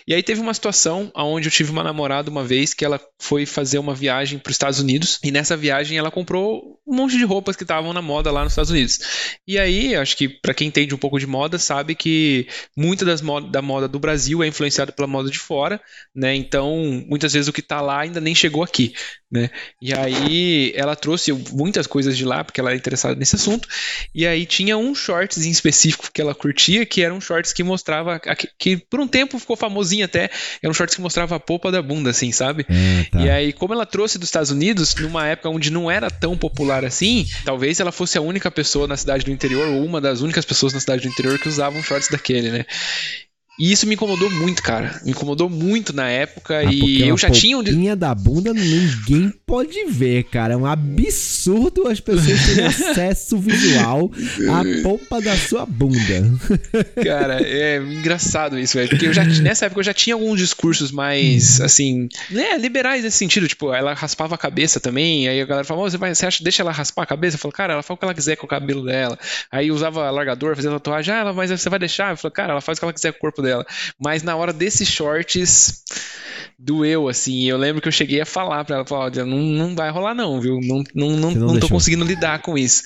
E 0.09 0.14
aí 0.14 0.23
teve 0.23 0.40
uma 0.40 0.55
situação 0.55 1.12
onde 1.14 1.49
eu 1.49 1.53
tive 1.53 1.70
uma 1.70 1.85
namorada 1.85 2.31
uma 2.31 2.42
vez 2.42 2.73
que 2.73 2.83
ela 2.83 2.99
foi 3.20 3.44
fazer 3.44 3.79
uma 3.79 3.94
viagem 3.94 4.38
para 4.38 4.51
os 4.51 4.55
Estados 4.55 4.81
Unidos 4.81 5.18
e 5.23 5.31
nessa 5.31 5.55
viagem 5.55 5.99
ela 5.99 6.11
comprou 6.11 6.81
um 6.87 6.97
monte 6.97 7.16
de 7.16 7.25
roupas 7.25 7.57
que 7.57 7.62
estavam 7.62 7.92
na 7.92 8.03
moda 8.03 8.31
lá 8.31 8.42
nos 8.42 8.53
Estados 8.53 8.70
Unidos. 8.70 8.99
E 9.47 9.59
aí, 9.59 9.94
acho 9.97 10.16
que 10.16 10.29
para 10.29 10.55
quem 10.55 10.68
entende 10.68 10.94
um 10.94 10.99
pouco 10.99 11.18
de 11.18 11.27
moda 11.27 11.59
sabe 11.59 11.94
que 11.94 12.47
muita 12.77 13.05
das 13.05 13.20
moda, 13.20 13.49
da 13.49 13.62
moda 13.62 13.88
do 13.88 13.99
Brasil 13.99 14.42
é 14.42 14.47
influenciada 14.47 14.92
pela 14.92 15.09
moda 15.09 15.31
de 15.31 15.38
fora, 15.38 15.81
né? 16.14 16.35
Então, 16.35 17.05
muitas 17.07 17.33
vezes 17.33 17.49
o 17.49 17.53
que 17.53 17.61
está 17.61 17.81
lá 17.81 18.01
ainda 18.01 18.20
nem 18.20 18.35
chegou 18.35 18.62
aqui, 18.62 18.94
né? 19.31 19.51
E 19.81 19.92
aí 19.94 20.73
ela 20.75 20.94
trouxe 20.94 21.33
muitas 21.33 21.87
coisas 21.87 22.16
de 22.16 22.25
lá 22.25 22.44
porque 22.44 22.61
ela 22.61 22.70
era 22.70 22.79
interessada 22.79 23.14
nesse 23.14 23.37
assunto. 23.37 23.68
E 24.14 24.27
aí 24.27 24.44
tinha 24.47 24.77
um 24.77 24.94
shorts 24.94 25.44
em 25.44 25.51
específico 25.51 26.11
que 26.12 26.20
ela 26.20 26.35
curtia, 26.35 26.85
que 26.85 27.03
eram 27.03 27.20
shorts 27.20 27.53
que 27.53 27.62
mostrava. 27.74 28.20
Que 28.58 28.76
por 28.76 29.00
um 29.00 29.08
tempo 29.08 29.38
ficou 29.38 29.56
famosinho 29.56 30.04
até. 30.04 30.30
Era 30.62 30.70
um 30.70 30.74
shorts 30.74 30.96
que 30.96 31.02
mostrava 31.02 31.37
a 31.37 31.40
polpa 31.40 31.70
da 31.70 31.82
bunda, 31.82 32.10
assim, 32.10 32.32
sabe? 32.32 32.64
É, 32.68 33.04
tá. 33.10 33.20
E 33.20 33.30
aí, 33.30 33.52
como 33.52 33.74
ela 33.74 33.84
trouxe 33.84 34.18
dos 34.18 34.28
Estados 34.28 34.50
Unidos, 34.50 34.94
numa 34.94 35.26
época 35.26 35.48
onde 35.48 35.70
não 35.70 35.90
era 35.90 36.10
tão 36.10 36.37
popular 36.37 36.84
assim, 36.84 37.26
talvez 37.44 37.80
ela 37.80 37.92
fosse 37.92 38.16
a 38.16 38.20
única 38.20 38.50
pessoa 38.50 38.87
na 38.87 38.96
cidade 38.96 39.24
do 39.24 39.30
interior, 39.30 39.68
ou 39.68 39.84
uma 39.84 40.00
das 40.00 40.20
únicas 40.20 40.44
pessoas 40.44 40.72
na 40.72 40.80
cidade 40.80 41.02
do 41.02 41.08
interior 41.08 41.38
que 41.38 41.48
usavam 41.48 41.82
shorts 41.82 42.08
daquele, 42.08 42.50
né? 42.50 42.64
E 43.58 43.70
isso 43.70 43.86
me 43.86 43.94
incomodou 43.94 44.28
muito, 44.30 44.62
cara. 44.62 45.00
Me 45.04 45.12
incomodou 45.12 45.48
muito 45.48 45.94
na 45.94 46.08
época 46.08 46.58
ah, 46.58 46.64
e 46.64 47.02
eu 47.02 47.16
já 47.16 47.30
tinha 47.30 47.56
um. 47.56 47.96
da 47.96 48.12
bunda 48.12 48.52
ninguém 48.52 49.32
pode 49.46 49.84
ver, 49.84 50.24
cara. 50.24 50.54
É 50.54 50.56
um 50.56 50.66
absurdo 50.66 51.86
as 51.86 52.00
pessoas 52.00 52.46
terem 52.46 52.66
acesso 52.66 53.38
visual 53.38 54.10
à 54.50 54.82
polpa 54.82 55.20
da 55.20 55.36
sua 55.36 55.64
bunda. 55.64 55.94
Cara, 57.02 57.40
é 57.42 57.76
engraçado 57.76 58.58
isso, 58.58 58.76
velho. 58.76 58.88
Porque 58.88 59.06
eu 59.06 59.12
já, 59.12 59.24
nessa 59.24 59.66
época 59.66 59.80
eu 59.80 59.84
já 59.84 59.94
tinha 59.94 60.14
alguns 60.14 60.40
discursos 60.40 60.90
mais, 60.90 61.60
uhum. 61.60 61.64
assim, 61.64 62.08
né, 62.30 62.58
liberais 62.58 63.04
nesse 63.04 63.18
sentido. 63.18 63.46
Tipo, 63.46 63.72
ela 63.72 63.94
raspava 63.94 64.34
a 64.34 64.38
cabeça 64.38 64.80
também. 64.80 65.28
Aí 65.28 65.40
a 65.40 65.46
galera 65.46 65.64
falava, 65.64 65.88
você, 65.88 65.96
vai, 65.96 66.12
você 66.12 66.26
acha, 66.26 66.42
deixa 66.42 66.62
ela 66.62 66.72
raspar 66.72 67.04
a 67.04 67.06
cabeça? 67.06 67.36
Eu 67.36 67.40
falo, 67.40 67.52
cara, 67.52 67.72
ela 67.74 67.82
faz 67.84 67.96
o 67.96 67.98
que 67.98 68.04
ela 68.04 68.14
quiser 68.14 68.36
com 68.36 68.46
o 68.46 68.48
cabelo 68.48 68.84
dela. 68.84 69.16
Aí 69.50 69.70
usava 69.70 70.10
largador, 70.10 70.56
fazia 70.56 70.72
tatuagem. 70.72 71.14
Ah, 71.14 71.18
ela, 71.18 71.32
mas 71.32 71.50
você 71.50 71.70
vai 71.70 71.78
deixar? 71.78 72.10
Eu 72.12 72.16
falo, 72.16 72.32
cara, 72.32 72.52
ela 72.52 72.60
faz 72.60 72.78
o 72.78 72.80
que 72.80 72.84
ela 72.84 72.92
quiser 72.92 73.12
com 73.12 73.18
o 73.18 73.20
corpo 73.20 73.43
dela. 73.44 73.66
Mas 73.98 74.22
na 74.22 74.35
hora 74.35 74.52
desses 74.52 74.88
shorts, 74.88 75.85
doeu, 76.59 77.09
assim. 77.09 77.44
Eu 77.44 77.57
lembro 77.57 77.80
que 77.80 77.88
eu 77.88 77.92
cheguei 77.92 78.20
a 78.20 78.26
falar 78.26 78.64
pra 78.64 78.76
ela, 78.76 78.85
Cláudia, 78.85 79.24
não, 79.24 79.38
não 79.38 79.74
vai 79.74 79.90
rolar 79.90 80.14
não, 80.14 80.40
viu? 80.40 80.59
Não, 80.61 80.83
não, 80.94 81.11
não, 81.11 81.30
não, 81.30 81.46
não 81.52 81.61
tô 81.61 81.68
conseguindo 81.68 82.04
lidar 82.04 82.40
com 82.40 82.57
isso. 82.57 82.83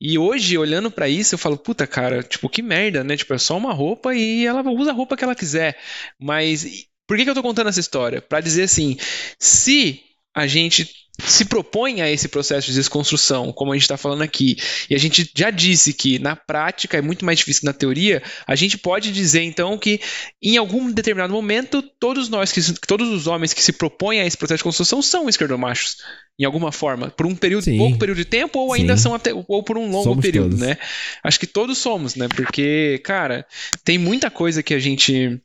E 0.00 0.18
hoje, 0.18 0.56
olhando 0.56 0.90
para 0.90 1.08
isso, 1.08 1.34
eu 1.34 1.38
falo, 1.38 1.56
puta, 1.56 1.86
cara, 1.86 2.22
tipo, 2.22 2.48
que 2.48 2.62
merda, 2.62 3.04
né? 3.04 3.16
Tipo, 3.16 3.34
é 3.34 3.38
só 3.38 3.56
uma 3.56 3.72
roupa 3.72 4.14
e 4.14 4.46
ela 4.46 4.62
usa 4.70 4.90
a 4.90 4.94
roupa 4.94 5.16
que 5.16 5.24
ela 5.24 5.34
quiser. 5.34 5.76
Mas 6.18 6.86
por 7.06 7.16
que, 7.16 7.24
que 7.24 7.30
eu 7.30 7.34
tô 7.34 7.42
contando 7.42 7.68
essa 7.68 7.80
história? 7.80 8.22
Para 8.22 8.40
dizer 8.40 8.62
assim, 8.62 8.96
se 9.38 10.00
a 10.34 10.46
gente 10.46 10.88
se 11.26 11.44
propõe 11.44 12.00
a 12.00 12.10
esse 12.10 12.28
processo 12.28 12.68
de 12.68 12.74
desconstrução, 12.74 13.52
como 13.52 13.72
a 13.72 13.74
gente 13.74 13.82
está 13.82 13.96
falando 13.96 14.22
aqui, 14.22 14.56
e 14.88 14.94
a 14.94 14.98
gente 14.98 15.30
já 15.34 15.50
disse 15.50 15.92
que 15.92 16.18
na 16.18 16.34
prática 16.36 16.96
é 16.96 17.02
muito 17.02 17.24
mais 17.24 17.38
difícil 17.38 17.60
que 17.60 17.66
na 17.66 17.72
teoria, 17.72 18.22
a 18.46 18.54
gente 18.54 18.78
pode 18.78 19.12
dizer 19.12 19.42
então 19.42 19.76
que 19.78 20.00
em 20.42 20.56
algum 20.56 20.90
determinado 20.90 21.32
momento 21.32 21.82
todos 21.82 22.28
nós, 22.28 22.52
que, 22.52 22.60
todos 22.86 23.08
os 23.08 23.26
homens 23.26 23.52
que 23.52 23.62
se 23.62 23.72
propõem 23.72 24.20
a 24.20 24.26
esse 24.26 24.36
processo 24.36 24.58
de 24.58 24.64
construção 24.64 25.02
são 25.02 25.28
esquerdomachos, 25.28 25.96
em 26.38 26.44
alguma 26.44 26.72
forma, 26.72 27.10
por 27.10 27.26
um 27.26 27.34
período, 27.34 27.64
Sim. 27.64 27.76
pouco 27.76 27.98
período 27.98 28.18
de 28.18 28.24
tempo 28.24 28.58
ou 28.58 28.72
ainda 28.72 28.96
Sim. 28.96 29.02
são 29.02 29.14
até, 29.14 29.30
ou 29.34 29.62
por 29.62 29.76
um 29.76 29.90
longo 29.90 30.04
somos 30.04 30.22
período, 30.22 30.50
todos. 30.50 30.66
né? 30.66 30.78
Acho 31.22 31.38
que 31.38 31.46
todos 31.46 31.76
somos, 31.76 32.14
né? 32.14 32.28
Porque, 32.28 33.00
cara, 33.04 33.46
tem 33.84 33.98
muita 33.98 34.30
coisa 34.30 34.62
que 34.62 34.72
a 34.72 34.78
gente 34.78 35.40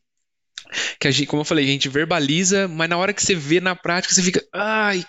que 1.00 1.08
a 1.08 1.12
gente, 1.12 1.28
como 1.28 1.42
eu 1.42 1.46
falei, 1.46 1.66
a 1.66 1.68
gente 1.68 1.90
verbaliza, 1.90 2.68
mas 2.68 2.90
na 2.90 2.98
hora 2.98 3.14
que 3.14 3.24
você 3.24 3.36
vê 3.36 3.60
na 3.60 3.76
prática, 3.76 4.14
você 4.14 4.24
fica, 4.24 4.44
ai, 4.54 5.06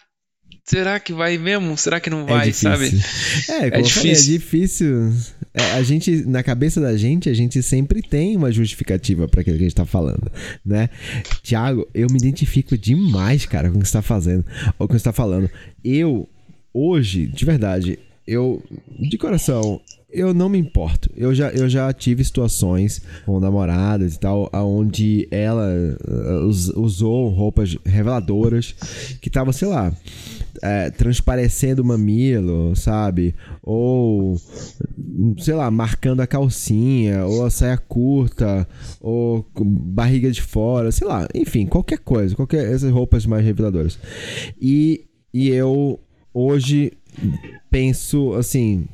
será 0.64 0.98
que 0.98 1.12
vai 1.12 1.38
mesmo? 1.38 1.76
Será 1.76 2.00
que 2.00 2.11
não 2.11 2.22
é 2.22 2.24
vai, 2.24 2.48
é 2.48 2.52
sabe? 2.52 2.87
É, 3.48 3.70
como 3.70 3.76
é 3.76 3.82
difícil. 3.82 4.02
Falei, 4.02 4.12
é 4.12 4.14
difícil. 4.14 5.12
É, 5.54 5.72
a 5.72 5.82
gente, 5.82 6.26
na 6.26 6.42
cabeça 6.42 6.80
da 6.80 6.96
gente, 6.96 7.30
a 7.30 7.35
gente 7.35 7.62
sempre 7.62 8.02
tem 8.02 8.37
uma 8.37 8.52
justificativa 8.52 9.26
para 9.26 9.40
aquilo 9.40 9.56
que 9.56 9.62
a 9.62 9.66
gente 9.66 9.76
tá 9.76 9.87
falando, 9.87 10.30
né? 10.64 10.90
Tiago, 11.42 11.88
eu 11.94 12.09
me 12.11 12.18
identifico 12.18 12.76
demais, 12.76 13.46
cara, 13.46 13.70
com 13.70 13.78
o 13.78 13.80
que 13.80 13.88
você 13.88 13.94
tá 13.94 14.02
fazendo, 14.02 14.44
ou 14.78 14.87
com 14.87 14.94
o 14.94 14.96
que 14.96 14.98
você 14.98 15.04
tá 15.04 15.12
falando. 15.12 15.48
Eu, 15.82 16.28
hoje, 16.74 17.26
de 17.26 17.44
verdade, 17.44 17.98
eu, 18.26 18.62
de 18.98 19.16
coração, 19.16 19.80
eu 20.11 20.35
não 20.35 20.48
me 20.48 20.59
importo. 20.59 21.11
Eu 21.16 21.35
já, 21.35 21.50
eu 21.50 21.68
já 21.68 21.92
tive 21.92 22.24
situações 22.24 23.00
com 23.24 23.38
namoradas 23.38 24.14
e 24.14 24.20
tal, 24.20 24.50
onde 24.52 25.28
ela 25.30 25.68
uh, 26.06 26.80
usou 26.80 27.28
roupas 27.28 27.76
reveladoras 27.85 28.74
que 29.20 29.28
estavam, 29.28 29.53
sei 29.53 29.68
lá, 29.68 29.92
é, 30.62 30.90
transparecendo 30.90 31.82
o 31.82 31.84
mamilo, 31.84 32.74
sabe? 32.76 33.34
Ou, 33.62 34.36
sei 35.38 35.54
lá, 35.54 35.70
marcando 35.70 36.20
a 36.20 36.26
calcinha, 36.26 37.24
ou 37.24 37.44
a 37.44 37.50
saia 37.50 37.76
curta, 37.76 38.66
ou 39.00 39.46
barriga 39.59 40.30
de 40.30 40.42
fora, 40.42 40.90
sei 40.92 41.07
lá, 41.07 41.26
enfim, 41.34 41.66
qualquer 41.66 41.98
coisa, 41.98 42.34
qualquer 42.34 42.72
essas 42.72 42.90
roupas 42.90 43.26
mais 43.26 43.44
reveladoras. 43.44 43.98
E, 44.61 45.07
e 45.32 45.48
eu 45.48 46.00
hoje 46.32 46.92
penso 47.70 48.34
assim, 48.34 48.86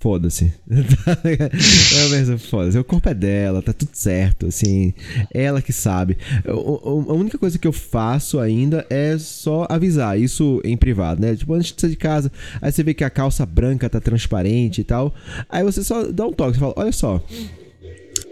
foda-se. 0.00 0.52
eu 0.66 2.10
penso, 2.10 2.38
foda-se. 2.38 2.78
O 2.78 2.82
corpo 2.82 3.08
é 3.08 3.14
dela, 3.14 3.60
tá 3.60 3.72
tudo 3.72 3.90
certo, 3.92 4.46
assim. 4.46 4.94
Ela 5.32 5.60
que 5.60 5.72
sabe. 5.72 6.16
a 6.44 7.12
única 7.12 7.38
coisa 7.38 7.58
que 7.58 7.68
eu 7.68 7.72
faço 7.72 8.40
ainda 8.40 8.84
é 8.88 9.16
só 9.18 9.66
avisar, 9.68 10.18
isso 10.18 10.60
em 10.64 10.76
privado, 10.76 11.20
né? 11.20 11.36
Tipo, 11.36 11.52
antes 11.52 11.72
de 11.72 11.80
sair 11.80 11.90
de 11.90 11.96
casa, 11.96 12.32
aí 12.62 12.72
você 12.72 12.82
vê 12.82 12.94
que 12.94 13.04
a 13.04 13.10
calça 13.10 13.44
branca 13.44 13.88
tá 13.90 14.00
transparente 14.00 14.80
e 14.80 14.84
tal. 14.84 15.14
Aí 15.48 15.62
você 15.62 15.84
só 15.84 16.10
dá 16.10 16.26
um 16.26 16.32
toque, 16.32 16.54
você 16.54 16.60
fala, 16.60 16.74
olha 16.76 16.92
só. 16.92 17.22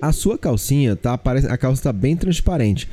A 0.01 0.13
sua 0.13 0.39
calcinha 0.39 0.97
tá 0.97 1.15
a 1.15 1.59
calça 1.59 1.83
tá 1.83 1.93
bem 1.93 2.17
transparente. 2.17 2.89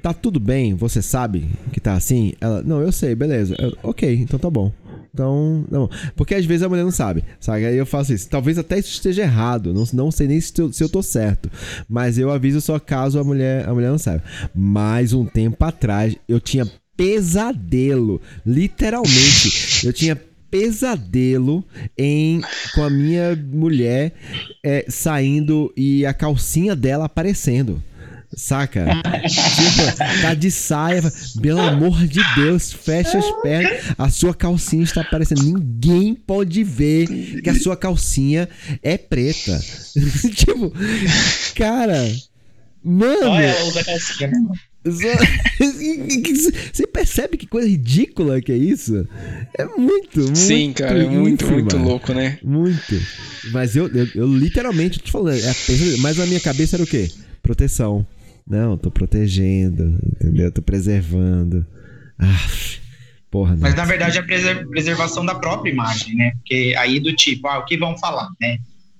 Tá 0.00 0.14
tudo 0.14 0.38
bem? 0.38 0.74
Você 0.74 1.02
sabe 1.02 1.48
que 1.72 1.80
tá 1.80 1.94
assim? 1.94 2.34
Ela, 2.40 2.62
não, 2.62 2.80
eu 2.80 2.92
sei, 2.92 3.14
beleza. 3.14 3.54
Eu, 3.58 3.76
ok, 3.82 4.14
então 4.14 4.38
tá 4.38 4.48
bom. 4.48 4.72
Então, 5.14 5.64
não. 5.70 5.88
Porque 6.16 6.34
às 6.34 6.44
vezes 6.44 6.64
a 6.64 6.68
mulher 6.68 6.82
não 6.82 6.90
sabe, 6.90 7.24
sabe? 7.38 7.64
Aí 7.64 7.76
eu 7.76 7.86
faço 7.86 8.12
isso. 8.12 8.28
Talvez 8.28 8.58
até 8.58 8.80
isso 8.80 8.90
esteja 8.90 9.22
errado. 9.22 9.72
Não, 9.72 9.84
não 9.92 10.10
sei 10.10 10.26
nem 10.26 10.40
se 10.40 10.52
eu, 10.60 10.72
se 10.72 10.82
eu 10.82 10.88
tô 10.88 11.02
certo. 11.04 11.48
Mas 11.88 12.18
eu 12.18 12.32
aviso 12.32 12.60
só 12.60 12.80
caso 12.80 13.20
a 13.20 13.24
mulher, 13.24 13.68
a 13.68 13.72
mulher 13.72 13.90
não 13.90 13.98
saiba. 13.98 14.24
Mais 14.52 15.12
um 15.12 15.24
tempo 15.24 15.64
atrás, 15.64 16.16
eu 16.28 16.40
tinha 16.40 16.66
pesadelo. 16.96 18.20
Literalmente. 18.44 19.86
eu 19.86 19.92
tinha 19.92 20.20
pesadelo 20.50 21.64
em 21.96 22.40
com 22.74 22.82
a 22.82 22.90
minha 22.90 23.36
mulher 23.36 24.14
é, 24.64 24.84
saindo 24.88 25.72
e 25.76 26.04
a 26.04 26.12
calcinha 26.12 26.74
dela 26.74 27.04
aparecendo. 27.04 27.80
Saca? 28.36 28.86
tipo, 29.28 30.22
tá 30.22 30.34
de 30.34 30.50
saia. 30.50 31.02
Pelo 31.40 31.60
amor 31.60 32.06
de 32.06 32.20
Deus, 32.34 32.72
fecha 32.72 33.18
as 33.18 33.42
pernas. 33.42 33.84
A 33.96 34.10
sua 34.10 34.34
calcinha 34.34 34.84
está 34.84 35.00
aparecendo. 35.00 35.42
Ninguém 35.42 36.14
pode 36.14 36.62
ver 36.64 37.06
que 37.42 37.50
a 37.50 37.54
sua 37.54 37.76
calcinha 37.76 38.48
é 38.82 38.96
preta. 38.96 39.60
tipo, 40.34 40.72
cara. 41.54 42.12
Mano. 42.82 43.30
Olha, 43.30 43.46
ela 43.46 43.64
usa 43.64 43.84
calcinha, 43.84 44.28
né? 44.28 44.38
Você 44.84 46.86
percebe 46.86 47.38
que 47.38 47.46
coisa 47.46 47.66
ridícula 47.66 48.40
que 48.42 48.52
é 48.52 48.56
isso? 48.56 49.08
É 49.58 49.64
muito, 49.64 50.20
muito. 50.20 50.36
Sim, 50.36 50.74
cara, 50.74 51.02
é 51.02 51.08
muito, 51.08 51.46
muito 51.46 51.76
louco, 51.78 52.12
né? 52.12 52.38
Muito. 52.42 53.00
Mas 53.50 53.76
eu, 53.76 53.88
eu, 53.88 54.06
eu 54.14 54.26
literalmente 54.26 54.98
tô 54.98 55.06
te 55.06 55.12
falando, 55.12 55.38
é, 55.38 55.54
mas 56.00 56.20
a 56.20 56.26
minha 56.26 56.40
cabeça 56.40 56.76
era 56.76 56.82
o 56.82 56.86
quê? 56.86 57.10
Proteção. 57.42 58.06
Não, 58.46 58.76
tô 58.76 58.90
protegendo, 58.90 59.98
entendeu? 60.14 60.52
Tô 60.52 60.60
preservando. 60.60 61.66
Ah, 62.18 62.46
porra, 63.30 63.56
Mas 63.58 63.74
na 63.74 63.84
verdade 63.84 64.18
é 64.18 64.20
a 64.20 64.66
preservação 64.66 65.24
da 65.24 65.34
própria 65.34 65.70
imagem, 65.70 66.14
né? 66.14 66.32
Porque 66.36 66.74
aí 66.78 67.00
do 67.00 67.14
tipo, 67.14 67.48
ah, 67.48 67.58
o 67.58 67.64
que 67.64 67.76
vão 67.76 67.96
falar, 67.98 68.28
né? 68.40 68.58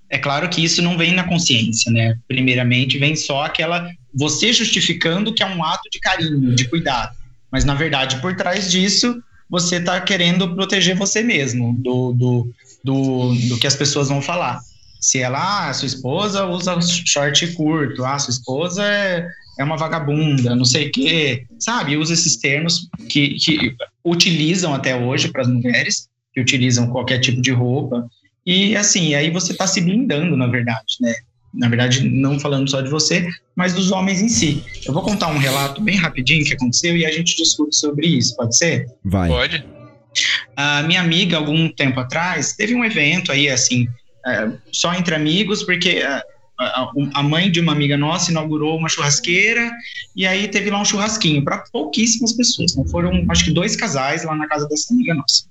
É 0.09 0.19
claro 0.19 0.49
que 0.49 0.63
isso 0.63 0.81
não 0.81 0.97
vem 0.97 1.13
na 1.15 1.25
consciência, 1.25 1.91
né? 1.93 2.17
Primeiramente 2.27 2.99
vem 2.99 3.17
só 3.17 3.45
aquela 3.45 3.91
você 4.15 4.53
justificando 4.53 5.35
que 5.35 5.43
é 5.43 5.47
um 5.47 5.63
ato 5.65 5.91
de 5.91 5.99
carinho, 5.99 6.55
de 6.55 6.69
cuidado. 6.69 7.15
Mas 7.51 7.65
na 7.65 7.75
verdade, 7.75 8.21
por 8.21 8.35
trás 8.37 8.71
disso, 8.71 9.23
você 9.49 9.77
está 9.77 10.01
querendo 10.01 10.55
proteger 10.55 10.97
você 10.97 11.23
mesmo 11.23 11.75
do, 11.79 12.13
do, 12.13 12.55
do, 12.83 13.35
do 13.49 13.59
que 13.59 13.67
as 13.67 13.77
pessoas 13.77 14.09
vão 14.09 14.23
falar. 14.23 14.61
Se 15.05 15.19
ela, 15.19 15.69
ah, 15.69 15.75
sua 15.75 15.85
esposa 15.85 16.47
usa 16.47 16.81
short 16.81 17.47
curto, 17.49 18.03
ah, 18.07 18.19
sua 18.19 18.31
esposa 18.31 18.83
é, 18.83 19.29
é 19.59 19.63
uma 19.63 19.77
vagabunda, 19.77 20.57
não 20.57 20.65
sei 20.65 20.89
o 20.89 20.93
quê, 20.93 21.45
sabe? 21.59 21.99
Usa 21.99 22.15
esses 22.15 22.37
termos 22.39 22.89
que, 23.11 23.35
que 23.35 23.77
utilizam 24.03 24.73
até 24.73 24.97
hoje 24.97 25.29
para 25.29 25.43
as 25.43 25.49
mulheres, 25.49 26.09
que 26.33 26.41
utilizam 26.41 26.89
qualquer 26.89 27.19
tipo 27.19 27.43
de 27.43 27.51
roupa. 27.51 28.09
E 28.47 28.75
assim, 28.79 29.15
aí 29.15 29.31
você 29.31 29.53
está 29.53 29.67
se 29.67 29.83
blindando, 29.83 30.39
na 30.39 30.47
verdade, 30.47 30.97
né? 31.03 31.13
Na 31.53 31.69
verdade, 31.69 32.09
não 32.09 32.41
falando 32.41 32.71
só 32.71 32.81
de 32.81 32.89
você, 32.89 33.29
mas 33.55 33.75
dos 33.75 33.93
homens 33.93 34.23
em 34.23 34.29
si. 34.31 34.65
Eu 34.87 34.95
vou 34.95 35.03
contar 35.03 35.29
um 35.29 35.39
relato 35.39 35.83
bem 35.83 35.97
rapidinho 35.97 36.47
que 36.47 36.55
aconteceu 36.55 36.97
e 36.97 37.05
a 37.05 37.13
gente 37.13 37.37
discute 37.37 37.77
sobre 37.77 38.07
isso, 38.07 38.35
pode 38.37 38.57
ser? 38.57 38.87
Vai. 39.05 39.29
Pode. 39.29 39.65
A 40.57 40.83
minha 40.85 41.03
amiga, 41.03 41.37
algum 41.37 41.69
tempo 41.69 42.01
atrás, 42.01 42.55
teve 42.55 42.75
um 42.75 42.83
evento 42.83 43.31
aí, 43.31 43.51
assim, 43.51 43.87
é, 44.27 44.51
só 44.73 44.95
entre 44.95 45.15
amigos, 45.15 45.63
porque 45.63 45.91
é, 45.91 46.23
a, 46.59 46.91
a, 47.15 47.23
mãe 47.23 47.51
de 47.51 47.61
uma 47.61 47.73
amiga 47.73 47.97
nossa 47.97 48.31
inaugurou 48.31 48.77
uma 48.77 48.89
churrasqueira 48.89 49.71
e 50.15 50.27
aí 50.27 50.49
teve 50.49 50.71
lá 50.71 50.81
um 50.81 50.85
churrasquinho 50.85 51.43
para 51.43 51.59
pouquíssimas 51.73 52.33
pessoas. 52.33 52.77
Né? 52.77 52.85
Foram, 52.91 53.25
acho 53.29 53.45
que, 53.45 53.53
dois 53.53 53.77
casais 53.77 54.25
lá 54.25 54.35
na 54.35 54.47
casa 54.47 54.69
dessa 54.69 54.93
amiga 54.95 55.15
nossa. 55.15 55.47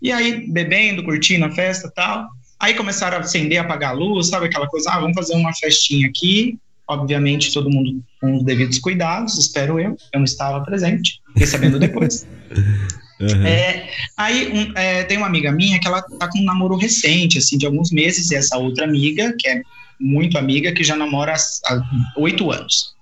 E 0.00 0.10
aí, 0.10 0.50
bebendo, 0.50 1.04
curtindo 1.04 1.44
a 1.44 1.50
festa 1.50 1.90
tal. 1.94 2.28
Aí 2.58 2.74
começaram 2.74 3.18
a 3.18 3.20
acender, 3.20 3.58
apagar 3.58 3.90
a 3.90 3.94
luz, 3.94 4.28
sabe 4.28 4.46
aquela 4.46 4.66
coisa? 4.66 4.90
Ah, 4.90 5.00
vamos 5.00 5.14
fazer 5.14 5.34
uma 5.34 5.52
festinha 5.54 6.08
aqui. 6.08 6.58
Obviamente, 6.86 7.52
todo 7.52 7.70
mundo 7.70 8.02
com 8.20 8.36
os 8.36 8.42
devidos 8.42 8.78
cuidados, 8.78 9.38
espero 9.38 9.78
eu. 9.78 9.96
Eu 10.12 10.18
não 10.18 10.24
estava 10.24 10.62
presente, 10.64 11.20
sabendo 11.46 11.78
depois. 11.78 12.26
Uhum. 13.20 13.46
É, 13.46 13.90
aí 14.16 14.48
um, 14.48 14.72
é, 14.76 15.04
tem 15.04 15.18
uma 15.18 15.26
amiga 15.26 15.52
minha 15.52 15.78
que 15.78 15.86
ela 15.86 16.00
tá 16.00 16.28
com 16.28 16.38
um 16.38 16.44
namoro 16.44 16.76
recente, 16.76 17.38
assim, 17.38 17.58
de 17.58 17.66
alguns 17.66 17.90
meses, 17.90 18.30
e 18.30 18.36
essa 18.36 18.56
outra 18.56 18.84
amiga, 18.84 19.34
que 19.38 19.48
é 19.48 19.62
muito 20.00 20.38
amiga, 20.38 20.72
que 20.72 20.82
já 20.82 20.96
namora 20.96 21.34
há 21.66 21.82
oito 22.16 22.50
anos. 22.50 22.94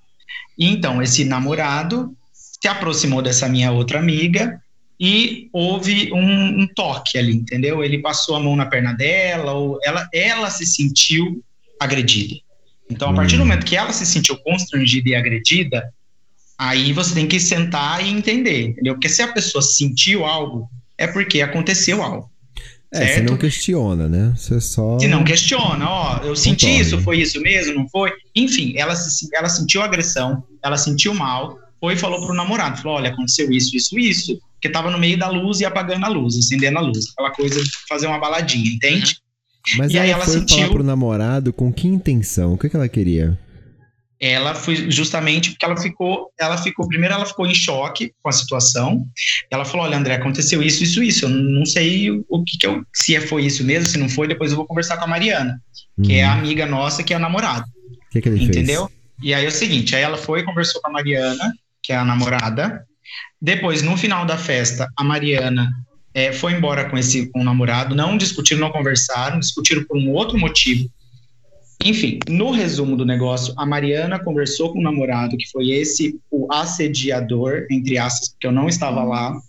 E 0.58 0.66
então, 0.66 1.00
esse 1.00 1.24
namorado 1.24 2.12
se 2.32 2.66
aproximou 2.66 3.22
dessa 3.22 3.48
minha 3.48 3.70
outra 3.70 4.00
amiga 4.00 4.60
e 5.00 5.48
houve 5.52 6.12
um, 6.12 6.62
um, 6.62 6.66
toque 6.74 7.16
ali, 7.16 7.32
entendeu? 7.32 7.84
Ele 7.84 7.98
passou 7.98 8.34
a 8.34 8.40
mão 8.40 8.56
na 8.56 8.66
perna 8.66 8.92
dela, 8.92 9.52
ou 9.52 9.78
ela, 9.84 10.08
ela 10.12 10.50
se 10.50 10.66
sentiu 10.66 11.40
agredida. 11.78 12.34
Então, 12.90 13.10
a 13.10 13.14
partir 13.14 13.36
do 13.36 13.42
hum. 13.42 13.46
momento 13.46 13.64
que 13.64 13.76
ela 13.76 13.92
se 13.92 14.04
sentiu 14.04 14.36
constrangida 14.38 15.10
e 15.10 15.14
agredida, 15.14 15.88
Aí 16.58 16.92
você 16.92 17.14
tem 17.14 17.28
que 17.28 17.38
sentar 17.38 18.04
e 18.04 18.10
entender, 18.10 18.68
entendeu? 18.68 18.94
Porque 18.94 19.08
se 19.08 19.22
a 19.22 19.32
pessoa 19.32 19.62
sentiu 19.62 20.24
algo, 20.24 20.68
é 20.96 21.06
porque 21.06 21.40
aconteceu 21.40 22.02
algo. 22.02 22.28
É, 22.92 22.98
certo? 22.98 23.12
você 23.12 23.22
não 23.22 23.36
questiona, 23.36 24.08
né? 24.08 24.34
Você 24.36 24.60
só. 24.60 24.98
Se 24.98 25.06
não 25.06 25.22
questiona, 25.22 25.88
ó, 25.88 26.18
eu 26.24 26.34
senti 26.34 26.66
Contorne. 26.66 26.80
isso, 26.80 27.00
foi 27.02 27.20
isso 27.20 27.40
mesmo, 27.40 27.74
não 27.74 27.88
foi? 27.88 28.10
Enfim, 28.34 28.74
ela, 28.76 28.96
se, 28.96 29.28
ela 29.34 29.48
sentiu 29.48 29.82
agressão, 29.82 30.42
ela 30.64 30.76
sentiu 30.76 31.14
mal, 31.14 31.58
foi 31.80 31.94
e 31.94 31.96
falou 31.98 32.24
pro 32.24 32.34
namorado: 32.34 32.80
falou, 32.80 32.96
olha, 32.96 33.10
aconteceu 33.10 33.52
isso, 33.52 33.76
isso, 33.76 33.98
isso, 33.98 34.38
porque 34.54 34.70
tava 34.70 34.90
no 34.90 34.98
meio 34.98 35.18
da 35.18 35.28
luz 35.28 35.60
e 35.60 35.66
apagando 35.66 36.06
a 36.06 36.08
luz, 36.08 36.36
acendendo 36.36 36.78
a 36.78 36.80
luz. 36.80 37.04
Aquela 37.12 37.30
coisa 37.30 37.62
de 37.62 37.70
fazer 37.88 38.06
uma 38.06 38.18
baladinha, 38.18 38.70
entende? 38.70 39.18
Uhum. 39.72 39.78
Mas 39.78 39.92
e 39.92 39.98
aí 39.98 40.10
ela 40.10 40.24
foi 40.24 40.34
sentiu... 40.34 40.56
falar 40.56 40.70
pro 40.70 40.82
namorado 40.82 41.52
com 41.52 41.70
que 41.70 41.86
intenção? 41.86 42.54
O 42.54 42.58
que, 42.58 42.70
que 42.70 42.76
ela 42.76 42.88
queria? 42.88 43.38
Ela 44.20 44.54
foi 44.54 44.90
justamente 44.90 45.50
porque 45.50 45.64
ela 45.64 45.76
ficou, 45.76 46.32
ela 46.38 46.58
ficou, 46.58 46.88
primeiro 46.88 47.14
ela 47.14 47.24
ficou 47.24 47.46
em 47.46 47.54
choque 47.54 48.12
com 48.20 48.28
a 48.28 48.32
situação. 48.32 49.06
Ela 49.50 49.64
falou: 49.64 49.86
"Olha, 49.86 49.96
André, 49.96 50.14
aconteceu 50.14 50.62
isso, 50.62 50.82
isso, 50.82 51.02
isso. 51.02 51.24
Eu 51.24 51.28
não 51.28 51.64
sei 51.64 52.10
o 52.10 52.44
que, 52.44 52.58
que 52.58 52.66
eu, 52.66 52.84
se 52.92 53.14
é, 53.14 53.20
foi 53.20 53.44
isso 53.44 53.64
mesmo, 53.64 53.86
se 53.86 53.98
não 53.98 54.08
foi, 54.08 54.26
depois 54.26 54.50
eu 54.50 54.56
vou 54.56 54.66
conversar 54.66 54.96
com 54.96 55.04
a 55.04 55.08
Mariana, 55.08 55.60
uhum. 55.96 56.04
que 56.04 56.14
é 56.14 56.24
a 56.24 56.32
uhum. 56.32 56.38
amiga 56.38 56.66
nossa, 56.66 57.02
que 57.02 57.12
é 57.12 57.16
a 57.16 57.20
namorada. 57.20 57.64
Que, 58.10 58.20
que 58.20 58.28
Entendeu? 58.28 58.86
Fez? 58.86 58.98
E 59.22 59.34
aí 59.34 59.44
é 59.44 59.48
o 59.48 59.52
seguinte, 59.52 59.94
aí 59.94 60.02
ela 60.02 60.16
foi 60.16 60.42
conversou 60.42 60.80
com 60.80 60.90
a 60.90 60.92
Mariana, 60.92 61.52
que 61.82 61.92
é 61.92 61.96
a 61.96 62.04
namorada. 62.04 62.84
Depois, 63.40 63.82
no 63.82 63.96
final 63.96 64.24
da 64.24 64.36
festa, 64.36 64.88
a 64.96 65.04
Mariana 65.04 65.70
é, 66.12 66.32
foi 66.32 66.52
embora 66.52 66.88
com 66.88 66.98
esse 66.98 67.30
com 67.30 67.40
o 67.40 67.44
namorado, 67.44 67.94
não 67.94 68.16
discutiram, 68.16 68.60
não 68.60 68.70
conversaram, 68.70 69.38
discutiram 69.38 69.84
por 69.84 69.96
um 69.96 70.10
outro 70.10 70.38
motivo. 70.38 70.90
Enfim, 71.84 72.18
no 72.28 72.50
resumo 72.50 72.96
do 72.96 73.06
negócio, 73.06 73.54
a 73.56 73.64
Mariana 73.64 74.18
conversou 74.18 74.72
com 74.72 74.80
o 74.80 74.82
namorado, 74.82 75.36
que 75.36 75.48
foi 75.48 75.70
esse, 75.70 76.18
o 76.30 76.52
assediador, 76.52 77.66
entre 77.70 77.96
aspas, 77.98 78.30
porque 78.30 78.46
eu 78.46 78.52
não 78.52 78.68
estava 78.68 79.04
lá. 79.04 79.40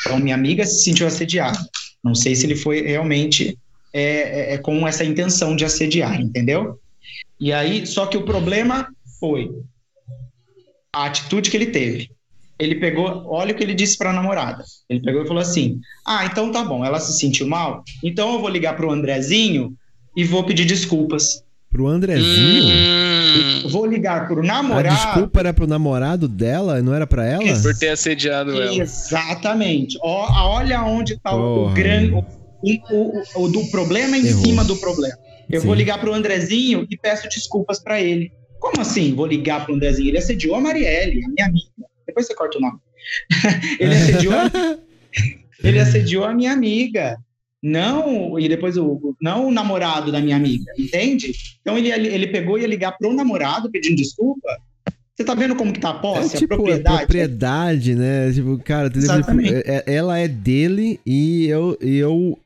Então, 0.00 0.18
minha 0.18 0.34
amiga 0.34 0.64
se 0.64 0.84
sentiu 0.84 1.06
assediada. 1.06 1.58
Não 2.02 2.14
sei 2.14 2.34
se 2.34 2.46
ele 2.46 2.56
foi 2.56 2.82
realmente 2.82 3.58
é, 3.92 4.02
é, 4.02 4.54
é 4.54 4.58
com 4.58 4.86
essa 4.86 5.04
intenção 5.04 5.56
de 5.56 5.64
assediar, 5.64 6.20
entendeu? 6.20 6.78
E 7.40 7.52
aí, 7.52 7.86
só 7.86 8.06
que 8.06 8.16
o 8.16 8.24
problema 8.24 8.88
foi 9.18 9.50
a 10.92 11.06
atitude 11.06 11.50
que 11.50 11.56
ele 11.56 11.66
teve. 11.66 12.10
Ele 12.58 12.76
pegou, 12.76 13.24
olha 13.26 13.52
o 13.52 13.56
que 13.56 13.64
ele 13.64 13.74
disse 13.74 13.98
para 13.98 14.10
a 14.10 14.12
namorada. 14.12 14.64
Ele 14.88 15.00
pegou 15.00 15.22
e 15.22 15.26
falou 15.26 15.42
assim: 15.42 15.80
Ah, 16.06 16.24
então 16.24 16.52
tá 16.52 16.64
bom, 16.64 16.84
ela 16.84 17.00
se 17.00 17.18
sentiu 17.18 17.48
mal, 17.48 17.82
então 18.02 18.34
eu 18.34 18.40
vou 18.40 18.48
ligar 18.48 18.76
pro 18.76 18.90
Andrezinho 18.90 19.76
e 20.16 20.24
vou 20.24 20.44
pedir 20.44 20.64
desculpas. 20.64 21.43
Pro 21.74 21.88
Andrezinho? 21.88 22.72
Hum. 22.72 23.68
Vou 23.68 23.84
ligar 23.84 24.28
pro 24.28 24.44
namorado. 24.44 24.94
A 24.94 25.06
desculpa 25.06 25.40
era 25.40 25.52
pro 25.52 25.66
namorado 25.66 26.28
dela, 26.28 26.80
não 26.80 26.94
era 26.94 27.04
para 27.04 27.26
ela? 27.26 27.42
Por 27.60 27.76
ter 27.76 27.88
assediado 27.88 28.52
ela. 28.52 28.72
Exatamente. 28.76 29.98
olha 30.00 30.84
onde 30.84 31.18
tá 31.18 31.34
o, 31.34 31.70
grande. 31.70 32.12
O, 32.12 32.24
o, 32.92 33.22
o, 33.42 33.48
do 33.48 33.68
problema 33.72 34.16
em 34.16 34.24
Errou. 34.24 34.44
cima 34.44 34.62
do 34.62 34.76
problema. 34.76 35.18
Eu 35.50 35.62
Sim. 35.62 35.66
vou 35.66 35.74
ligar 35.74 35.98
pro 35.98 36.14
Andrezinho 36.14 36.86
e 36.88 36.96
peço 36.96 37.28
desculpas 37.28 37.82
para 37.82 38.00
ele. 38.00 38.30
Como 38.60 38.80
assim? 38.80 39.12
Vou 39.12 39.26
ligar 39.26 39.64
pro 39.64 39.74
Andrezinho? 39.74 40.10
Ele 40.10 40.18
assediou 40.18 40.54
a 40.54 40.60
Marielle, 40.60 41.24
a 41.24 41.28
minha 41.28 41.46
amiga. 41.46 41.66
Depois 42.06 42.28
você 42.28 42.36
corta 42.36 42.56
o 42.56 42.60
nome. 42.60 42.78
ele 43.80 43.94
assediou 43.96 44.32
a... 44.32 44.78
ele 45.64 45.80
assediou 45.80 46.24
a 46.24 46.32
minha 46.32 46.52
amiga 46.52 47.18
não 47.64 48.38
e 48.38 48.46
depois 48.46 48.76
o 48.76 49.16
não 49.22 49.48
o 49.48 49.50
namorado 49.50 50.12
da 50.12 50.20
minha 50.20 50.36
amiga, 50.36 50.70
entende? 50.78 51.32
Então 51.62 51.78
ele 51.78 51.88
ele 51.88 52.26
pegou 52.26 52.58
e 52.58 52.60
ia 52.60 52.66
ligar 52.66 52.92
pro 52.98 53.14
namorado 53.14 53.70
pedindo 53.70 53.96
desculpa. 53.96 54.48
Você 55.16 55.24
tá 55.24 55.32
vendo 55.32 55.54
como 55.54 55.72
que 55.72 55.78
tá 55.78 55.90
a 55.90 55.94
posse, 55.94 56.34
é, 56.34 56.38
tipo, 56.40 56.54
a 56.54 56.56
propriedade? 56.56 56.94
A 56.94 56.98
propriedade, 56.98 57.94
né? 57.94 58.32
Tipo, 58.32 58.58
cara, 58.58 58.92
é, 59.64 59.84
ela 59.86 60.18
é 60.18 60.26
dele 60.26 60.98
e 61.06 61.46
eu, 61.46 61.78
eu 61.80 62.36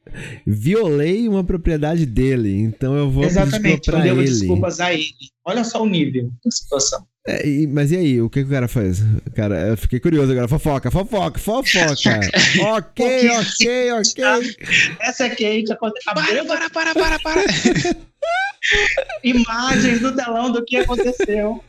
violei 0.47 1.27
uma 1.27 1.43
propriedade 1.43 2.05
dele, 2.05 2.61
então 2.61 2.95
eu 2.95 3.11
vou 3.11 3.25
Exatamente, 3.25 3.81
pedir 3.87 3.91
pra 3.91 4.07
eu 4.07 4.19
ele. 4.19 4.25
desculpas 4.25 4.81
a 4.81 4.93
ele. 4.93 5.07
Olha 5.45 5.65
só 5.65 5.83
o 5.83 5.89
nível 5.89 6.31
da 6.45 6.51
situação. 6.51 7.07
É, 7.29 7.47
e, 7.47 7.67
mas 7.67 7.93
e 7.93 7.97
aí, 7.97 8.23
o 8.23 8.31
que, 8.31 8.41
que, 8.41 8.47
o 8.47 8.51
cara 8.51 8.67
faz? 8.67 9.03
Cara, 9.35 9.69
eu 9.69 9.77
fiquei 9.77 10.01
curioso 10.01 10.33
agora. 10.33 10.49
Fofoca, 10.49 10.91
fofoca, 10.91 11.39
fofoca. 11.39 12.21
ok, 12.75 13.31
ok, 13.31 13.93
ok. 13.93 14.57
Essa 14.99 15.27
é 15.27 15.29
Kate. 15.29 15.77
Para, 15.79 16.45
para, 16.47 16.71
para, 16.71 16.95
para, 16.95 17.19
para. 17.19 17.45
Imagens 19.23 20.01
do 20.01 20.17
telão 20.17 20.51
do 20.51 20.65
que 20.65 20.79
aconteceu. 20.79 21.63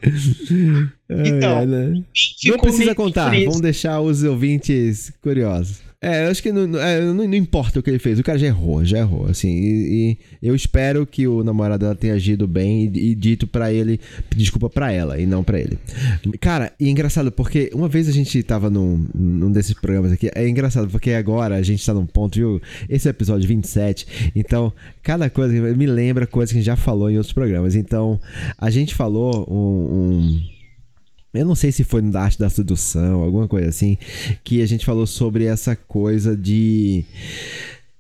Então, 1.10 1.60
é, 1.60 1.66
né? 1.66 2.04
não 2.46 2.58
precisa 2.58 2.96
contar. 2.96 3.30
Vamos 3.30 3.60
deixar 3.60 4.00
os 4.00 4.24
ouvintes 4.24 5.12
curiosos. 5.22 5.89
É, 6.02 6.26
eu 6.26 6.32
acho 6.32 6.42
que 6.42 6.50
não, 6.50 6.80
é, 6.80 7.02
não, 7.02 7.14
não, 7.14 7.34
importa 7.34 7.78
o 7.78 7.84
que 7.84 7.90
ele 7.90 8.00
fez, 8.00 8.18
o 8.18 8.24
cara 8.24 8.40
já 8.40 8.48
errou, 8.48 8.86
já 8.86 9.00
errou, 9.00 9.26
assim, 9.26 9.50
e, 9.50 10.18
e 10.42 10.48
eu 10.48 10.56
espero 10.56 11.06
que 11.06 11.28
o 11.28 11.44
namorado 11.44 11.82
dela 11.82 11.96
tenha 11.96 12.14
agido 12.14 12.48
bem 12.48 12.86
e, 12.86 13.12
e 13.12 13.16
dito 13.16 13.46
para 13.46 13.74
ele, 13.74 14.00
desculpa 14.34 14.70
para 14.70 14.94
ela 14.94 15.20
e 15.20 15.26
não 15.26 15.44
para 15.44 15.60
ele. 15.60 15.78
Cara, 16.40 16.72
e 16.80 16.88
é 16.88 16.90
engraçado 16.90 17.34
porque 17.34 17.70
uma 17.74 17.90
vez 17.90 18.08
a 18.08 18.14
gente 18.14 18.42
tava 18.44 18.70
num, 18.70 19.10
num 19.14 19.52
desses 19.52 19.74
programas 19.74 20.14
aqui, 20.14 20.32
é 20.34 20.48
engraçado 20.48 20.88
porque 20.88 21.12
agora 21.12 21.56
a 21.56 21.62
gente 21.62 21.86
tá 21.86 21.94
num 21.94 22.06
ponto, 22.06 22.36
viu? 22.36 22.62
Esse 22.88 23.10
é 23.10 23.10
o 23.10 23.12
episódio 23.12 23.46
27, 23.46 24.32
então 24.34 24.72
cada 25.04 25.30
coisa 25.30 25.54
me 25.54 25.86
lembra 25.86 26.26
coisas 26.26 26.54
que 26.54 26.60
a 26.60 26.62
gente 26.62 26.68
já 26.68 26.78
falou 26.78 27.12
em 27.12 27.18
outros 27.18 27.34
programas, 27.34 27.76
então 27.76 28.18
a 28.58 28.70
gente 28.70 28.96
falou 28.96 29.46
um, 29.52 29.98
um 29.98 30.59
eu 31.34 31.46
não 31.46 31.56
sei 31.56 31.72
se 31.72 31.84
foi 31.84 32.02
no 32.02 32.12
da 32.12 32.22
arte 32.22 32.40
da 32.40 32.50
sedução, 32.50 33.22
alguma 33.22 33.48
coisa 33.48 33.70
assim, 33.70 33.98
que 34.44 34.62
a 34.62 34.66
gente 34.66 34.86
falou 34.86 35.06
sobre 35.06 35.46
essa 35.46 35.76
coisa 35.76 36.36
de. 36.36 37.06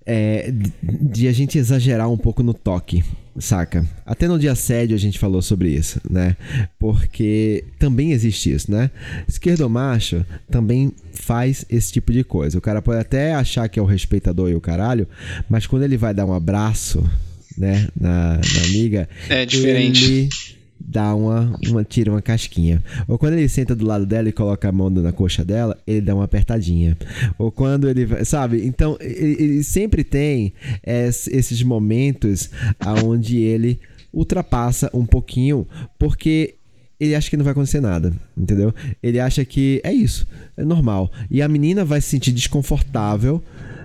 É, 0.06 0.52
de 0.82 1.28
a 1.28 1.32
gente 1.32 1.60
exagerar 1.60 2.10
um 2.10 2.18
pouco 2.18 2.42
no 2.42 2.52
toque, 2.52 3.04
saca? 3.38 3.88
Até 4.04 4.28
no 4.28 4.40
dia 4.40 4.54
assédio 4.54 4.96
a 4.96 5.00
gente 5.00 5.20
falou 5.20 5.40
sobre 5.40 5.70
isso, 5.70 6.02
né? 6.10 6.36
Porque 6.80 7.64
também 7.78 8.12
existe 8.12 8.52
isso, 8.52 8.72
né? 8.72 8.90
Esquerdo 9.28 9.70
macho 9.70 10.26
também 10.50 10.92
faz 11.14 11.64
esse 11.70 11.92
tipo 11.92 12.12
de 12.12 12.24
coisa. 12.24 12.58
O 12.58 12.62
cara 12.62 12.82
pode 12.82 13.00
até 13.00 13.36
achar 13.36 13.70
que 13.70 13.78
é 13.78 13.84
o 13.84 13.86
respeitador 13.86 14.50
e 14.50 14.56
o 14.56 14.62
caralho, 14.62 15.08
mas 15.48 15.68
quando 15.68 15.84
ele 15.84 15.98
vai 15.98 16.12
dar 16.12 16.26
um 16.26 16.34
abraço, 16.34 17.08
né, 17.56 17.88
na, 17.96 18.38
na 18.38 18.64
amiga, 18.66 19.08
é 19.30 19.46
diferente. 19.46 20.06
Ele 20.06 20.59
dá 20.90 21.14
uma, 21.14 21.56
uma 21.68 21.84
tira 21.84 22.12
uma 22.12 22.22
casquinha. 22.22 22.84
Ou 23.08 23.18
quando 23.18 23.34
ele 23.34 23.48
senta 23.48 23.76
do 23.76 23.86
lado 23.86 24.08
dela 24.08 24.28
e 24.28 24.32
coloca 24.32 24.68
a 24.68 24.72
mão 24.72 24.90
na 24.90 25.12
coxa 25.12 25.46
dela, 25.46 25.78
ele 25.86 26.02
dá 26.02 26.16
uma 26.16 26.24
apertadinha. 26.24 26.98
Ou 27.38 27.52
quando 27.52 27.88
ele, 27.88 28.26
sabe? 28.26 28.66
Então, 28.66 28.98
ele, 29.00 29.44
ele 29.44 29.64
sempre 29.64 30.04
tem 30.04 30.52
esses 30.84 31.62
momentos 31.62 32.50
aonde 32.80 33.38
ele 33.38 33.80
ultrapassa 34.12 34.90
um 34.92 35.06
pouquinho, 35.06 35.68
porque 36.00 36.56
ele 37.00 37.14
acha 37.14 37.30
que 37.30 37.38
não 37.38 37.46
vai 37.46 37.52
acontecer 37.52 37.80
nada, 37.80 38.12
entendeu? 38.36 38.74
Ele 39.02 39.20
acha 39.20 39.46
que 39.46 39.80
é 39.84 39.94
isso, 39.94 40.28
é 40.58 40.66
normal. 40.66 41.12
E 41.30 41.40
a 41.44 41.48
menina 41.48 41.86
vai 41.86 42.02
se 42.02 42.10
sentir 42.10 42.32
desconfortável, 42.32 43.44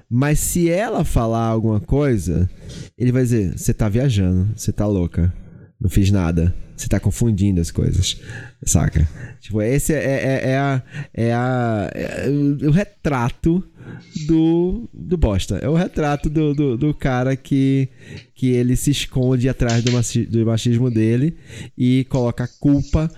mas 0.09 0.39
se 0.39 0.71
ela 0.71 1.05
falar 1.05 1.47
alguma 1.47 1.81
coisa, 1.81 2.49
ele 2.97 3.13
vai 3.13 3.23
dizer: 3.23 3.59
"Você 3.59 3.75
tá 3.75 3.89
viajando, 3.91 4.49
você 4.57 4.73
tá 4.73 4.87
louca. 4.87 5.33
Não 5.79 5.91
fiz 5.91 6.11
nada." 6.11 6.64
Você 6.77 6.89
tá 6.89 6.99
confundindo 6.99 7.61
as 7.61 7.71
coisas, 7.71 8.21
saca? 8.65 9.09
Tipo, 9.41 9.63
esse 9.63 9.93
é, 9.93 9.99
é, 9.99 10.51
é, 10.51 10.59
a, 10.59 10.83
é, 11.13 11.33
a, 11.33 11.91
é 11.95 12.29
o 12.67 12.71
retrato 12.71 13.65
do, 14.27 14.89
do 14.93 15.17
bosta. 15.17 15.57
É 15.57 15.69
o 15.69 15.75
retrato 15.75 16.29
do, 16.31 16.55
do, 16.55 16.77
do, 16.77 16.95
cara 16.95 17.37
que, 17.37 17.89
que 18.35 18.51
ele 18.51 18.77
se 18.77 18.91
esconde 18.91 19.49
atrás 19.49 19.83
do, 19.83 19.93
machismo, 19.93 20.31
do 20.31 20.47
machismo 20.47 20.91
dele 20.91 21.37
e 21.77 22.05
coloca 22.09 22.45
a 22.45 22.49
culpa 22.49 23.11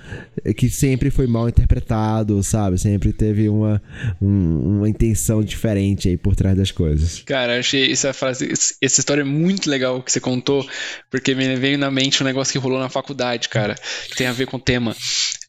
que 0.57 0.69
sempre 0.69 1.11
foi 1.11 1.27
mal 1.27 1.49
interpretado, 1.49 2.43
sabe? 2.43 2.79
Sempre 2.79 3.13
teve 3.13 3.49
uma, 3.49 3.83
um, 4.21 4.79
uma 4.79 4.89
intenção 4.89 5.43
diferente 5.43 6.09
aí 6.09 6.17
por 6.17 6.35
trás 6.35 6.57
das 6.57 6.71
coisas. 6.71 7.23
Cara, 7.25 7.59
achei 7.59 7.91
essa 7.91 8.13
frase, 8.13 8.49
essa 8.53 9.01
história 9.01 9.23
é 9.23 9.25
muito 9.25 9.69
legal 9.69 10.03
que 10.03 10.11
você 10.11 10.21
contou, 10.21 10.67
porque 11.11 11.35
me 11.35 11.57
veio 11.57 11.79
na 11.79 11.91
mente 11.91 12.23
um 12.23 12.27
negócio 12.27 12.53
que 12.53 12.59
rolou 12.59 12.79
na 12.79 12.89
faculdade, 12.89 13.49
cara, 13.49 13.75
que 14.09 14.17
tem 14.17 14.27
a 14.27 14.33
ver 14.33 14.47
com 14.47 14.57
o 14.57 14.61
tema. 14.61 14.95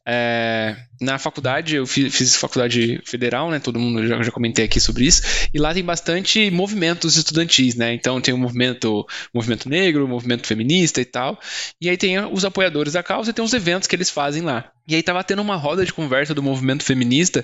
É, 0.09 0.77
na 1.01 1.19
faculdade, 1.19 1.75
eu 1.75 1.85
fiz, 1.85 2.15
fiz, 2.15 2.37
faculdade 2.37 3.01
federal, 3.05 3.51
né? 3.51 3.59
Todo 3.59 3.77
mundo 3.77 4.07
já, 4.07 4.23
já 4.23 4.31
comentei 4.31 4.63
aqui 4.63 4.79
sobre 4.79 5.05
isso. 5.05 5.21
E 5.53 5.59
lá 5.59 5.73
tem 5.73 5.83
bastante 5.83 6.49
movimentos 6.49 7.17
estudantis, 7.17 7.75
né? 7.75 7.93
Então 7.93 8.21
tem 8.21 8.33
o 8.33 8.37
movimento, 8.37 9.05
movimento 9.33 9.67
negro, 9.67 10.07
movimento 10.07 10.47
feminista 10.47 11.01
e 11.01 11.05
tal. 11.05 11.37
E 11.81 11.89
aí 11.89 11.97
tem 11.97 12.17
os 12.19 12.45
apoiadores 12.45 12.93
da 12.93 13.03
causa 13.03 13.31
e 13.31 13.33
tem 13.33 13.43
os 13.43 13.53
eventos 13.53 13.85
que 13.85 13.95
eles 13.97 14.09
fazem 14.09 14.43
lá. 14.43 14.71
E 14.87 14.95
aí 14.95 15.03
tava 15.03 15.21
tendo 15.21 15.41
uma 15.41 15.57
roda 15.57 15.83
de 15.83 15.91
conversa 15.91 16.33
do 16.33 16.41
movimento 16.41 16.81
feminista, 16.81 17.43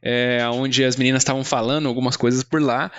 é, 0.00 0.38
onde 0.52 0.84
as 0.84 0.94
meninas 0.94 1.22
estavam 1.22 1.42
falando 1.42 1.88
algumas 1.88 2.16
coisas 2.16 2.44
por 2.44 2.62
lá, 2.62 2.92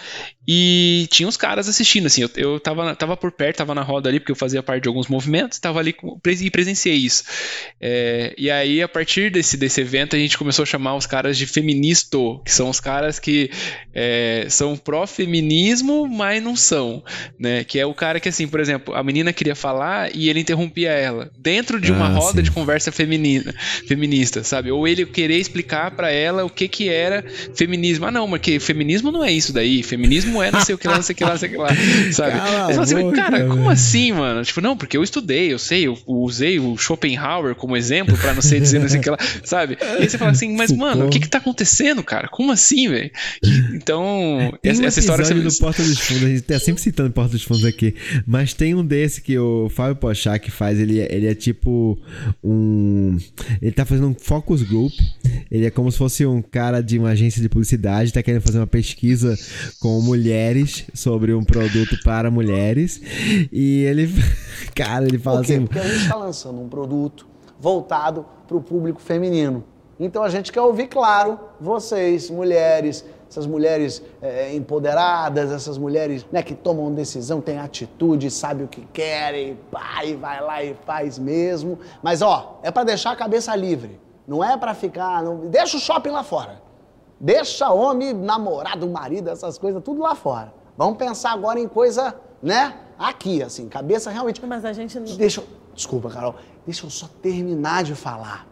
e 0.46 1.08
tinha 1.10 1.28
uns 1.28 1.38
caras 1.38 1.70
assistindo, 1.70 2.08
assim, 2.08 2.22
eu, 2.22 2.30
eu 2.36 2.60
tava, 2.60 2.94
tava 2.94 3.16
por 3.16 3.32
perto, 3.32 3.58
tava 3.58 3.74
na 3.74 3.82
roda 3.82 4.10
ali, 4.10 4.20
porque 4.20 4.34
eu 4.34 4.36
fazia 4.36 4.62
parte 4.62 4.84
de 4.84 4.90
alguns 4.90 5.08
movimentos, 5.08 5.60
tava 5.60 5.80
ali 5.80 5.96
e 6.42 6.52
presenciei 6.52 6.96
isso. 6.96 7.24
É, 7.80 8.36
e 8.38 8.52
aí, 8.52 8.82
a 8.82 8.88
partir 8.88 9.32
desse, 9.32 9.56
desse 9.56 9.80
evento, 9.80 10.16
a 10.16 10.20
gente 10.20 10.38
começou 10.38 10.64
a 10.64 10.66
chamar 10.66 10.96
os 10.96 11.06
caras 11.06 11.38
de 11.38 11.48
feministo, 11.48 12.42
que 12.44 12.52
são 12.52 12.70
os 12.70 12.82
caras 12.82 13.18
que 13.18 13.50
é, 13.94 14.46
são 14.50 14.76
pró-feminismo, 14.76 16.06
mas 16.06 16.44
não 16.44 16.56
são, 16.56 17.02
né? 17.40 17.64
Que 17.64 17.80
é 17.80 17.86
o 17.86 17.94
cara 17.94 18.20
que, 18.20 18.28
assim, 18.28 18.46
por 18.46 18.60
exemplo, 18.60 18.94
a 18.94 19.02
menina 19.02 19.32
queria 19.32 19.56
falar 19.56 20.14
e 20.14 20.30
ele 20.30 20.42
interrompia 20.42 20.92
ela, 20.92 21.32
dentro 21.38 21.80
de 21.80 21.94
uma 21.94 22.08
ah, 22.08 22.10
roda 22.10 22.40
sim. 22.40 22.44
de 22.44 22.52
conversa 22.52 22.92
feminina 22.92 23.56
feminista, 23.86 24.44
sabe? 24.44 24.72
Ou 24.72 24.88
ele 24.88 25.06
querer 25.06 25.38
explicar 25.38 25.92
para 25.92 26.12
ela 26.12 26.44
o 26.44 26.50
que 26.50 26.68
que 26.68 26.90
era 26.90 27.24
feminismo. 27.54 28.06
Ah, 28.06 28.12
não, 28.12 28.28
mas 28.28 28.42
que 28.42 28.60
feminismo 28.60 29.12
não 29.12 29.24
é 29.24 29.32
isso 29.32 29.54
daí. 29.54 29.84
Feminismo 29.84 30.42
é 30.42 30.52
não 30.52 30.62
sei 30.62 30.76
o 30.76 30.78
que 30.78 30.88
lá, 30.88 30.96
não 30.96 31.04
sei 31.04 31.14
o 31.14 31.18
que 31.18 31.24
lá, 31.24 31.32
não 31.32 31.38
sei 31.38 31.50
o 31.50 31.52
que 31.52 31.58
lá, 31.58 31.70
sabe? 32.12 32.38
Cala 32.38 32.82
assim, 32.82 32.96
boca, 32.96 33.16
cara, 33.16 33.46
como 33.46 33.70
assim, 33.70 34.12
mano? 34.12 34.44
Tipo, 34.44 34.62
não, 34.62 34.76
porque 34.76 34.98
eu 34.98 35.04
estudei, 35.04 35.54
eu 35.54 35.60
sei, 35.60 35.88
eu 35.88 35.98
usei 36.06 36.60
o 36.60 36.78
Schopenhauer 36.78 37.56
como 37.56 37.78
exemplo 37.78 38.18
para 38.18 38.34
não 38.34 38.42
sei 38.42 38.60
dizer 38.60 38.80
não 38.80 38.90
sei 38.90 39.00
o 39.00 39.04
que 39.04 39.10
lá, 39.10 39.18
sabe? 39.44 39.78
E 39.80 40.02
aí 40.04 40.10
você 40.10 40.18
fala 40.18 40.32
assim, 40.32 40.56
mas 40.56 40.72
mano, 40.72 41.08
o 41.08 41.10
que 41.10 41.20
que 41.20 41.30
tá 41.30 41.38
acontecendo, 41.38 42.04
cara? 42.04 42.28
Como 42.28 42.52
assim, 42.52 42.90
velho? 42.90 43.12
Então, 43.74 44.58
tem 44.62 44.72
essa, 44.72 44.82
um 44.82 44.86
essa 44.86 45.00
história 45.00 45.26
do 45.26 45.58
Porta 45.58 45.84
dos 45.84 46.00
Fundos, 46.00 46.24
a 46.24 46.28
gente 46.28 46.42
tá 46.42 46.60
sempre 46.60 46.82
citando 46.82 47.12
Porta 47.12 47.32
dos 47.32 47.44
Fundos 47.44 47.66
aqui, 47.66 47.96
mas 48.26 48.54
tem 48.54 48.74
um 48.74 48.86
desse 48.86 49.22
que 49.22 49.38
o 49.38 49.70
Fábio 49.70 49.96
Pochak 49.96 50.50
faz, 50.52 50.80
ele, 50.80 51.00
é, 51.00 51.14
ele 51.14 51.28
é 51.28 51.36
tipo 51.36 51.98
um 52.44 53.18
ele 53.62 53.72
tá 53.76 53.86
fazendo 53.86 54.08
um 54.08 54.16
focus 54.16 54.64
group. 54.64 54.94
Ele 55.52 55.66
é 55.66 55.72
como 55.72 55.92
se 55.92 55.98
fosse 55.98 56.26
um 56.26 56.42
cara 56.42 56.82
de 56.82 56.98
uma 56.98 57.10
agência 57.10 57.42
de 57.42 57.50
publicidade, 57.50 58.14
tá 58.14 58.24
querendo 58.24 58.42
fazer 58.42 58.60
uma 58.60 58.68
pesquisa 58.68 59.38
com 59.80 60.02
mulheres 60.02 60.86
sobre 60.94 61.34
um 61.34 61.44
produto 61.44 61.98
para 62.04 62.32
mulheres. 62.32 63.02
E 63.52 63.84
ele, 63.84 64.10
cara, 64.74 65.06
ele 65.06 65.20
fala 65.20 65.40
Por 65.40 65.46
quê? 65.46 65.54
assim. 65.54 65.66
Porque 65.66 65.80
a 65.80 65.88
gente 65.88 66.08
tá 66.08 66.16
lançando 66.16 66.62
um 66.62 66.70
produto 66.70 67.28
voltado 67.60 68.26
para 68.48 68.58
o 68.58 68.62
público 68.62 69.02
feminino. 69.02 69.64
Então 70.00 70.24
a 70.24 70.30
gente 70.30 70.52
quer 70.52 70.62
ouvir, 70.62 70.88
claro, 70.88 71.40
vocês, 71.60 72.30
mulheres, 72.30 73.06
essas 73.30 73.46
mulheres 73.46 74.02
é, 74.22 74.56
empoderadas, 74.56 75.52
essas 75.52 75.78
mulheres 75.78 76.26
né, 76.32 76.42
que 76.42 76.54
tomam 76.54 76.94
decisão, 76.94 77.42
têm 77.42 77.60
atitude, 77.60 78.30
sabem 78.32 78.66
o 78.66 78.68
que 78.68 78.82
querem, 78.94 79.58
pá, 79.72 80.04
e 80.06 80.16
vai 80.16 80.42
lá 80.42 80.64
e 80.64 80.76
faz 80.86 81.20
mesmo. 81.20 81.80
Mas 82.02 82.22
ó, 82.22 82.60
é 82.64 82.72
para 82.72 82.84
deixar 82.84 83.12
a 83.12 83.16
cabeça 83.16 83.56
livre. 83.56 84.00
Não 84.28 84.44
é 84.44 84.58
para 84.58 84.74
ficar. 84.74 85.24
Não... 85.24 85.48
Deixa 85.48 85.78
o 85.78 85.80
shopping 85.80 86.10
lá 86.10 86.24
fora. 86.24 86.62
Deixa 87.20 87.70
homem, 87.72 88.14
namorado, 88.14 88.88
marido, 88.88 89.30
essas 89.30 89.58
coisas, 89.58 89.82
tudo 89.84 90.02
lá 90.02 90.16
fora. 90.16 90.54
Vamos 90.78 90.98
pensar 90.98 91.32
agora 91.32 91.60
em 91.60 91.68
coisa, 91.68 92.16
né? 92.42 92.76
Aqui, 92.98 93.42
assim, 93.42 93.68
cabeça 93.70 94.10
realmente. 94.12 94.44
Mas 94.46 94.66
a 94.66 94.74
gente 94.74 95.00
não. 95.00 95.16
Deixa. 95.16 95.44
Desculpa, 95.74 96.10
Carol. 96.10 96.36
Deixa 96.66 96.86
eu 96.86 96.90
só 96.90 97.08
terminar 97.22 97.84
de 97.84 97.96
falar. 97.96 98.48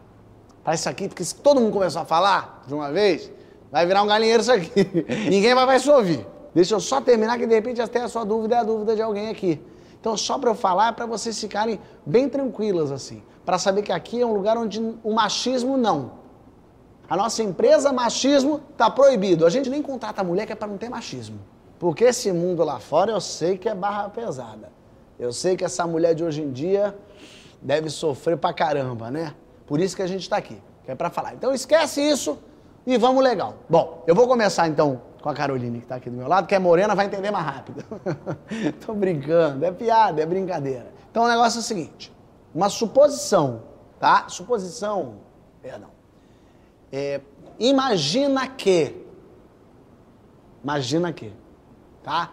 Para 0.62 0.74
isso 0.74 0.88
aqui, 0.88 1.08
porque 1.08 1.24
se 1.24 1.34
todo 1.34 1.60
mundo 1.60 1.72
começar 1.72 2.02
a 2.02 2.04
falar 2.06 2.62
de 2.66 2.72
uma 2.72 2.90
vez, 2.90 3.30
vai 3.74 3.86
virar 3.86 4.04
um 4.04 4.06
galinheiro 4.06 4.40
isso 4.40 4.52
aqui. 4.52 4.86
Ninguém 5.28 5.52
vai 5.52 5.80
se 5.80 5.90
ouvir. 5.90 6.24
Deixa 6.54 6.76
eu 6.76 6.80
só 6.80 7.00
terminar, 7.00 7.36
que 7.36 7.44
de 7.44 7.54
repente 7.54 7.82
até 7.82 8.02
a 8.02 8.08
sua 8.08 8.24
dúvida 8.24 8.54
é 8.54 8.58
a 8.58 8.62
dúvida 8.62 8.94
de 8.94 9.02
alguém 9.02 9.28
aqui. 9.28 9.60
Então, 10.00 10.16
só 10.16 10.38
para 10.38 10.48
eu 10.50 10.54
falar, 10.54 10.90
é 10.90 10.92
para 10.92 11.06
vocês 11.06 11.40
ficarem 11.40 11.80
bem 12.06 12.28
tranquilas 12.28 12.92
assim. 12.92 13.20
Para 13.44 13.58
saber 13.58 13.82
que 13.82 13.90
aqui 13.90 14.20
é 14.20 14.24
um 14.24 14.32
lugar 14.32 14.56
onde 14.56 14.80
o 15.02 15.12
machismo 15.12 15.76
não. 15.76 16.12
A 17.10 17.16
nossa 17.16 17.42
empresa, 17.42 17.92
machismo, 17.92 18.60
está 18.70 18.88
proibido. 18.88 19.44
A 19.44 19.50
gente 19.50 19.68
nem 19.68 19.82
contrata 19.82 20.22
mulher 20.22 20.46
que 20.46 20.52
é 20.52 20.54
para 20.54 20.68
não 20.68 20.78
ter 20.78 20.88
machismo. 20.88 21.40
Porque 21.76 22.04
esse 22.04 22.30
mundo 22.30 22.62
lá 22.62 22.78
fora 22.78 23.10
eu 23.10 23.20
sei 23.20 23.58
que 23.58 23.68
é 23.68 23.74
barra 23.74 24.08
pesada. 24.08 24.70
Eu 25.18 25.32
sei 25.32 25.56
que 25.56 25.64
essa 25.64 25.84
mulher 25.84 26.14
de 26.14 26.22
hoje 26.22 26.42
em 26.42 26.52
dia 26.52 26.96
deve 27.60 27.90
sofrer 27.90 28.36
pra 28.36 28.52
caramba, 28.52 29.10
né? 29.10 29.34
Por 29.66 29.80
isso 29.80 29.96
que 29.96 30.02
a 30.02 30.06
gente 30.06 30.30
tá 30.30 30.36
aqui, 30.36 30.62
que 30.84 30.92
é 30.92 30.94
pra 30.94 31.10
falar. 31.10 31.34
Então 31.34 31.52
esquece 31.52 32.00
isso 32.00 32.38
e 32.86 32.98
vamos 32.98 33.22
legal. 33.22 33.54
Bom, 33.68 34.04
eu 34.06 34.14
vou 34.14 34.26
começar 34.28 34.68
então 34.68 35.00
com 35.22 35.28
a 35.30 35.34
Caroline 35.34 35.80
que 35.80 35.86
tá 35.86 35.96
aqui 35.96 36.10
do 36.10 36.16
meu 36.16 36.28
lado, 36.28 36.46
que 36.46 36.54
é 36.54 36.58
morena, 36.58 36.94
vai 36.94 37.06
entender 37.06 37.30
mais 37.30 37.46
rápido. 37.46 37.82
Tô 38.84 38.92
brincando, 38.92 39.64
é 39.64 39.72
piada, 39.72 40.22
é 40.22 40.26
brincadeira. 40.26 40.92
Então 41.10 41.24
o 41.24 41.28
negócio 41.28 41.58
é 41.58 41.60
o 41.60 41.62
seguinte: 41.62 42.12
uma 42.54 42.68
suposição, 42.68 43.62
tá? 43.98 44.28
Suposição, 44.28 45.16
perdão. 45.62 45.88
É, 46.92 47.20
imagina 47.58 48.46
que. 48.48 49.02
Imagina 50.62 51.12
que. 51.12 51.32
Tá? 52.02 52.30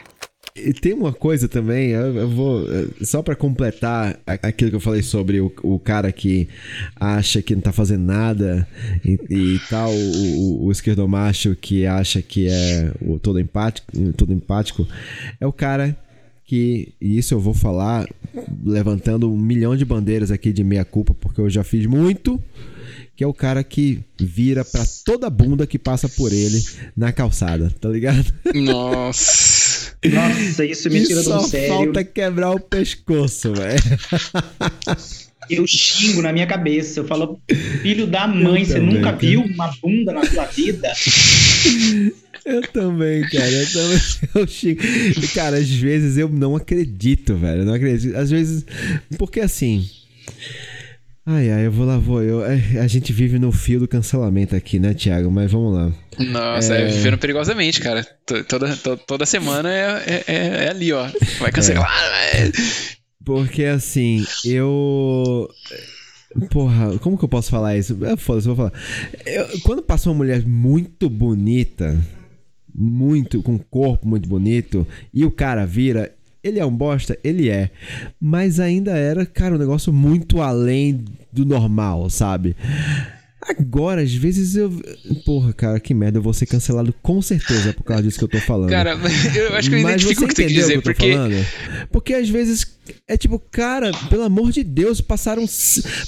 E 0.56 0.74
tem 0.74 0.94
uma 0.94 1.14
coisa 1.14 1.48
também, 1.48 1.92
eu, 1.92 2.16
eu 2.16 2.30
vou. 2.30 2.66
Só 3.02 3.22
para 3.22 3.36
completar 3.36 4.20
aquilo 4.26 4.70
que 4.70 4.76
eu 4.76 4.82
falei 4.82 5.02
sobre 5.02 5.40
o, 5.40 5.52
o, 5.64 5.80
cara 5.80 6.12
que 6.12 6.50
acha 7.00 7.42
que 7.42 7.56
não 7.56 7.62
tá 7.62 7.72
fazendo 7.72 8.04
nada 8.04 8.68
e, 9.06 9.18
e 9.30 9.60
tal, 9.70 9.90
o, 9.90 10.64
o, 10.64 10.66
o 10.66 10.72
esquerdomacho 10.72 11.56
que 11.56 11.86
acha 11.86 12.22
que 12.22 12.50
é 12.50 12.92
o 13.02 13.18
todo 13.18 13.40
empático, 13.40 13.88
todo 14.18 14.34
empático, 14.34 14.86
é 15.40 15.48
o 15.48 15.54
cara 15.54 15.96
que, 16.44 16.94
e 17.00 17.18
isso 17.18 17.34
eu 17.34 17.40
vou 17.40 17.54
falar 17.54 18.06
levantando 18.66 19.32
um 19.32 19.38
milhão 19.38 19.74
de 19.74 19.86
bandeiras 19.86 20.32
aqui 20.32 20.52
de 20.52 20.66
meia 20.66 20.84
culpa, 20.84 21.14
porque 21.14 21.40
eu 21.40 21.50
já 21.50 21.64
fiz 21.64 21.86
muito 21.86 22.42
que 23.22 23.24
é 23.24 23.28
o 23.28 23.36
cara 23.36 23.64
que 23.64 24.00
vira 24.20 24.66
pra 24.66 24.84
toda 25.06 25.30
bunda 25.30 25.68
que 25.68 25.78
passa 25.78 26.10
por 26.10 26.34
ele 26.34 26.60
na 26.98 27.12
calçada, 27.12 27.72
tá 27.80 27.88
ligado? 27.88 28.34
Nossa. 28.56 29.94
Nossa, 30.04 30.66
isso 30.66 30.90
me 30.90 31.06
tira 31.06 31.22
do 31.22 31.40
sério. 31.42 31.68
Só 31.68 31.84
falta 31.84 32.04
quebrar 32.04 32.50
o 32.50 32.60
pescoço, 32.60 33.54
velho. 33.54 33.80
Eu 35.48 35.68
xingo 35.68 36.24
na 36.24 36.34
minha 36.34 36.48
cabeça. 36.48 37.02
Eu 37.02 37.06
falo, 37.06 37.40
filho 37.84 38.08
da 38.08 38.28
mãe, 38.28 38.66
você 38.66 38.80
nunca 38.80 39.04
cara. 39.04 39.18
viu 39.18 39.42
uma 39.42 39.72
bunda 39.80 40.14
na 40.14 40.26
sua 40.26 40.46
vida? 40.46 40.92
Eu 42.44 42.64
também, 42.70 43.22
cara. 43.30 43.52
Eu 43.52 43.72
também. 43.72 44.02
Eu 44.34 44.48
xingo. 44.48 44.82
Cara, 45.36 45.58
às 45.58 45.70
vezes 45.70 46.18
eu 46.18 46.28
não 46.28 46.56
acredito, 46.56 47.36
velho. 47.36 47.62
Eu 47.62 47.66
não 47.66 47.76
acredito. 47.76 48.18
Às 48.18 48.32
vezes. 48.32 48.66
Porque 49.16 49.42
assim. 49.42 49.88
Ai, 51.24 51.52
ai, 51.52 51.68
eu 51.68 51.72
vou 51.72 51.86
lá, 51.86 51.98
vou. 51.98 52.24
Eu, 52.24 52.44
é, 52.44 52.56
a 52.80 52.88
gente 52.88 53.14
vive 53.14 53.38
no 53.38 53.52
fio 53.52 53.80
do 53.80 53.88
cancelamento 53.88 54.56
aqui, 54.56 54.80
né, 54.80 54.94
Thiago? 54.94 55.30
Mas 55.30 55.52
vamos 55.52 55.76
lá. 55.76 55.94
Nossa, 56.18 56.76
é, 56.76 56.82
é 56.82 56.86
vivendo 56.88 57.18
perigosamente, 57.18 57.80
cara. 57.80 58.04
Toda, 58.26 58.76
toda, 58.76 58.98
toda 58.98 59.26
semana 59.26 59.72
é, 59.72 60.04
é, 60.08 60.24
é, 60.28 60.70
ali, 60.70 60.92
ó. 60.92 61.08
Vai 61.40 61.52
cancelar. 61.52 61.92
É. 62.34 62.52
Porque 63.24 63.66
assim, 63.66 64.26
eu. 64.44 65.48
Porra, 66.50 66.98
como 67.00 67.18
que 67.18 67.24
eu 67.24 67.30
posso 67.30 67.52
falar 67.52 67.78
isso? 67.78 67.98
É 68.04 68.18
foda-se, 68.18 68.48
eu 68.48 68.56
vou 68.56 68.68
falar. 68.70 68.82
Eu, 69.24 69.60
quando 69.62 69.84
passa 69.84 70.10
uma 70.10 70.16
mulher 70.16 70.44
muito 70.44 71.08
bonita, 71.08 72.00
muito, 72.74 73.44
com 73.44 73.54
um 73.54 73.58
corpo 73.60 74.08
muito 74.08 74.28
bonito, 74.28 74.88
e 75.14 75.24
o 75.24 75.30
cara 75.30 75.66
vira, 75.66 76.12
ele 76.44 76.60
é 76.60 76.66
um 76.66 76.76
bosta? 76.76 77.18
Ele 77.24 77.50
é. 77.50 77.70
Mas 78.20 78.60
ainda 78.60 78.92
era, 78.92 79.26
cara, 79.26 79.56
um 79.56 79.60
negócio 79.60 79.94
muito 79.94 80.42
além 80.42 81.04
do 81.32 81.46
normal, 81.46 82.10
sabe? 82.10 82.56
Agora, 83.42 84.02
às 84.02 84.14
vezes 84.14 84.56
eu. 84.56 84.72
Porra, 85.26 85.52
cara, 85.52 85.80
que 85.80 85.94
merda, 85.94 86.20
eu 86.20 86.22
vou 86.22 86.34
ser 86.34 86.46
cancelado 86.46 86.94
com 87.02 87.22
certeza 87.22 87.74
por 87.74 87.84
causa 87.84 88.04
disso 88.04 88.20
que 88.20 88.24
eu 88.24 88.30
tô 88.30 88.40
falando. 88.40 88.70
Cara, 88.70 88.92
eu 89.36 89.56
acho 89.56 89.68
que 89.68 89.76
eu 89.76 89.80
identifico 89.80 90.26
o 90.26 90.28
que 90.28 90.36
você 90.36 90.44
quer 90.44 90.50
dizer, 90.50 90.78
que 90.78 90.82
porque. 90.82 91.12
Falando? 91.12 91.46
Porque 91.92 92.14
às 92.14 92.30
vezes 92.30 92.78
é 93.08 93.18
tipo, 93.18 93.40
cara, 93.40 93.92
pelo 94.10 94.24
amor 94.24 94.52
de 94.52 94.64
Deus, 94.64 95.02
passaram. 95.02 95.46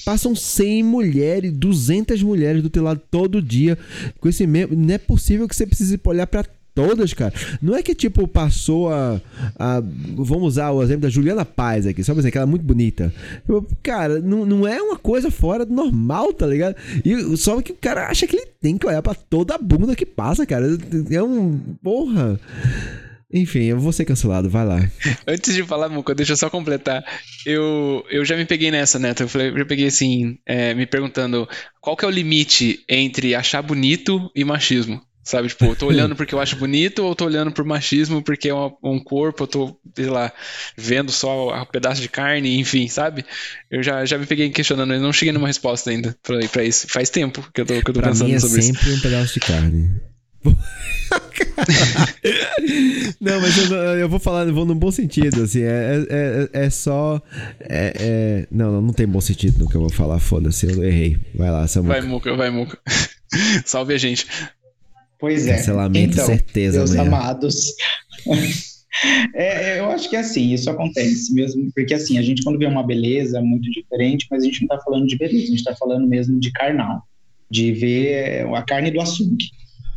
Passam 0.05 0.35
100 0.35 0.83
mulheres, 0.83 1.51
200 1.51 2.21
mulheres 2.21 2.61
do 2.61 2.69
teu 2.69 2.83
lado 2.83 3.01
todo 3.09 3.41
dia 3.41 3.77
com 4.19 4.29
esse 4.29 4.45
mesmo. 4.45 4.75
Não 4.75 4.93
é 4.93 4.99
possível 4.99 5.47
que 5.47 5.55
você 5.55 5.65
precise 5.65 5.99
olhar 6.05 6.27
pra 6.27 6.45
Todas, 6.75 7.13
cara. 7.13 7.31
Não 7.61 7.75
é 7.75 7.83
que, 7.83 7.93
tipo, 7.93 8.27
passou 8.27 8.89
a, 8.91 9.21
a. 9.59 9.79
Vamos 10.15 10.47
usar 10.47 10.71
o 10.71 10.81
exemplo 10.81 11.01
da 11.01 11.09
Juliana 11.09 11.45
Paz 11.45 11.85
aqui, 11.85 12.03
só 12.03 12.13
pra 12.13 12.21
dizer 12.21 12.31
que 12.31 12.37
ela 12.37 12.47
é 12.47 12.49
muito 12.49 12.65
bonita. 12.65 13.13
Tipo, 13.41 13.67
cara, 13.83 14.19
não, 14.19 14.43
não 14.43 14.67
é 14.67 14.81
uma 14.81 14.97
coisa 14.97 15.29
fora 15.29 15.65
do 15.65 15.73
normal, 15.73 16.33
tá 16.33 16.47
ligado? 16.47 16.75
E 17.05 17.37
só 17.37 17.61
que 17.61 17.73
o 17.73 17.77
cara 17.79 18.07
acha 18.07 18.25
que 18.25 18.35
ele 18.35 18.47
tem 18.59 18.77
que 18.77 18.87
olhar 18.87 19.03
pra 19.03 19.13
toda 19.13 19.53
a 19.53 19.57
bunda 19.59 19.95
que 19.95 20.05
passa, 20.05 20.47
cara. 20.47 20.65
É 21.11 21.21
um. 21.21 21.59
Porra. 21.83 22.39
Enfim, 23.31 23.63
eu 23.63 23.79
vou 23.79 23.91
ser 23.91 24.05
cancelado, 24.05 24.47
vai 24.47 24.65
lá. 24.65 24.77
Antes 25.27 25.55
de 25.55 25.63
falar, 25.63 25.89
Muca, 25.89 26.13
deixa 26.13 26.33
eu 26.33 26.37
só 26.37 26.51
completar. 26.51 27.03
Eu, 27.45 28.05
eu 28.11 28.23
já 28.23 28.37
me 28.37 28.45
peguei 28.45 28.69
nessa, 28.69 28.99
né? 28.99 29.13
Eu 29.19 29.27
falei, 29.27 29.51
já 29.51 29.65
peguei 29.65 29.87
assim, 29.87 30.37
é, 30.45 30.75
me 30.75 30.85
perguntando 30.85 31.47
qual 31.81 31.97
que 31.97 32.05
é 32.05 32.07
o 32.07 32.11
limite 32.11 32.83
entre 32.87 33.33
achar 33.33 33.63
bonito 33.63 34.31
e 34.35 34.43
machismo. 34.43 35.01
Sabe, 35.23 35.47
tipo, 35.47 35.63
eu 35.65 35.75
tô 35.75 35.87
olhando 35.87 36.17
porque 36.17 36.35
eu 36.35 36.39
acho 36.39 36.57
bonito 36.57 36.99
ou 37.03 37.15
tô 37.15 37.23
olhando 37.25 37.51
por 37.51 37.63
machismo 37.63 38.21
porque 38.21 38.49
é 38.49 38.53
um, 38.53 38.73
um 38.83 38.99
corpo, 38.99 39.43
eu 39.43 39.47
tô, 39.47 39.79
sei 39.95 40.07
lá, 40.07 40.33
vendo 40.75 41.13
só 41.13 41.61
um 41.61 41.65
pedaço 41.65 42.01
de 42.01 42.09
carne, 42.09 42.59
enfim, 42.59 42.89
sabe? 42.89 43.23
Eu 43.71 43.81
já, 43.81 44.03
já 44.03 44.17
me 44.17 44.25
peguei 44.25 44.49
questionando, 44.49 44.93
eu 44.93 44.99
não 44.99 45.13
cheguei 45.13 45.31
numa 45.31 45.47
resposta 45.47 45.89
ainda 45.89 46.13
pra, 46.21 46.39
pra 46.47 46.65
isso. 46.65 46.87
Faz 46.89 47.09
tempo 47.09 47.41
que 47.53 47.61
eu 47.61 47.65
tô, 47.65 47.73
que 47.73 47.89
eu 47.89 47.93
tô 47.93 48.01
pra 48.01 48.09
pensando 48.09 48.27
mim 48.27 48.35
é 48.35 48.39
sobre 48.39 48.59
isso. 48.59 48.73
sempre 48.73 48.91
um 48.91 48.99
pedaço 48.99 49.33
de 49.35 49.39
carne. 49.39 49.89
não, 53.21 53.39
mas 53.39 53.57
eu, 53.57 53.77
eu, 53.77 54.09
vou 54.09 54.19
falar, 54.19 54.45
eu 54.45 54.53
vou 54.53 54.65
no 54.65 54.75
bom 54.75 54.91
sentido, 54.91 55.43
assim, 55.43 55.61
é, 55.61 56.05
é, 56.09 56.49
é, 56.53 56.65
é 56.65 56.69
só. 56.69 57.21
É, 57.61 57.93
é, 57.97 58.45
não, 58.51 58.81
não 58.81 58.91
tem 58.91 59.07
bom 59.07 59.21
sentido 59.21 59.59
no 59.59 59.69
que 59.69 59.75
eu 59.75 59.81
vou 59.81 59.89
falar, 59.89 60.19
foda-se, 60.19 60.69
eu 60.69 60.83
errei. 60.83 61.17
Vai 61.33 61.49
lá, 61.49 61.65
Samuca. 61.65 61.93
Vai, 61.93 62.01
Muca, 62.01 62.35
vai, 62.35 62.49
Muca. 62.49 62.77
Salve 63.63 63.93
a 63.93 63.97
gente. 63.97 64.27
Pois 65.23 65.47
é. 65.47 65.55
Cancelamento, 65.55 66.15
então, 66.15 66.25
certeza, 66.25 66.79
meus 66.79 66.91
mesmo. 66.91 67.07
amados. 67.07 67.73
É, 69.33 69.71
é, 69.71 69.79
eu 69.79 69.89
acho 69.89 70.07
que 70.07 70.15
é 70.15 70.19
assim, 70.19 70.53
isso 70.53 70.69
acontece 70.69 71.33
mesmo, 71.33 71.67
porque 71.73 71.95
assim, 71.95 72.19
a 72.19 72.21
gente 72.21 72.43
quando 72.43 72.59
vê 72.59 72.67
uma 72.67 72.85
beleza 72.85 73.41
muito 73.41 73.67
diferente, 73.71 74.27
mas 74.29 74.43
a 74.43 74.45
gente 74.45 74.61
não 74.61 74.75
está 74.75 74.85
falando 74.85 75.07
de 75.07 75.17
beleza, 75.17 75.43
a 75.45 75.47
gente 75.47 75.57
está 75.57 75.75
falando 75.75 76.07
mesmo 76.07 76.39
de 76.39 76.51
carnal, 76.51 77.01
de 77.49 77.71
ver 77.71 78.45
a 78.53 78.61
carne 78.61 78.91
do 78.91 79.01
açougue. 79.01 79.47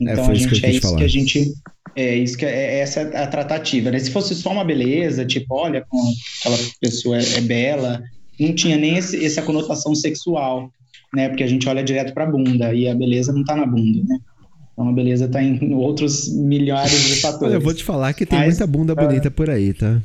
É, 0.01 0.13
então 0.13 0.25
é, 0.25 0.31
a 0.31 0.35
gente 0.35 0.65
é 0.65 0.71
isso 0.71 0.81
falar. 0.81 0.97
que 0.97 1.05
a 1.05 1.09
gente 1.09 1.55
é 1.95 2.17
isso 2.17 2.39
que 2.39 2.47
é, 2.47 2.49
é 2.49 2.79
essa 2.79 3.03
a 3.03 3.27
tratativa, 3.27 3.91
né? 3.91 3.99
Se 3.99 4.11
fosse 4.11 4.35
só 4.35 4.51
uma 4.51 4.65
beleza, 4.65 5.27
tipo, 5.27 5.55
olha, 5.55 5.85
como 5.87 6.11
aquela 6.41 6.57
pessoa 6.81 7.19
é, 7.19 7.35
é 7.37 7.41
bela, 7.43 8.03
não 8.41 8.55
tinha 8.55 8.79
nem 8.79 8.97
esse, 8.97 9.23
essa 9.23 9.43
conotação 9.43 9.95
sexual, 9.95 10.73
né? 11.15 11.29
Porque 11.29 11.45
a 11.45 11.49
gente 11.49 11.69
olha 11.69 11.85
direto 11.85 12.15
para 12.15 12.25
a 12.25 12.31
bunda 12.31 12.73
e 12.73 12.89
a 12.89 12.95
beleza 12.95 13.31
não 13.31 13.43
está 13.43 13.55
na 13.55 13.67
bunda, 13.67 14.03
né? 14.09 14.19
Então 14.77 14.91
a 14.91 14.93
beleza 14.93 15.25
está 15.25 15.43
em 15.43 15.73
outros 15.75 16.29
milhares 16.29 17.03
de 17.07 17.21
fatores. 17.23 17.55
Olha, 17.55 17.55
eu 17.55 17.61
vou 17.61 17.73
te 17.73 17.83
falar 17.83 18.13
que 18.13 18.27
tem 18.27 18.39
Mas, 18.39 18.49
muita 18.49 18.67
bunda 18.67 18.93
é. 18.93 18.95
bonita 18.95 19.31
por 19.31 19.49
aí, 19.49 19.73
tá? 19.73 20.01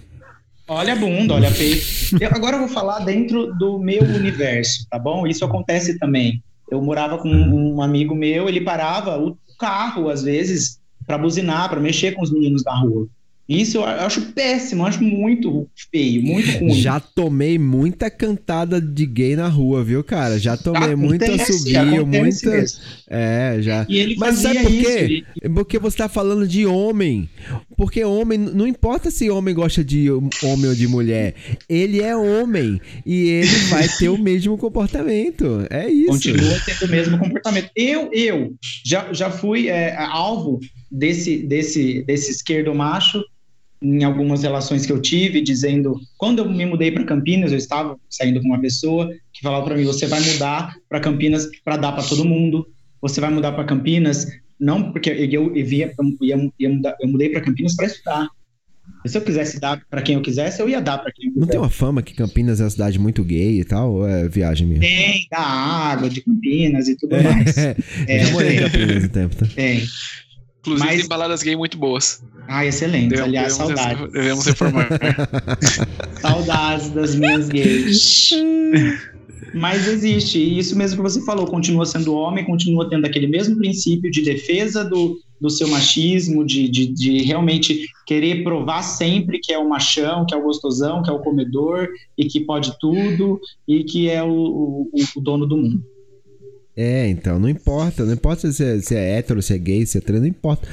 Olha 0.65 0.93
a 0.93 0.95
bunda, 0.95 1.34
olha 1.34 1.49
a 1.49 1.51
peito. 1.51 2.17
Eu, 2.22 2.30
agora 2.30 2.55
eu 2.55 2.61
vou 2.61 2.69
falar 2.69 2.99
dentro 2.99 3.53
do 3.55 3.78
meu 3.78 4.03
universo, 4.03 4.88
tá 4.89 4.97
bom? 4.97 5.28
Isso 5.28 5.43
acontece 5.43 5.99
também. 5.99 6.41
Eu 6.69 6.82
morava 6.82 7.17
com 7.17 7.28
um 7.28 7.82
amigo 7.82 8.15
meu, 8.15 8.47
ele 8.47 8.61
parava 8.61 9.19
o 9.19 9.38
carro, 9.59 10.09
às 10.09 10.24
vezes, 10.24 10.80
para 11.05 11.17
buzinar, 11.17 11.69
para 11.69 11.82
mexer 11.82 12.13
com 12.13 12.22
os 12.22 12.32
meninos 12.32 12.63
da 12.63 12.74
rua. 12.74 13.05
Isso 13.50 13.78
eu 13.78 13.84
acho 13.84 14.22
péssimo, 14.34 14.86
acho 14.86 15.04
muito 15.04 15.68
feio, 15.92 16.24
muito 16.24 16.60
ruim. 16.60 16.74
Já 16.74 17.00
tomei 17.00 17.60
muita 17.60 18.10
cantada 18.10 18.80
de 18.80 19.06
gay 19.06 19.36
na 19.36 19.48
rua, 19.48 19.84
viu, 19.84 20.04
cara? 20.04 20.39
Já 20.39 20.56
tomei 20.56 20.96
muito 20.96 21.26
assobio, 21.26 22.08
muita. 22.08 22.66
É, 23.10 23.58
já. 23.60 23.86
Mas 24.18 24.39
sabe 24.39 24.60
por 24.60 24.72
quê? 24.72 25.24
Isso. 25.42 25.54
Porque 25.54 25.78
você 25.80 25.98
tá 25.98 26.08
falando 26.08 26.48
de 26.48 26.66
homem. 26.66 27.30
Porque 27.82 28.04
homem, 28.04 28.38
não 28.38 28.68
importa 28.68 29.10
se 29.10 29.28
homem 29.32 29.56
gosta 29.56 29.84
de 29.84 30.08
homem 30.12 30.68
ou 30.68 30.76
de 30.76 30.88
mulher, 30.88 31.34
ele 31.68 32.00
é 32.00 32.16
homem 32.16 32.80
e 33.04 33.28
ele 33.28 33.56
vai 33.72 33.88
ter 33.98 34.08
o 34.08 34.20
mesmo 34.20 34.56
comportamento. 34.56 35.66
É 35.68 35.90
isso. 35.90 36.12
Continua 36.12 36.62
tendo 36.64 36.86
o 36.86 36.92
mesmo 36.92 37.18
comportamento. 37.18 37.72
Eu, 37.76 38.08
eu 38.14 38.54
já, 38.86 39.12
já 39.12 39.32
fui 39.32 39.68
é, 39.68 39.98
alvo 39.98 40.60
desse, 40.92 41.40
desse, 41.40 42.04
desse 42.04 42.30
esquerdo 42.30 42.76
macho 42.76 43.24
em 43.82 44.04
algumas 44.04 44.44
relações 44.44 44.86
que 44.86 44.92
eu 44.92 45.02
tive, 45.02 45.42
dizendo, 45.42 46.00
quando 46.20 46.38
eu 46.38 46.48
me 46.48 46.68
mudei 46.68 46.92
para 46.92 47.04
Campinas, 47.04 47.52
eu 47.52 47.58
estava 47.58 47.98
saindo 48.08 48.40
com 48.42 48.48
uma 48.50 48.62
pessoa 48.62 49.10
que 49.34 49.42
falava 49.42 49.66
para 49.66 49.76
mim, 49.76 49.86
você 49.86 50.06
vai 50.06 50.22
mudar 50.22 50.76
para 50.88 51.00
Campinas 51.00 51.50
para 51.66 51.78
dar 51.78 51.94
para 51.94 52.04
todo 52.04 52.24
mundo, 52.24 52.68
você 53.02 53.20
vai 53.20 53.32
mudar 53.32 53.54
para 53.54 53.64
Campinas, 53.64 54.28
não 54.62 54.91
porque 54.91 55.09
eu, 55.09 55.55
eu, 55.55 55.66
via, 55.66 55.93
eu, 55.97 56.18
ia, 56.22 56.51
ia 56.59 56.70
mudar, 56.70 56.95
eu 57.01 57.07
mudei 57.09 57.30
para 57.30 57.41
Campinas 57.41 57.76
para 57.76 57.88
estudar. 57.88 58.30
Se 59.05 59.18
eu 59.18 59.22
quisesse 59.22 59.59
dar 59.59 59.82
para 59.89 60.01
quem 60.01 60.16
eu 60.16 60.22
quisesse, 60.22 60.62
eu 60.62 60.70
ia 60.70 60.80
dar 60.80 60.99
para 60.99 61.12
quem 61.12 61.26
eu 61.26 61.34
quisesse. 61.34 61.39
Não 61.39 61.47
tem 61.47 61.59
uma 61.59 61.70
fama 61.70 62.03
que 62.03 62.14
Campinas 62.14 62.62
é 62.62 62.64
uma 62.64 62.70
cidade 62.70 62.99
muito 62.99 63.24
gay 63.24 63.59
e 63.59 63.66
tal? 63.66 63.93
Ou 63.93 64.07
é 64.07 64.30
viagem 64.30 64.68
mesmo? 64.68 64.84
Tem, 64.84 65.28
da 65.32 65.39
água 65.39 66.09
de 66.09 66.22
Campinas 66.22 66.88
e 66.88 66.95
tudo 66.95 67.16
mais. 67.22 67.57
é, 67.57 67.76
eu 68.07 68.32
morei 68.32 68.57
em 68.57 68.59
Campinas 68.59 69.03
um 69.03 69.09
tempo, 69.09 69.36
tá? 69.36 69.47
Tem. 69.47 69.84
Inclusive, 70.59 70.88
Mas... 70.88 70.99
tem 70.99 71.07
baladas 71.07 71.41
gay 71.41 71.55
muito 71.55 71.78
boas. 71.78 72.24
Ah, 72.47 72.64
excelente. 72.66 73.09
Devemos, 73.09 73.30
Aliás, 73.30 73.53
saudades. 73.53 74.12
Devemos 74.12 74.45
reformar. 74.45 74.88
saudades 76.22 76.89
das 76.91 77.16
minhas 77.16 77.49
gays. 77.49 78.30
Mas 79.54 79.88
existe, 79.88 80.39
e 80.39 80.58
isso 80.58 80.78
mesmo 80.78 80.97
que 80.97 81.04
você 81.04 81.24
falou, 81.26 81.45
continua 81.45 81.86
sendo 81.86 82.16
homem, 82.16 82.45
continua 82.45 82.89
tendo 82.89 83.06
aquele 83.06 83.28
mesmo 83.28 83.58
princípio 83.58 84.10
de 84.10 84.22
defesa 84.22 84.84
do, 84.84 85.20
do 85.39 85.49
seu 85.49 85.68
machismo, 85.68 86.45
de, 86.45 86.70
de, 86.70 86.88
de 86.88 87.24
realmente 87.24 87.86
querer 88.06 88.43
provar 88.43 88.82
sempre 88.82 89.39
que 89.39 89.52
é 89.52 89.58
o 89.58 89.68
machão, 89.68 90.26
que 90.26 90.34
é 90.34 90.38
o 90.38 90.43
gostosão, 90.43 91.04
que 91.04 91.10
é 91.10 91.14
o 91.14 91.20
comedor, 91.20 91.89
e 92.18 92.26
que 92.26 92.39
pode 92.39 92.78
tudo, 92.80 93.39
e 93.68 93.84
que 93.84 94.10
é 94.10 94.24
o, 94.24 94.30
o, 94.30 94.89
o 95.16 95.22
dono 95.22 95.45
do 95.45 95.58
mundo. 95.58 95.91
É, 96.76 97.07
então, 97.09 97.38
não 97.38 97.49
importa, 97.49 98.05
não 98.05 98.13
importa 98.13 98.49
se 98.49 98.63
é, 98.63 98.80
se 98.80 98.95
é 98.95 99.17
hétero, 99.17 99.41
se 99.41 99.53
é 99.53 99.57
gay, 99.57 99.86
se 99.86 99.97
é 99.97 100.01
trans, 100.01 100.22
não 100.22 100.28
importa. 100.28 100.67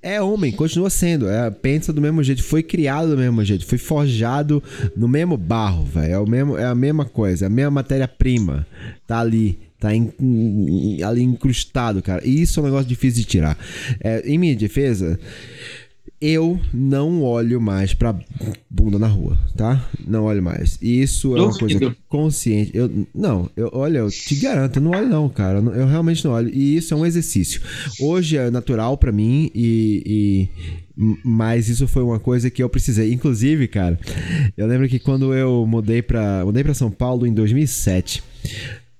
É 0.00 0.22
homem, 0.22 0.52
continua 0.52 0.88
sendo, 0.88 1.28
é, 1.28 1.50
pensa 1.50 1.92
do 1.92 2.00
mesmo 2.00 2.22
jeito, 2.22 2.42
foi 2.44 2.62
criado 2.62 3.10
do 3.10 3.18
mesmo 3.18 3.44
jeito, 3.44 3.66
foi 3.66 3.76
forjado 3.76 4.62
no 4.96 5.08
mesmo 5.08 5.36
barro, 5.36 5.84
velho. 5.84 6.12
É, 6.12 6.18
o 6.18 6.26
mesmo, 6.26 6.56
é 6.56 6.66
a 6.66 6.74
mesma 6.74 7.04
coisa, 7.04 7.44
é 7.44 7.48
a 7.48 7.50
mesma 7.50 7.72
matéria-prima. 7.72 8.64
Tá 9.08 9.18
ali, 9.18 9.58
tá 9.80 9.92
in, 9.92 10.12
in, 10.20 11.02
ali 11.02 11.22
incrustado, 11.22 12.00
cara. 12.00 12.24
E 12.24 12.42
isso 12.42 12.60
é 12.60 12.62
um 12.62 12.66
negócio 12.66 12.88
difícil 12.88 13.22
de 13.22 13.28
tirar. 13.28 13.58
É, 13.98 14.22
em 14.24 14.38
minha 14.38 14.54
defesa, 14.54 15.18
eu 16.20 16.60
não 16.72 17.22
olho 17.22 17.60
mais 17.60 17.94
pra 17.94 18.14
bunda 18.68 18.98
na 18.98 19.06
rua, 19.06 19.38
tá? 19.56 19.88
Não 20.06 20.24
olho 20.24 20.42
mais. 20.42 20.76
Isso 20.82 21.34
é 21.34 21.40
uma 21.40 21.58
coisa 21.58 21.96
consciente. 22.08 22.70
Eu, 22.74 23.06
não, 23.14 23.48
eu, 23.56 23.70
olha, 23.72 23.98
eu 23.98 24.10
te 24.10 24.34
garanto, 24.36 24.76
eu 24.76 24.82
não 24.82 24.90
olho 24.90 25.08
não, 25.08 25.28
cara. 25.30 25.58
Eu 25.58 25.86
realmente 25.86 26.22
não 26.24 26.32
olho. 26.32 26.50
E 26.52 26.76
isso 26.76 26.92
é 26.92 26.96
um 26.96 27.06
exercício. 27.06 27.62
Hoje 27.98 28.36
é 28.36 28.50
natural 28.50 28.98
para 28.98 29.10
mim 29.10 29.50
e, 29.54 30.02
e 30.94 31.20
mas 31.24 31.70
isso 31.70 31.88
foi 31.88 32.02
uma 32.02 32.20
coisa 32.20 32.50
que 32.50 32.62
eu 32.62 32.68
precisei. 32.68 33.12
Inclusive, 33.12 33.66
cara, 33.66 33.98
eu 34.56 34.66
lembro 34.66 34.88
que 34.88 34.98
quando 34.98 35.32
eu 35.32 35.64
mudei 35.66 36.02
para 36.02 36.44
mudei 36.44 36.62
para 36.62 36.74
São 36.74 36.90
Paulo 36.90 37.26
em 37.26 37.32
2007, 37.32 38.22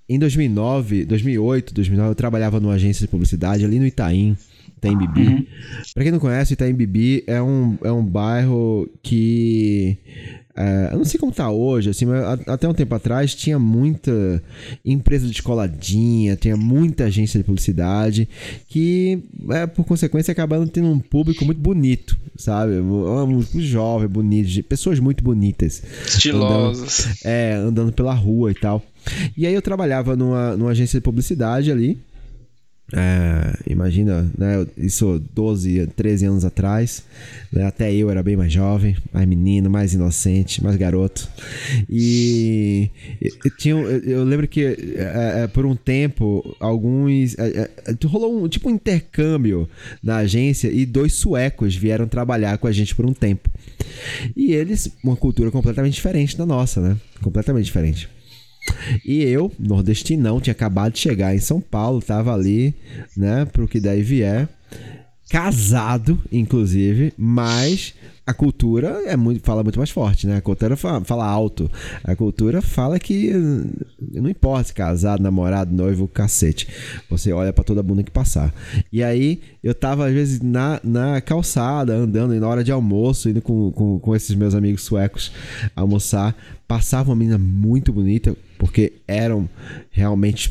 em 0.09 0.19
2009, 0.19 1.05
2008, 1.05 1.75
2009 1.75 2.11
eu 2.11 2.15
trabalhava 2.15 2.59
numa 2.59 2.75
agência 2.75 3.05
de 3.05 3.09
publicidade 3.09 3.65
ali 3.65 3.79
no 3.79 3.87
Itaim. 3.87 4.37
Itaim 4.81 4.97
Bibi. 4.97 5.27
Uhum. 5.27 5.47
Pra 5.95 6.03
quem 6.03 6.13
não 6.13 6.19
conhece, 6.19 6.55
Itaim 6.55 6.73
Bibi 6.73 7.23
é 7.27 7.41
um, 7.41 7.77
é 7.85 7.93
um 7.93 8.05
bairro 8.05 8.89
que. 9.03 9.99
É, 10.57 10.91
eu 10.93 10.99
não 10.99 11.05
sei 11.05 11.19
como 11.19 11.33
tá 11.33 11.49
hoje, 11.51 11.91
assim, 11.91 12.05
mas 12.05 12.23
até 12.47 12.69
um 12.69 12.75
tempo 12.75 12.95
atrás 12.95 13.35
tinha 13.35 13.59
muita 13.59 14.43
empresa 14.85 15.27
de 15.27 15.33
escoladinha, 15.33 16.37
tinha 16.37 16.57
muita 16.57 17.05
agência 17.05 17.39
de 17.39 17.45
publicidade 17.45 18.29
que, 18.69 19.23
é, 19.51 19.67
por 19.67 19.87
consequência, 19.87 20.33
acabaram 20.33 20.67
tendo 20.67 20.89
um 20.89 20.99
público 20.99 21.45
muito 21.45 21.61
bonito, 21.61 22.19
sabe? 22.37 22.75
Muito 22.81 23.61
jovem, 23.61 24.09
bonito, 24.09 24.63
pessoas 24.65 24.99
muito 24.99 25.23
bonitas. 25.23 25.83
Estilosas. 26.07 27.07
Andando, 27.07 27.19
é, 27.25 27.55
andando 27.55 27.93
pela 27.93 28.13
rua 28.13 28.51
e 28.51 28.55
tal. 28.55 28.83
E 29.37 29.47
aí 29.47 29.55
eu 29.55 29.63
trabalhava 29.63 30.17
numa, 30.17 30.57
numa 30.57 30.71
agência 30.73 30.99
de 30.99 31.05
publicidade 31.05 31.71
ali. 31.71 31.99
É, 32.93 33.71
imagina, 33.71 34.29
né, 34.37 34.67
isso 34.77 35.23
12, 35.33 35.87
13 35.95 36.27
anos 36.27 36.45
atrás, 36.45 37.05
né, 37.53 37.65
até 37.65 37.95
eu 37.95 38.11
era 38.11 38.23
bem 38.23 38.37
mais 38.37 38.53
jovem, 38.53 38.97
mais 39.13 39.29
menino, 39.29 39.71
mais 39.71 39.95
inocente, 39.95 40.63
mais 40.63 40.77
garoto. 40.77 41.29
E 41.89 42.91
eu, 43.45 43.57
tinha, 43.57 43.75
eu 43.75 44.25
lembro 44.25 44.49
que 44.49 44.65
é, 44.65 45.43
é, 45.43 45.47
por 45.47 45.65
um 45.65 45.77
tempo, 45.77 46.57
alguns. 46.59 47.39
É, 47.39 47.71
é, 47.87 48.07
rolou 48.07 48.45
um 48.45 48.49
tipo 48.49 48.69
um 48.69 48.75
intercâmbio 48.75 49.69
na 50.03 50.17
agência 50.17 50.69
e 50.69 50.85
dois 50.85 51.13
suecos 51.15 51.77
vieram 51.77 52.09
trabalhar 52.09 52.59
com 52.59 52.67
a 52.67 52.73
gente 52.73 52.95
por 52.95 53.07
um 53.07 53.13
tempo. 53.13 53.49
E 54.37 54.53
eles, 54.53 54.91
uma 55.05 55.17
cultura 55.17 55.51
completamente 55.51 55.95
diferente 55.95 56.37
da 56.37 56.47
nossa, 56.47 56.81
né? 56.81 56.97
Completamente 57.23 57.67
diferente. 57.67 58.09
E 59.05 59.23
eu, 59.23 59.53
nordestinão, 59.59 60.41
tinha 60.41 60.53
acabado 60.53 60.93
de 60.93 60.99
chegar 60.99 61.35
em 61.35 61.41
São 61.41 61.61
Paulo, 61.61 62.01
tava 62.01 62.35
ali, 62.35 62.75
né, 63.17 63.45
pro 63.45 63.69
que 63.69 63.81
daí 63.81 64.03
vier. 64.03 64.49
Casado, 65.31 66.19
inclusive, 66.33 67.13
mas 67.17 67.95
a 68.31 68.35
cultura 68.35 69.03
é 69.07 69.17
muito, 69.17 69.45
fala 69.45 69.65
muito 69.65 69.79
mais 69.79 69.91
forte, 69.91 70.25
né? 70.25 70.37
A 70.37 70.41
cultura 70.41 70.77
fala, 70.77 71.05
fala, 71.05 71.27
alto. 71.27 71.69
A 72.05 72.15
cultura 72.15 72.63
fala 72.63 72.99
que 72.99 73.33
não 74.13 74.31
importa 74.31 74.69
se 74.69 74.75
casado, 74.75 75.21
namorado, 75.21 75.75
noivo, 75.75 76.07
cacete. 76.07 76.69
Você 77.11 77.33
olha 77.33 77.53
para 77.53 77.65
toda 77.65 77.83
bunda 77.83 78.05
que 78.05 78.11
passar. 78.11 78.55
E 78.93 79.03
aí, 79.03 79.41
eu 79.65 79.75
tava, 79.75 80.07
às 80.07 80.13
vezes, 80.13 80.41
na, 80.41 80.81
na 80.85 81.21
calçada, 81.21 81.95
andando, 81.95 82.39
na 82.39 82.49
hora 82.49 82.63
de 82.63 82.71
almoço, 82.71 83.29
indo 83.29 83.43
com, 83.43 83.73
com, 83.73 83.99
com 83.99 84.15
esses 84.15 84.35
meus 84.37 84.55
amigos 84.55 84.83
suecos 84.83 85.33
almoçar. 85.75 86.37
Passava 86.71 87.11
uma 87.11 87.17
menina 87.17 87.37
muito 87.37 87.93
bonita, 87.93 88.37
porque 88.57 88.93
eram 89.09 89.51
realmente. 89.91 90.49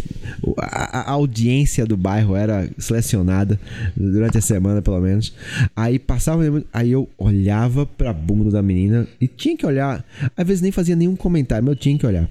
A, 0.58 1.00
a, 1.00 1.12
audiência 1.12 1.86
do 1.86 1.96
bairro 1.96 2.36
era 2.36 2.70
selecionada 2.78 3.58
durante 3.96 4.38
a 4.38 4.42
semana, 4.42 4.82
pelo 4.82 5.00
menos. 5.00 5.34
Aí 5.74 5.98
passava, 5.98 6.44
aí 6.74 6.92
eu 6.92 7.08
olhava 7.18 7.86
pra 7.86 8.12
bunda 8.12 8.52
da 8.52 8.62
menina 8.62 9.08
e 9.22 9.30
tinha 9.30 9.56
que 9.56 9.66
olhar. 9.66 10.04
Às 10.36 10.46
vezes 10.46 10.62
nem 10.62 10.74
fazia 10.74 10.94
nenhum 10.94 11.16
comentário, 11.16 11.64
mas 11.64 11.76
eu 11.76 11.80
tinha 11.80 11.98
que 11.98 12.06
olhar. 12.06 12.30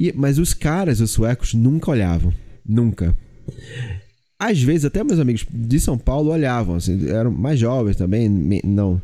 E, 0.00 0.14
mas 0.16 0.38
os 0.38 0.54
caras, 0.54 1.02
os 1.02 1.10
suecos, 1.10 1.52
nunca 1.52 1.90
olhavam. 1.90 2.32
Nunca. 2.66 3.14
Às 4.38 4.60
vezes, 4.60 4.84
até 4.84 5.02
meus 5.02 5.18
amigos 5.18 5.46
de 5.50 5.80
São 5.80 5.96
Paulo 5.96 6.30
olhavam, 6.30 6.76
assim, 6.76 7.08
eram 7.08 7.30
mais 7.30 7.58
jovens 7.58 7.96
também, 7.96 8.28
não, 8.62 9.00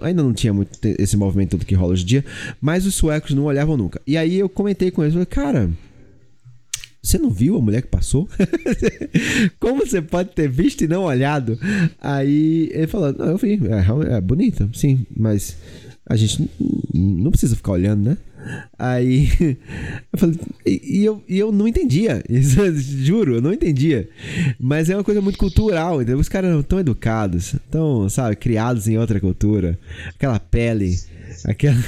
ainda 0.00 0.20
não 0.20 0.32
tinha 0.32 0.52
muito 0.52 0.70
esse 0.98 1.16
movimento 1.16 1.50
todo 1.50 1.64
que 1.64 1.76
rola 1.76 1.92
hoje 1.92 2.02
em 2.02 2.06
dia, 2.06 2.24
mas 2.60 2.84
os 2.84 2.96
suecos 2.96 3.30
não 3.34 3.44
olhavam 3.44 3.76
nunca. 3.76 4.02
E 4.04 4.16
aí 4.16 4.36
eu 4.36 4.48
comentei 4.48 4.90
com 4.90 5.02
eles, 5.02 5.14
falei, 5.14 5.26
cara, 5.26 5.70
você 7.00 7.18
não 7.18 7.30
viu 7.30 7.56
a 7.56 7.60
mulher 7.60 7.82
que 7.82 7.88
passou? 7.88 8.28
Como 9.60 9.86
você 9.86 10.02
pode 10.02 10.30
ter 10.30 10.48
visto 10.48 10.82
e 10.82 10.88
não 10.88 11.04
olhado? 11.04 11.56
Aí 12.00 12.68
ele 12.72 12.88
falou, 12.88 13.12
não, 13.12 13.26
eu 13.26 13.36
vi, 13.36 13.60
é, 13.68 14.16
é 14.16 14.20
bonita, 14.20 14.68
sim, 14.72 15.06
mas 15.16 15.56
a 16.06 16.16
gente 16.16 16.50
não 16.92 17.30
precisa 17.30 17.56
ficar 17.56 17.72
olhando, 17.72 18.10
né? 18.10 18.18
Aí 18.78 19.28
eu 20.12 20.18
falei, 20.18 20.38
e, 20.66 21.04
eu, 21.04 21.22
e 21.26 21.38
eu 21.38 21.50
não 21.50 21.66
entendia, 21.66 22.22
juro, 22.28 23.36
eu 23.36 23.40
não 23.40 23.52
entendia. 23.52 24.08
Mas 24.60 24.90
é 24.90 24.96
uma 24.96 25.04
coisa 25.04 25.20
muito 25.20 25.38
cultural, 25.38 26.02
entendeu? 26.02 26.18
Os 26.18 26.28
caras 26.28 26.64
tão 26.66 26.78
educados, 26.78 27.56
tão, 27.70 28.08
sabe, 28.08 28.36
criados 28.36 28.86
em 28.86 28.98
outra 28.98 29.18
cultura. 29.18 29.78
Aquela 30.08 30.38
pele, 30.38 30.98
aquela. 31.44 31.78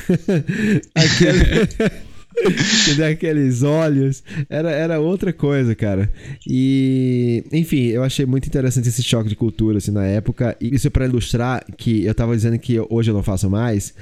aquela 0.94 2.05
Entendeu? 2.86 3.06
Aqueles 3.06 3.62
olhos. 3.62 4.22
Era, 4.48 4.70
era 4.70 5.00
outra 5.00 5.32
coisa, 5.32 5.74
cara. 5.74 6.10
E, 6.46 7.44
enfim, 7.52 7.86
eu 7.86 8.02
achei 8.02 8.26
muito 8.26 8.46
interessante 8.46 8.88
esse 8.88 9.02
choque 9.02 9.28
de 9.28 9.36
cultura, 9.36 9.78
assim, 9.78 9.90
na 9.90 10.04
época. 10.04 10.56
E 10.60 10.74
isso 10.74 10.86
é 10.86 10.90
pra 10.90 11.06
ilustrar 11.06 11.64
que 11.76 12.04
eu 12.04 12.14
tava 12.14 12.34
dizendo 12.36 12.58
que 12.58 12.78
hoje 12.90 13.10
eu 13.10 13.14
não 13.14 13.22
faço 13.22 13.48
mais, 13.48 13.94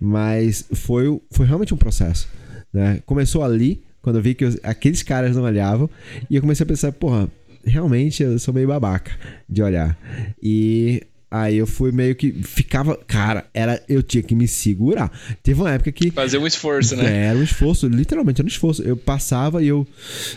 mas 0.00 0.64
foi, 0.72 1.20
foi 1.30 1.46
realmente 1.46 1.74
um 1.74 1.78
processo. 1.78 2.28
Né? 2.72 3.00
Começou 3.04 3.42
ali, 3.42 3.82
quando 4.00 4.16
eu 4.16 4.22
vi 4.22 4.34
que 4.34 4.44
aqueles 4.62 5.02
caras 5.02 5.34
não 5.34 5.42
olhavam, 5.42 5.90
e 6.28 6.36
eu 6.36 6.40
comecei 6.40 6.64
a 6.64 6.66
pensar, 6.66 6.92
porra, 6.92 7.28
realmente 7.64 8.22
eu 8.22 8.38
sou 8.38 8.54
meio 8.54 8.68
babaca 8.68 9.12
de 9.48 9.62
olhar. 9.62 9.98
E 10.42 11.02
Aí 11.30 11.56
eu 11.58 11.66
fui 11.66 11.92
meio 11.92 12.16
que 12.16 12.32
ficava, 12.42 12.96
cara, 13.06 13.46
era 13.54 13.80
eu 13.88 14.02
tinha 14.02 14.22
que 14.22 14.34
me 14.34 14.48
segurar. 14.48 15.12
Teve 15.42 15.60
uma 15.60 15.70
época 15.70 15.92
que 15.92 16.10
fazer 16.10 16.38
um 16.38 16.46
esforço, 16.46 16.96
né? 16.96 17.26
Era 17.26 17.38
um 17.38 17.42
esforço, 17.42 17.86
literalmente 17.86 18.40
era 18.40 18.46
um 18.46 18.48
esforço. 18.48 18.82
Eu 18.82 18.96
passava 18.96 19.62
e 19.62 19.68
eu 19.68 19.86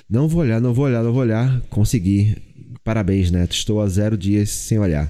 não 0.08 0.28
vou 0.28 0.41
olhar, 0.41 0.62
não 0.62 0.72
vou 0.72 0.86
olhar, 0.86 1.02
não 1.02 1.12
vou 1.12 1.22
olhar, 1.22 1.62
consegui. 1.70 2.38
Parabéns, 2.84 3.31
Neto. 3.31 3.53
Estou 3.53 3.81
há 3.81 3.88
zero 3.88 4.17
dias 4.17 4.49
sem 4.49 4.77
olhar. 4.77 5.09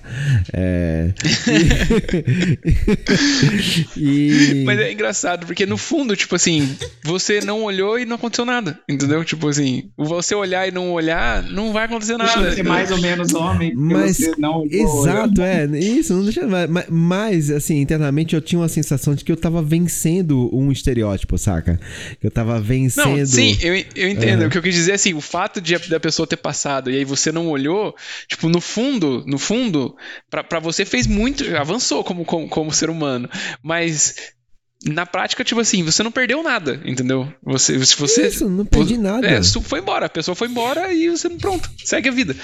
É... 0.51 1.11
e... 3.97 4.63
Mas 4.65 4.80
é 4.80 4.91
engraçado, 4.91 5.45
porque 5.45 5.65
no 5.65 5.78
fundo, 5.78 6.15
tipo 6.15 6.36
assim, 6.36 6.76
você 7.03 7.41
não 7.41 7.63
olhou 7.63 7.97
e 7.97 8.05
não 8.05 8.15
aconteceu 8.15 8.45
nada. 8.45 8.80
Entendeu? 8.88 9.26
Tipo 9.26 9.47
assim, 9.47 9.89
você 9.97 10.36
olhar 10.36 10.67
e 10.67 10.71
não 10.71 10.91
olhar, 10.91 11.43
não 11.43 11.74
vai 11.74 11.86
acontecer 11.86 12.17
nada. 12.17 12.41
Deixa 12.41 12.57
ser 12.57 12.63
mais 12.63 12.91
ou 12.91 12.99
menos 12.99 13.34
homem. 13.34 13.74
Mas, 13.76 14.19
não 14.38 14.65
exato, 14.69 15.41
é. 15.41 15.65
Isso, 15.65 16.13
não 16.13 16.24
deixa. 16.24 16.47
Mas, 16.47 16.86
mas, 16.89 17.49
assim, 17.49 17.82
internamente 17.82 18.36
eu 18.36 18.41
tinha 18.41 18.59
uma 18.59 18.69
sensação 18.69 19.15
de 19.15 19.24
que 19.24 19.32
eu 19.32 19.38
tava 19.38 19.61
vencendo 19.61 20.49
um 20.55 20.71
estereótipo, 20.71 21.38
saca? 21.38 21.80
Que 22.19 22.28
eu 22.28 22.32
tava 22.32 22.59
vencendo. 22.59 23.17
Não, 23.17 23.26
sim, 23.26 23.57
eu, 23.61 23.76
eu 23.95 24.09
entendo. 24.09 24.43
É. 24.43 24.47
O 24.47 24.49
que 24.49 24.57
eu 24.57 24.61
quis 24.61 24.76
dizer 24.76 24.91
é 24.91 24.95
assim, 24.95 25.13
o 25.13 25.21
fato 25.21 25.59
de 25.59 25.74
da 25.89 25.99
pessoa 25.99 26.28
ter 26.28 26.38
passado 26.38 26.91
e 26.91 26.97
aí 26.97 27.05
você 27.05 27.32
não 27.32 27.49
olhou 27.49 27.62
olhou, 27.64 27.95
tipo, 28.28 28.49
no 28.49 28.59
fundo, 28.59 29.24
no 29.26 29.38
fundo, 29.38 29.95
para 30.30 30.59
você 30.59 30.86
fez 30.86 31.07
muito, 31.07 31.43
avançou 31.55 32.03
como, 32.03 32.26
como, 32.26 32.47
como 32.47 32.72
ser 32.74 32.89
humano, 32.89 33.30
mas 33.61 34.16
na 34.86 35.05
prática, 35.05 35.43
tipo 35.43 35.61
assim, 35.61 35.82
você 35.82 36.03
não 36.03 36.11
perdeu 36.11 36.43
nada, 36.43 36.82
entendeu? 36.86 37.32
Você, 37.43 37.84
se 37.86 37.97
você. 37.97 38.28
Isso, 38.28 38.49
não 38.49 38.66
perdi 38.66 38.97
nada. 38.97 39.26
É, 39.26 39.41
foi 39.41 39.80
embora, 39.80 40.07
a 40.07 40.09
pessoa 40.09 40.36
foi 40.36 40.49
embora 40.49 40.93
e 40.93 41.09
você, 41.09 41.30
pronto, 41.30 41.70
segue 41.78 42.09
a 42.09 42.11
vida. 42.11 42.36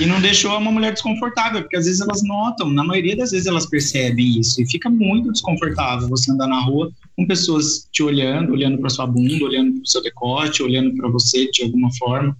E 0.00 0.06
não 0.06 0.20
deixou 0.20 0.56
uma 0.56 0.72
mulher 0.72 0.92
desconfortável, 0.92 1.60
porque 1.60 1.76
às 1.76 1.84
vezes 1.84 2.00
elas 2.00 2.22
notam, 2.22 2.70
na 2.70 2.82
maioria 2.82 3.16
das 3.16 3.30
vezes 3.32 3.46
elas 3.46 3.66
percebem 3.66 4.40
isso, 4.40 4.62
e 4.62 4.66
fica 4.70 4.88
muito 4.88 5.30
desconfortável 5.30 6.08
você 6.08 6.32
andar 6.32 6.46
na 6.46 6.60
rua 6.60 6.90
com 7.14 7.26
pessoas 7.26 7.86
te 7.92 8.02
olhando, 8.02 8.52
olhando 8.52 8.78
para 8.78 8.88
sua 8.88 9.06
bunda, 9.06 9.44
olhando 9.44 9.74
para 9.74 9.82
o 9.82 9.86
seu 9.86 10.02
decote, 10.02 10.62
olhando 10.62 10.94
para 10.96 11.10
você 11.10 11.50
de 11.50 11.62
alguma 11.62 11.90
forma. 11.98 12.36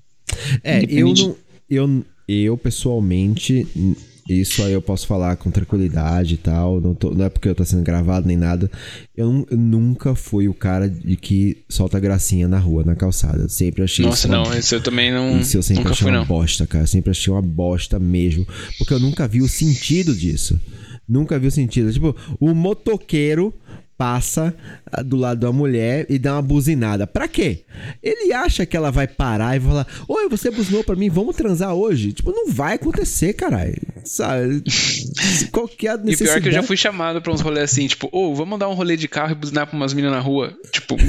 É, 0.65 0.83
eu 0.89 1.13
não. 1.13 1.37
Eu, 1.69 2.05
eu 2.29 2.57
pessoalmente 2.57 3.67
isso 4.29 4.63
aí 4.63 4.73
eu 4.73 4.81
posso 4.81 5.07
falar 5.07 5.37
com 5.37 5.51
tranquilidade 5.51 6.35
e 6.35 6.37
tal. 6.37 6.81
Não, 6.81 6.95
tô, 6.95 7.11
não 7.13 7.25
é 7.25 7.29
porque 7.29 7.49
eu 7.49 7.55
tô 7.55 7.65
sendo 7.65 7.83
gravado 7.83 8.27
nem 8.27 8.37
nada. 8.37 8.71
Eu, 9.17 9.47
eu, 9.51 9.57
nunca 9.57 10.15
fui 10.15 10.49
o 10.49 10.55
cara 10.55 10.89
de 10.89 11.17
que 11.17 11.59
solta 11.69 11.99
gracinha 11.99 12.47
na 12.47 12.59
rua, 12.59 12.85
na 12.85 12.95
calçada. 12.95 13.43
Eu 13.43 13.49
sempre 13.49 13.83
achei 13.83 14.05
Nossa, 14.05 14.27
isso. 14.27 14.29
Nossa, 14.29 14.51
não, 14.51 14.59
isso 14.59 14.75
eu 14.75 14.81
também 14.81 15.13
não. 15.13 15.41
Isso 15.41 15.57
eu 15.57 15.63
sempre 15.63 15.83
nunca 15.83 15.93
achei 15.93 16.05
fui, 16.05 16.13
uma 16.13 16.21
não. 16.21 16.27
bosta, 16.27 16.67
cara. 16.67 16.85
Eu 16.85 16.89
sempre 16.89 17.11
achei 17.11 17.33
uma 17.33 17.43
bosta 17.43 17.99
mesmo. 17.99 18.47
Porque 18.79 18.95
eu 18.95 19.01
nunca 19.01 19.27
vi 19.27 19.43
o 19.43 19.49
sentido 19.49 20.15
disso. 20.15 20.59
Nunca 21.09 21.39
vi 21.39 21.49
o 21.49 21.53
sentido. 21.53 21.93
Tipo, 21.93 22.15
o 22.39 22.55
motoqueiro 22.55 23.53
passa 24.03 24.53
ah, 24.91 25.01
do 25.01 25.17
lado 25.17 25.39
da 25.39 25.53
mulher 25.53 26.07
e 26.09 26.19
dá 26.19 26.35
uma 26.35 26.43
buzinada. 26.43 27.07
Pra 27.07 27.29
quê? 27.29 27.61
Ele 28.03 28.33
acha 28.33 28.67
que 28.67 28.77
ela 28.77 28.91
vai 28.91 29.07
parar 29.07 29.55
e 29.55 29.61
vai 29.61 29.69
falar: 29.69 29.87
Oi, 30.09 30.29
você 30.29 30.51
buzinou 30.51 30.83
pra 30.83 30.97
mim, 30.97 31.09
vamos 31.09 31.37
transar 31.37 31.73
hoje? 31.73 32.13
Tipo, 32.13 32.33
não 32.33 32.51
vai 32.51 32.75
acontecer, 32.75 33.33
caralho. 33.35 33.81
Sabe? 34.03 34.65
Qualquer 35.53 35.99
necessidade. 35.99 36.13
E 36.13 36.17
pior 36.17 36.43
que 36.43 36.49
eu 36.49 36.53
já 36.53 36.65
fui 36.65 36.77
chamado 36.77 37.23
pra 37.23 37.33
uns 37.33 37.41
rolês 37.41 37.71
assim, 37.71 37.87
tipo, 37.87 38.09
ô, 38.11 38.33
oh, 38.33 38.35
vamos 38.35 38.59
dar 38.59 38.69
um 38.69 38.75
rolê 38.75 38.97
de 38.97 39.07
carro 39.07 39.31
e 39.31 39.37
buzinar 39.37 39.69
pra 39.69 39.77
umas 39.77 39.95
meninas 39.95 40.17
na 40.17 40.21
rua. 40.21 40.53
Tipo. 40.73 40.97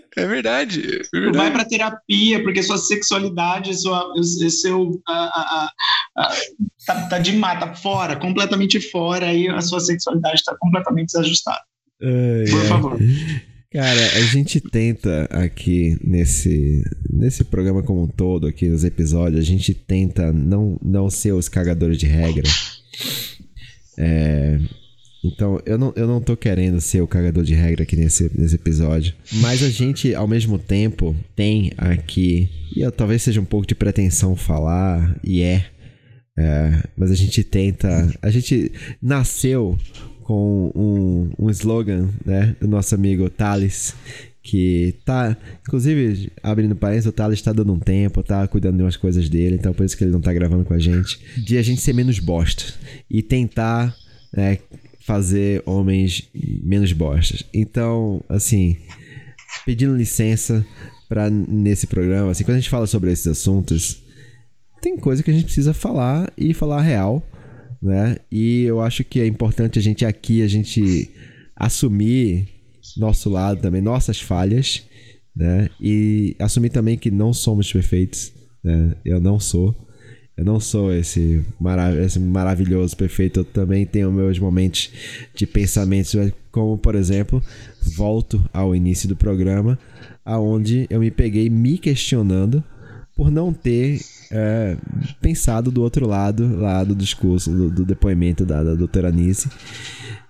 É 0.16 0.26
verdade. 0.26 0.80
É 0.80 1.20
verdade. 1.20 1.36
Vai 1.36 1.52
pra 1.52 1.64
terapia, 1.64 2.42
porque 2.42 2.62
sua 2.62 2.78
sexualidade, 2.78 3.76
sua, 3.76 4.12
seu. 4.50 5.00
A, 5.06 5.12
a, 5.12 5.70
a, 6.16 6.34
tá, 6.86 7.08
tá 7.08 7.18
demais, 7.18 7.60
tá 7.60 7.74
fora, 7.74 8.16
completamente 8.16 8.80
fora, 8.80 9.26
aí 9.26 9.46
a 9.48 9.60
sua 9.60 9.78
sexualidade 9.78 10.42
tá 10.42 10.56
completamente 10.58 11.08
desajustada. 11.08 11.60
Por 12.50 12.64
favor. 12.66 12.98
Cara, 13.72 14.00
a 14.16 14.20
gente 14.22 14.58
tenta 14.58 15.24
aqui 15.24 15.98
nesse, 16.02 16.82
nesse 17.10 17.44
programa 17.44 17.82
como 17.82 18.04
um 18.04 18.08
todo, 18.08 18.46
aqui 18.46 18.68
nos 18.68 18.84
episódios, 18.84 19.38
a 19.38 19.44
gente 19.44 19.74
tenta 19.74 20.32
não, 20.32 20.78
não 20.82 21.10
ser 21.10 21.32
os 21.32 21.46
cagadores 21.46 21.98
de 21.98 22.06
regra. 22.06 22.48
É, 23.98 24.58
então, 25.32 25.60
eu 25.66 25.78
não, 25.78 25.92
eu 25.96 26.06
não 26.06 26.20
tô 26.20 26.36
querendo 26.36 26.80
ser 26.80 27.00
o 27.00 27.06
cagador 27.06 27.42
de 27.42 27.54
regra 27.54 27.82
aqui 27.82 27.96
nesse, 27.96 28.30
nesse 28.34 28.54
episódio. 28.54 29.14
Mas 29.34 29.62
a 29.62 29.68
gente, 29.68 30.14
ao 30.14 30.28
mesmo 30.28 30.58
tempo, 30.58 31.16
tem 31.34 31.72
aqui. 31.76 32.48
E 32.74 32.80
eu, 32.80 32.92
talvez 32.92 33.22
seja 33.22 33.40
um 33.40 33.44
pouco 33.44 33.66
de 33.66 33.74
pretensão 33.74 34.36
falar, 34.36 35.18
e 35.24 35.42
é. 35.42 35.66
é 36.36 36.82
mas 36.96 37.10
a 37.10 37.14
gente 37.14 37.42
tenta. 37.42 38.12
A 38.22 38.30
gente 38.30 38.72
nasceu 39.00 39.78
com 40.22 40.72
um, 40.74 41.46
um 41.46 41.50
slogan, 41.50 42.08
né? 42.24 42.56
Do 42.60 42.68
nosso 42.68 42.94
amigo 42.94 43.28
Thales. 43.30 43.94
Que 44.42 44.94
tá, 45.04 45.36
inclusive, 45.66 46.30
abrindo 46.40 46.76
parênteses, 46.76 47.08
o 47.08 47.12
Thales 47.12 47.42
tá 47.42 47.52
dando 47.52 47.72
um 47.72 47.80
tempo, 47.80 48.22
tá 48.22 48.46
cuidando 48.46 48.76
de 48.76 48.82
umas 48.84 48.96
coisas 48.96 49.28
dele, 49.28 49.56
então 49.56 49.74
por 49.74 49.84
isso 49.84 49.96
que 49.96 50.04
ele 50.04 50.12
não 50.12 50.20
tá 50.20 50.32
gravando 50.32 50.64
com 50.64 50.72
a 50.72 50.78
gente. 50.78 51.18
De 51.36 51.58
a 51.58 51.62
gente 51.62 51.80
ser 51.80 51.92
menos 51.92 52.20
bosta 52.20 52.62
e 53.10 53.22
tentar 53.22 53.92
é, 54.36 54.58
fazer 55.06 55.62
homens 55.64 56.28
menos 56.34 56.92
bostas. 56.92 57.44
Então, 57.54 58.20
assim, 58.28 58.76
pedindo 59.64 59.96
licença 59.96 60.66
para 61.08 61.30
nesse 61.30 61.86
programa, 61.86 62.32
assim, 62.32 62.42
quando 62.42 62.56
a 62.56 62.60
gente 62.60 62.68
fala 62.68 62.88
sobre 62.88 63.12
esses 63.12 63.28
assuntos, 63.28 64.02
tem 64.82 64.96
coisa 64.96 65.22
que 65.22 65.30
a 65.30 65.32
gente 65.32 65.44
precisa 65.44 65.72
falar 65.72 66.32
e 66.36 66.52
falar 66.52 66.82
real, 66.82 67.24
né? 67.80 68.16
E 68.32 68.62
eu 68.62 68.80
acho 68.80 69.04
que 69.04 69.20
é 69.20 69.26
importante 69.26 69.78
a 69.78 69.82
gente 69.82 70.04
aqui 70.04 70.42
a 70.42 70.48
gente 70.48 71.08
assumir 71.54 72.48
nosso 72.96 73.30
lado 73.30 73.60
também, 73.60 73.80
nossas 73.80 74.20
falhas, 74.20 74.82
né? 75.36 75.68
E 75.80 76.34
assumir 76.40 76.70
também 76.70 76.98
que 76.98 77.12
não 77.12 77.32
somos 77.32 77.72
perfeitos, 77.72 78.32
né? 78.64 78.96
Eu 79.04 79.20
não 79.20 79.38
sou. 79.38 79.72
Eu 80.36 80.44
não 80.44 80.60
sou 80.60 80.92
esse, 80.92 81.42
marav 81.58 81.98
esse 81.98 82.20
maravilhoso, 82.20 82.96
perfeito. 82.96 83.40
Eu 83.40 83.44
também 83.44 83.86
tenho 83.86 84.12
meus 84.12 84.38
momentos 84.38 84.90
de 85.34 85.46
pensamentos, 85.46 86.14
como 86.52 86.76
por 86.76 86.94
exemplo, 86.94 87.42
volto 87.96 88.44
ao 88.52 88.76
início 88.76 89.08
do 89.08 89.16
programa, 89.16 89.78
aonde 90.24 90.86
eu 90.90 91.00
me 91.00 91.10
peguei 91.10 91.48
me 91.48 91.78
questionando 91.78 92.62
por 93.16 93.30
não 93.30 93.50
ter 93.50 93.98
é, 94.30 94.76
pensado 95.22 95.70
do 95.70 95.82
outro 95.82 96.06
lado, 96.06 96.54
lá 96.56 96.84
do 96.84 96.94
discurso, 96.94 97.50
do, 97.50 97.70
do 97.70 97.84
depoimento 97.84 98.44
da, 98.44 98.62
da 98.62 98.74
doutora 98.74 99.10
Nice. 99.10 99.48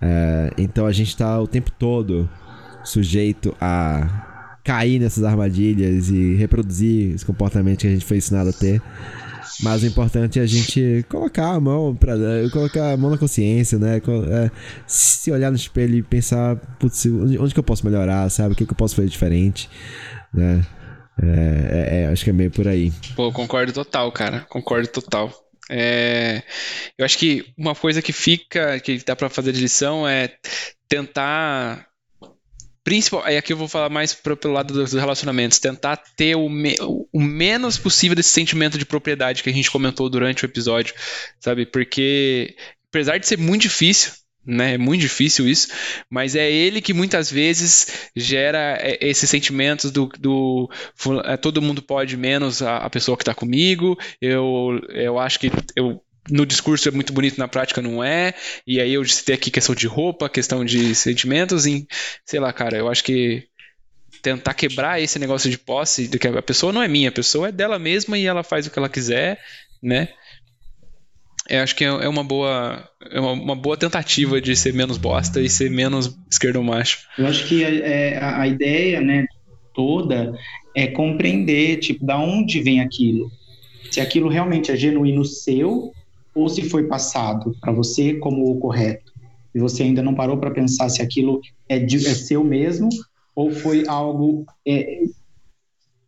É, 0.00 0.52
então 0.56 0.86
a 0.86 0.92
gente 0.92 1.08
está 1.08 1.40
o 1.40 1.48
tempo 1.48 1.72
todo 1.72 2.28
sujeito 2.84 3.56
a 3.60 4.58
cair 4.62 5.00
nessas 5.00 5.24
armadilhas 5.24 6.10
e 6.10 6.34
reproduzir 6.34 7.14
os 7.14 7.24
comportamentos 7.24 7.82
que 7.82 7.88
a 7.88 7.90
gente 7.90 8.04
foi 8.04 8.18
ensinado 8.18 8.50
a 8.50 8.52
ter. 8.52 8.80
Mas 9.60 9.82
o 9.82 9.86
importante 9.86 10.38
é 10.38 10.42
a 10.42 10.46
gente 10.46 11.04
colocar 11.08 11.54
a 11.54 11.60
mão 11.60 11.94
para 11.94 12.14
colocar 12.52 12.92
a 12.92 12.96
mão 12.96 13.10
na 13.10 13.18
consciência, 13.18 13.78
né? 13.78 13.96
É, 13.96 14.50
se 14.86 15.30
olhar 15.30 15.50
no 15.50 15.56
espelho 15.56 15.96
e 15.96 16.02
pensar, 16.02 16.56
putz, 16.78 17.06
onde 17.06 17.54
que 17.54 17.60
eu 17.60 17.64
posso 17.64 17.84
melhorar, 17.86 18.28
sabe? 18.30 18.52
O 18.52 18.56
que, 18.56 18.66
que 18.66 18.72
eu 18.72 18.76
posso 18.76 18.94
fazer 18.94 19.08
diferente, 19.08 19.70
né? 20.32 20.64
É, 21.22 21.98
é, 21.98 22.02
é, 22.02 22.06
acho 22.08 22.24
que 22.24 22.30
é 22.30 22.32
meio 22.32 22.50
por 22.50 22.68
aí. 22.68 22.92
Pô, 23.14 23.32
concordo 23.32 23.72
total, 23.72 24.12
cara. 24.12 24.40
Concordo 24.48 24.88
total. 24.88 25.32
É, 25.70 26.42
eu 26.96 27.04
acho 27.04 27.18
que 27.18 27.52
uma 27.56 27.74
coisa 27.74 28.02
que 28.02 28.12
fica, 28.12 28.78
que 28.78 29.02
dá 29.04 29.16
para 29.16 29.30
fazer 29.30 29.52
de 29.52 29.60
lição 29.60 30.06
é 30.06 30.34
tentar 30.88 31.86
principal, 32.86 33.20
aí 33.24 33.36
aqui 33.36 33.52
eu 33.52 33.56
vou 33.56 33.66
falar 33.66 33.88
mais 33.88 34.14
pro, 34.14 34.36
pelo 34.36 34.54
lado 34.54 34.72
dos 34.72 34.92
relacionamentos, 34.92 35.58
tentar 35.58 35.96
ter 35.96 36.36
o, 36.36 36.48
me, 36.48 36.76
o 36.80 37.20
menos 37.20 37.76
possível 37.76 38.14
desse 38.14 38.28
sentimento 38.28 38.78
de 38.78 38.86
propriedade 38.86 39.42
que 39.42 39.50
a 39.50 39.52
gente 39.52 39.72
comentou 39.72 40.08
durante 40.08 40.44
o 40.44 40.46
episódio, 40.46 40.94
sabe? 41.40 41.66
Porque 41.66 42.54
apesar 42.88 43.18
de 43.18 43.26
ser 43.26 43.38
muito 43.38 43.62
difícil, 43.62 44.12
né? 44.46 44.74
É 44.74 44.78
muito 44.78 45.00
difícil 45.00 45.48
isso, 45.48 45.66
mas 46.08 46.36
é 46.36 46.48
ele 46.48 46.80
que 46.80 46.94
muitas 46.94 47.28
vezes 47.28 48.08
gera 48.14 48.78
é, 48.80 48.96
esses 49.00 49.28
sentimentos 49.28 49.90
do, 49.90 50.06
do 50.20 50.70
é, 51.24 51.36
todo 51.36 51.60
mundo 51.60 51.82
pode 51.82 52.16
menos 52.16 52.62
a, 52.62 52.76
a 52.76 52.88
pessoa 52.88 53.16
que 53.16 53.22
está 53.22 53.34
comigo. 53.34 53.98
Eu, 54.20 54.80
eu 54.90 55.18
acho 55.18 55.40
que 55.40 55.50
eu 55.74 56.00
no 56.30 56.44
discurso 56.46 56.88
é 56.88 56.92
muito 56.92 57.12
bonito, 57.12 57.38
na 57.38 57.48
prática 57.48 57.82
não 57.82 58.02
é. 58.02 58.34
E 58.66 58.80
aí 58.80 58.94
eu 58.94 59.04
citei 59.04 59.34
aqui 59.34 59.50
questão 59.50 59.74
de 59.74 59.86
roupa, 59.86 60.28
questão 60.28 60.64
de 60.64 60.94
sentimentos, 60.94 61.64
sei 62.24 62.40
lá, 62.40 62.52
cara, 62.52 62.76
eu 62.76 62.88
acho 62.88 63.04
que 63.04 63.44
tentar 64.22 64.54
quebrar 64.54 65.00
esse 65.00 65.18
negócio 65.18 65.50
de 65.50 65.58
posse, 65.58 66.08
de 66.08 66.18
que 66.18 66.26
a 66.26 66.42
pessoa 66.42 66.72
não 66.72 66.82
é 66.82 66.88
minha, 66.88 67.10
a 67.10 67.12
pessoa 67.12 67.48
é 67.48 67.52
dela 67.52 67.78
mesma 67.78 68.18
e 68.18 68.26
ela 68.26 68.42
faz 68.42 68.66
o 68.66 68.70
que 68.70 68.78
ela 68.78 68.88
quiser, 68.88 69.38
né? 69.82 70.08
Eu 71.48 71.60
acho 71.60 71.76
que 71.76 71.84
é, 71.84 71.88
é 71.88 72.08
uma 72.08 72.24
boa, 72.24 72.88
é 73.08 73.20
uma, 73.20 73.32
uma 73.32 73.54
boa 73.54 73.76
tentativa 73.76 74.40
de 74.40 74.56
ser 74.56 74.74
menos 74.74 74.98
bosta 74.98 75.40
e 75.40 75.48
ser 75.48 75.70
menos 75.70 76.18
esquerdo 76.28 76.62
macho. 76.62 77.06
Eu 77.16 77.26
acho 77.26 77.46
que 77.46 77.62
é, 77.62 78.18
a, 78.18 78.42
a 78.42 78.48
ideia, 78.48 79.00
né, 79.00 79.24
toda 79.72 80.32
é 80.74 80.88
compreender, 80.88 81.78
tipo, 81.78 82.04
da 82.04 82.18
onde 82.18 82.60
vem 82.60 82.80
aquilo. 82.80 83.30
Se 83.90 84.00
aquilo 84.00 84.28
realmente 84.28 84.72
é 84.72 84.76
genuíno 84.76 85.24
seu 85.24 85.92
ou 86.36 86.48
se 86.48 86.62
foi 86.62 86.86
passado 86.86 87.56
para 87.60 87.72
você 87.72 88.14
como 88.14 88.50
o 88.50 88.58
correto. 88.60 89.12
E 89.54 89.58
você 89.58 89.82
ainda 89.82 90.02
não 90.02 90.14
parou 90.14 90.36
para 90.36 90.50
pensar 90.50 90.88
se 90.90 91.00
aquilo 91.00 91.40
é, 91.66 91.78
de, 91.78 91.96
é, 91.96 92.14
seu 92.14 92.44
mesmo 92.44 92.90
ou 93.34 93.50
foi 93.50 93.86
algo 93.88 94.44
é, 94.66 95.04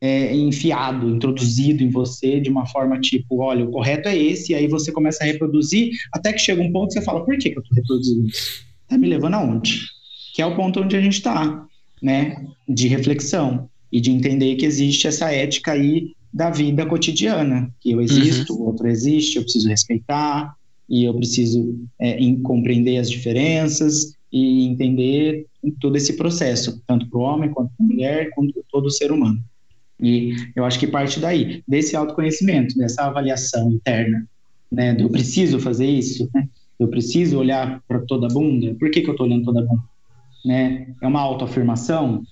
é, 0.00 0.34
enfiado, 0.36 1.08
introduzido 1.08 1.82
em 1.82 1.90
você 1.90 2.40
de 2.40 2.50
uma 2.50 2.66
forma 2.66 3.00
tipo, 3.00 3.40
olha, 3.40 3.64
o 3.64 3.70
correto 3.70 4.08
é 4.08 4.16
esse, 4.16 4.52
e 4.52 4.54
aí 4.54 4.68
você 4.68 4.92
começa 4.92 5.24
a 5.24 5.26
reproduzir, 5.26 5.92
até 6.12 6.32
que 6.32 6.38
chega 6.38 6.62
um 6.62 6.70
ponto 6.70 6.88
que 6.88 6.94
você 6.94 7.02
fala, 7.02 7.24
por 7.24 7.36
que, 7.36 7.50
que 7.50 7.58
eu 7.58 7.62
estou 7.62 7.76
reproduzindo 7.76 8.28
isso? 8.28 8.64
Está 8.82 8.96
me 8.96 9.08
levando 9.08 9.34
aonde? 9.34 9.80
Que 10.34 10.42
é 10.42 10.46
o 10.46 10.54
ponto 10.54 10.80
onde 10.80 10.96
a 10.96 11.00
gente 11.00 11.14
está, 11.14 11.66
né? 12.02 12.46
De 12.68 12.86
reflexão 12.86 13.68
e 13.90 14.00
de 14.00 14.10
entender 14.10 14.56
que 14.56 14.66
existe 14.66 15.06
essa 15.06 15.32
ética 15.32 15.72
aí 15.72 16.12
da 16.32 16.50
vida 16.50 16.84
cotidiana, 16.86 17.72
que 17.80 17.90
eu 17.90 18.00
existo, 18.00 18.54
uhum. 18.54 18.60
o 18.60 18.66
outro 18.66 18.86
existe, 18.86 19.36
eu 19.36 19.42
preciso 19.42 19.68
respeitar 19.68 20.54
e 20.88 21.04
eu 21.04 21.14
preciso 21.14 21.78
é, 21.98 22.18
compreender 22.42 22.98
as 22.98 23.10
diferenças 23.10 24.14
e 24.32 24.66
entender 24.66 25.46
todo 25.80 25.96
esse 25.96 26.16
processo, 26.16 26.82
tanto 26.86 27.08
para 27.08 27.18
o 27.18 27.22
homem 27.22 27.50
quanto 27.50 27.70
para 27.76 27.84
a 27.84 27.88
mulher, 27.88 28.30
quanto 28.30 28.64
todo 28.70 28.90
ser 28.90 29.10
humano. 29.10 29.42
E 30.00 30.34
eu 30.54 30.64
acho 30.64 30.78
que 30.78 30.86
parte 30.86 31.18
daí, 31.18 31.62
desse 31.66 31.96
autoconhecimento, 31.96 32.76
dessa 32.76 33.04
avaliação 33.04 33.72
interna, 33.72 34.26
né, 34.70 34.94
do 34.94 35.04
eu 35.04 35.10
preciso 35.10 35.58
fazer 35.58 35.86
isso, 35.86 36.28
né? 36.32 36.48
Eu 36.78 36.86
preciso 36.86 37.38
olhar 37.38 37.82
para 37.88 37.98
toda 38.00 38.26
a 38.26 38.30
bunda? 38.30 38.74
Por 38.78 38.90
que, 38.90 39.00
que 39.00 39.08
eu 39.08 39.12
estou 39.12 39.26
olhando 39.26 39.44
toda 39.44 39.60
a 39.60 39.64
bunda? 39.64 39.82
Né? 40.44 40.94
É 41.02 41.06
uma 41.06 41.20
autoafirmação 41.20 42.22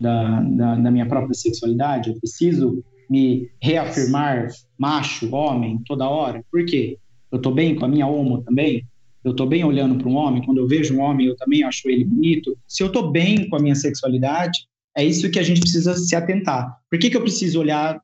da, 0.00 0.40
da, 0.40 0.74
da 0.76 0.90
minha 0.90 1.04
própria 1.04 1.34
sexualidade? 1.34 2.08
Eu 2.08 2.18
preciso 2.18 2.82
me 3.10 3.50
reafirmar 3.60 4.48
macho, 4.78 5.34
homem, 5.34 5.80
toda 5.84 6.08
hora? 6.08 6.44
Por 6.50 6.64
quê? 6.64 6.96
Eu 7.32 7.38
estou 7.38 7.52
bem 7.52 7.74
com 7.74 7.84
a 7.84 7.88
minha 7.88 8.06
homo 8.06 8.42
também? 8.42 8.86
Eu 9.24 9.32
estou 9.32 9.46
bem 9.46 9.64
olhando 9.64 9.98
para 9.98 10.08
um 10.08 10.14
homem? 10.14 10.42
Quando 10.44 10.58
eu 10.58 10.68
vejo 10.68 10.96
um 10.96 11.00
homem, 11.00 11.26
eu 11.26 11.36
também 11.36 11.64
acho 11.64 11.88
ele 11.90 12.04
bonito? 12.04 12.56
Se 12.66 12.82
eu 12.82 12.86
estou 12.86 13.10
bem 13.10 13.48
com 13.48 13.56
a 13.56 13.60
minha 13.60 13.74
sexualidade, 13.74 14.60
é 14.96 15.04
isso 15.04 15.30
que 15.30 15.38
a 15.38 15.42
gente 15.42 15.60
precisa 15.60 15.94
se 15.94 16.14
atentar. 16.14 16.76
Por 16.88 16.98
que, 16.98 17.10
que 17.10 17.16
eu 17.16 17.22
preciso 17.22 17.60
olhar 17.60 18.00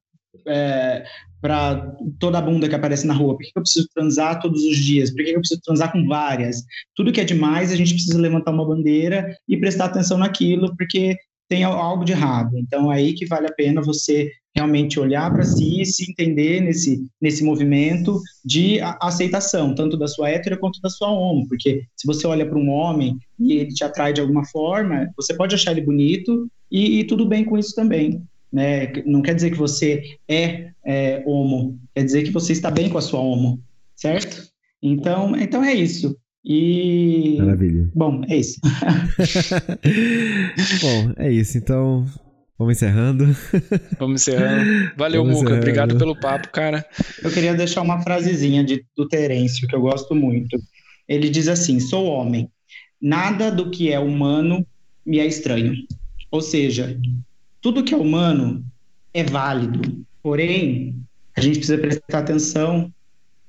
é, 0.47 1.05
para 1.41 1.97
toda 2.19 2.39
a 2.39 2.43
bunda 2.43 2.69
que 2.69 2.75
aparece 2.75 3.07
na 3.07 3.15
rua? 3.15 3.35
Por 3.35 3.45
que, 3.45 3.53
que 3.53 3.59
eu 3.59 3.63
preciso 3.63 3.89
transar 3.95 4.41
todos 4.41 4.63
os 4.65 4.77
dias? 4.77 5.11
Por 5.11 5.19
que, 5.19 5.31
que 5.31 5.37
eu 5.37 5.41
preciso 5.41 5.61
transar 5.63 5.93
com 5.93 6.07
várias? 6.07 6.63
Tudo 6.95 7.13
que 7.13 7.21
é 7.21 7.25
demais, 7.25 7.73
a 7.73 7.77
gente 7.77 7.95
precisa 7.95 8.21
levantar 8.21 8.51
uma 8.51 8.67
bandeira 8.67 9.37
e 9.49 9.57
prestar 9.57 9.87
atenção 9.87 10.19
naquilo, 10.19 10.77
porque 10.77 11.17
tem 11.49 11.65
algo 11.65 12.05
de 12.05 12.13
errado. 12.13 12.57
Então, 12.59 12.93
é 12.93 12.97
aí 12.97 13.15
que 13.15 13.27
vale 13.27 13.47
a 13.47 13.53
pena 13.53 13.81
você 13.81 14.31
realmente 14.57 14.99
olhar 14.99 15.31
para 15.31 15.45
si 15.45 15.83
e 15.83 15.87
se 15.87 16.11
entender 16.11 16.63
nesse, 16.63 17.07
nesse 17.21 17.45
movimento 17.45 18.19
de 18.43 18.81
aceitação, 19.01 19.75
tanto 19.75 19.99
da 19.99 20.09
sua 20.09 20.31
hétero 20.31 20.59
quanto 20.59 20.81
da 20.81 20.89
sua 20.89 21.11
homo, 21.11 21.47
porque 21.47 21.85
se 21.95 22.07
você 22.07 22.27
olha 22.27 22.47
para 22.47 22.59
um 22.59 22.71
homem 22.71 23.19
e 23.39 23.53
ele 23.53 23.69
te 23.69 23.85
atrai 23.85 24.15
de 24.15 24.21
alguma 24.23 24.47
forma, 24.47 25.11
você 25.15 25.35
pode 25.35 25.55
achar 25.55 25.73
ele 25.73 25.83
bonito 25.83 26.51
e, 26.71 27.01
e 27.01 27.05
tudo 27.05 27.27
bem 27.27 27.45
com 27.45 27.59
isso 27.59 27.75
também. 27.75 28.23
Né? 28.51 28.91
Não 29.05 29.21
quer 29.21 29.35
dizer 29.35 29.51
que 29.51 29.59
você 29.59 30.03
é, 30.27 30.71
é 30.83 31.23
homo, 31.27 31.79
quer 31.95 32.05
dizer 32.05 32.23
que 32.23 32.31
você 32.31 32.53
está 32.53 32.71
bem 32.71 32.89
com 32.89 32.97
a 32.97 33.03
sua 33.03 33.21
homo, 33.21 33.61
certo? 33.95 34.49
Então, 34.83 35.37
então 35.37 35.63
é 35.63 35.75
isso. 35.75 36.17
E. 36.49 37.39
Maravilha. 37.41 37.91
Bom, 37.93 38.23
é 38.29 38.37
isso. 38.37 38.61
Bom, 40.81 41.13
é 41.17 41.33
isso. 41.33 41.59
Então, 41.59 42.07
Vamos 42.59 42.77
encerrando. 42.77 43.25
Vamos 43.99 44.23
encerrando. 44.23 44.93
Valeu, 44.97 45.23
Vamos 45.23 45.39
Muca. 45.39 45.51
Encerrando. 45.51 45.63
Obrigado 45.63 45.99
pelo 45.99 46.19
papo, 46.19 46.49
cara. 46.51 46.87
Eu 47.23 47.31
queria 47.31 47.53
deixar 47.53 47.83
uma 47.83 48.01
frasezinha 48.01 48.65
de, 48.65 48.83
do 48.97 49.07
Terêncio, 49.09 49.69
que 49.69 49.75
eu 49.75 49.81
gosto 49.81 50.15
muito. 50.15 50.57
Ele 51.09 51.29
diz 51.29 51.49
assim: 51.49 51.81
Sou 51.81 52.07
homem. 52.07 52.49
Nada 53.03 53.51
do 53.51 53.71
que 53.71 53.93
é 53.93 53.99
humano 53.99 54.65
me 55.05 55.19
é 55.19 55.27
estranho. 55.27 55.75
Ou 56.31 56.41
seja, 56.41 56.99
tudo 57.61 57.85
que 57.85 57.93
é 57.93 57.97
humano 57.97 58.65
é 59.13 59.25
válido. 59.25 60.07
Porém, 60.23 60.95
a 61.37 61.41
gente 61.41 61.59
precisa 61.59 61.77
prestar 61.77 62.21
atenção 62.21 62.91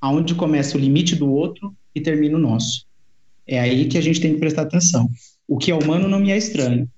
aonde 0.02 0.36
começa 0.36 0.78
o 0.78 0.82
limite 0.82 1.16
do 1.16 1.32
outro 1.32 1.74
e 1.96 2.02
termina 2.02 2.38
o 2.38 2.42
nosso. 2.42 2.87
É 3.48 3.60
aí 3.60 3.86
que 3.86 3.98
a 3.98 4.02
gente 4.02 4.20
tem 4.20 4.34
que 4.34 4.40
prestar 4.40 4.64
atenção. 4.64 5.10
O 5.48 5.58
que 5.58 5.72
é 5.72 5.76
humano 5.76 6.08
não 6.08 6.20
me 6.20 6.32
é 6.32 6.38
estranho. 6.38 6.90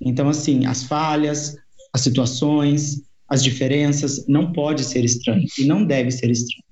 Então, 0.00 0.28
assim, 0.28 0.66
as 0.66 0.84
falhas, 0.84 1.56
as 1.92 2.02
situações, 2.02 3.02
as 3.28 3.42
diferenças 3.42 4.26
não 4.28 4.52
pode 4.52 4.84
ser 4.84 5.04
estranho 5.04 5.46
e 5.58 5.64
não 5.64 5.84
deve 5.84 6.10
ser 6.10 6.30
estranho. 6.30 6.64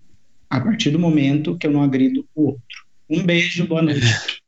A 0.48 0.60
partir 0.60 0.90
do 0.90 0.98
momento 0.98 1.58
que 1.58 1.66
eu 1.66 1.72
não 1.72 1.82
agrido 1.82 2.24
o 2.34 2.48
outro. 2.48 2.62
Um 3.10 3.22
beijo, 3.22 3.66
boa 3.66 3.82
noite. 3.82 4.00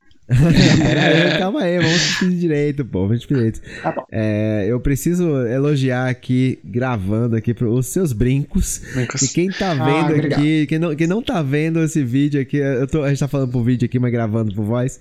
calma 1.39 1.63
aí, 1.63 1.79
vamos 1.79 2.19
pedir 2.19 2.37
direito, 2.37 2.85
pô. 2.85 3.07
Vamos 3.07 3.25
direito. 3.25 3.61
Tá 3.81 3.95
é, 4.11 4.67
eu 4.69 4.81
preciso 4.81 5.47
elogiar 5.47 6.09
aqui, 6.09 6.59
gravando 6.65 7.37
aqui, 7.37 7.55
os 7.65 7.87
seus 7.87 8.13
brincos. 8.13 8.83
brincos. 8.93 9.23
E 9.23 9.29
quem 9.29 9.49
tá 9.51 9.73
vendo 9.73 10.15
ah, 10.15 10.27
aqui, 10.27 10.67
quem 10.67 10.79
não, 10.79 10.97
quem 10.97 11.07
não 11.07 11.23
tá 11.23 11.43
vendo 11.43 11.81
esse 11.81 12.03
vídeo 12.03 12.41
aqui, 12.41 12.57
eu 12.57 12.87
tô, 12.89 13.05
a 13.05 13.09
gente 13.09 13.21
tá 13.21 13.29
falando 13.29 13.51
pro 13.53 13.63
vídeo 13.63 13.87
aqui, 13.87 14.01
mas 14.01 14.11
gravando 14.11 14.53
por 14.53 14.65
voz. 14.65 14.99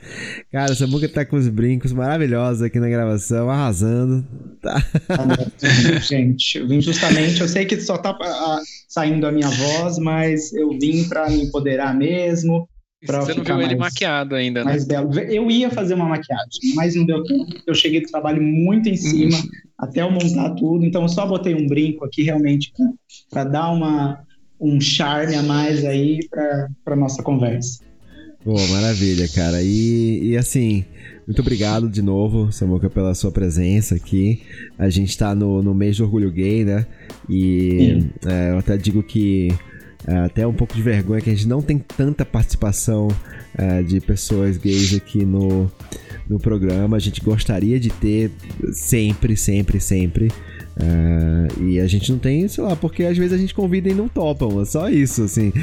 Cara, 0.52 0.72
o 0.72 0.76
Samuca 0.76 1.10
tá 1.10 1.26
com 1.26 1.38
os 1.38 1.48
brincos 1.48 1.92
maravilhosos 1.92 2.62
aqui 2.62 2.80
na 2.80 2.88
gravação, 2.90 3.50
arrasando. 3.50 4.26
Tá. 4.62 4.86
gente, 6.02 6.60
eu 6.60 6.68
vim 6.68 6.80
justamente, 6.82 7.42
eu 7.42 7.48
sei 7.48 7.66
que 7.66 7.82
só 7.82 7.98
tá 7.98 8.16
ah, 8.22 8.60
saindo 8.88 9.26
a 9.26 9.32
minha 9.32 9.50
voz, 9.50 9.98
mas 9.98 10.54
eu 10.54 10.70
vim 10.80 11.04
pra 11.10 11.30
me 11.30 11.42
empoderar 11.46 11.96
mesmo 11.96 12.70
você 13.06 13.34
não 13.34 13.44
viu 13.44 13.56
mais, 13.56 13.68
ele 13.68 13.76
maquiado 13.76 14.36
ainda, 14.36 14.64
né? 14.64 14.72
Mais 14.72 14.86
belo. 14.86 15.18
Eu 15.20 15.50
ia 15.50 15.70
fazer 15.70 15.94
uma 15.94 16.06
maquiagem, 16.06 16.76
mas 16.76 16.96
não 16.96 17.06
deu 17.06 17.24
tempo. 17.24 17.46
Eu 17.66 17.74
cheguei 17.74 18.02
do 18.02 18.08
trabalho 18.10 18.42
muito 18.42 18.90
em 18.90 18.96
cima, 18.96 19.38
uhum. 19.38 19.50
até 19.78 20.02
eu 20.02 20.12
montar 20.12 20.52
tudo. 20.52 20.86
Então 20.86 21.04
eu 21.04 21.10
só 21.10 21.26
botei 21.26 21.54
um 21.56 21.68
brinco 21.68 22.06
aqui 22.06 22.24
realmente 22.24 22.72
para 23.30 23.44
dar 23.44 23.72
uma, 23.72 24.20
um 24.60 24.80
charme 24.80 25.36
a 25.36 25.44
mais 25.44 25.84
aí 25.86 26.20
para 26.84 26.96
nossa 26.96 27.22
conversa. 27.22 27.84
Pô, 28.44 28.56
maravilha, 28.68 29.28
cara. 29.28 29.62
E, 29.64 30.30
e 30.30 30.38
assim, 30.38 30.86
muito 31.26 31.42
obrigado 31.42 31.90
de 31.90 32.04
novo, 32.04 32.52
Samuca, 32.52 32.88
pela 32.88 33.16
sua 33.16 33.32
presença 33.32 33.96
aqui. 33.96 34.44
A 34.78 34.90
gente 34.90 35.18
tá 35.18 35.34
no, 35.34 35.64
no 35.64 35.74
mês 35.74 35.98
do 35.98 36.04
orgulho 36.04 36.32
gay, 36.32 36.64
né? 36.64 36.86
E 37.28 38.06
é, 38.24 38.52
eu 38.52 38.60
até 38.60 38.78
digo 38.78 39.02
que 39.02 39.52
até 40.26 40.46
um 40.46 40.54
pouco 40.54 40.74
de 40.74 40.82
vergonha 40.82 41.22
que 41.22 41.30
a 41.30 41.34
gente 41.34 41.48
não 41.48 41.62
tem 41.62 41.78
tanta 41.78 42.26
participação 42.26 43.08
é, 43.58 43.82
de 43.82 44.00
pessoas 44.00 44.58
gays 44.58 44.94
aqui 44.94 45.26
no, 45.26 45.72
no 46.30 46.40
programa. 46.40 46.98
A 46.98 47.00
gente 47.00 47.22
gostaria 47.22 47.80
de 47.80 47.90
ter 47.90 48.32
sempre, 48.72 49.36
sempre, 49.36 49.80
sempre. 49.80 50.28
Uh, 50.78 51.64
e 51.64 51.80
a 51.80 51.88
gente 51.88 52.12
não 52.12 52.20
tem, 52.20 52.46
sei 52.50 52.62
lá, 52.62 52.76
porque 52.76 53.04
às 53.06 53.18
vezes 53.18 53.32
a 53.32 53.38
gente 53.38 53.54
convida 53.54 53.88
e 53.88 53.94
não 53.94 54.10
topam, 54.10 54.62
é 54.62 54.66
só 54.66 54.90
isso, 54.90 55.24
assim. 55.24 55.54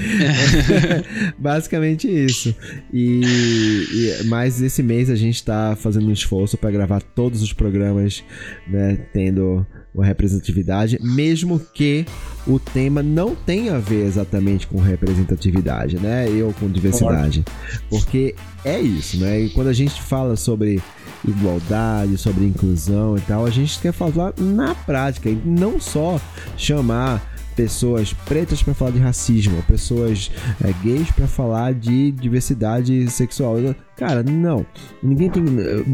Basicamente 1.38 2.08
isso. 2.08 2.54
E, 2.90 3.20
e, 3.22 4.24
mas 4.24 4.62
esse 4.62 4.82
mês 4.82 5.10
a 5.10 5.14
gente 5.14 5.44
tá 5.44 5.76
fazendo 5.76 6.08
um 6.08 6.12
esforço 6.12 6.56
para 6.56 6.70
gravar 6.70 7.02
todos 7.02 7.42
os 7.42 7.52
programas, 7.52 8.24
né, 8.66 8.98
tendo 9.12 9.66
uma 9.94 10.04
representatividade, 10.04 10.98
mesmo 11.02 11.60
que 11.74 12.06
o 12.46 12.58
tema 12.58 13.02
não 13.02 13.34
tenha 13.34 13.76
a 13.76 13.78
ver 13.78 14.06
exatamente 14.06 14.66
com 14.66 14.78
representatividade, 14.78 15.96
né? 15.98 16.28
Eu 16.28 16.54
com 16.58 16.68
diversidade. 16.68 17.44
Porque 17.90 18.34
é 18.64 18.80
isso, 18.80 19.18
né? 19.18 19.42
E 19.42 19.50
quando 19.50 19.68
a 19.68 19.72
gente 19.72 20.00
fala 20.00 20.34
sobre 20.34 20.80
igualdade, 21.26 22.16
sobre 22.16 22.44
inclusão 22.44 23.16
e 23.16 23.20
tal, 23.20 23.44
a 23.44 23.50
gente 23.50 23.78
quer 23.78 23.92
falar 23.92 24.32
na 24.38 24.74
prática, 24.74 25.28
e 25.28 25.34
não 25.44 25.78
só 25.78 26.20
chamar 26.56 27.32
pessoas 27.54 28.12
pretas 28.12 28.62
para 28.62 28.74
falar 28.74 28.92
de 28.92 28.98
racismo, 28.98 29.62
pessoas 29.64 30.30
é, 30.62 30.72
gays 30.82 31.10
para 31.10 31.26
falar 31.26 31.74
de 31.74 32.10
diversidade 32.12 33.08
sexual. 33.10 33.56
Cara, 33.96 34.22
não. 34.22 34.66
Ninguém 35.02 35.30
tem. 35.30 35.44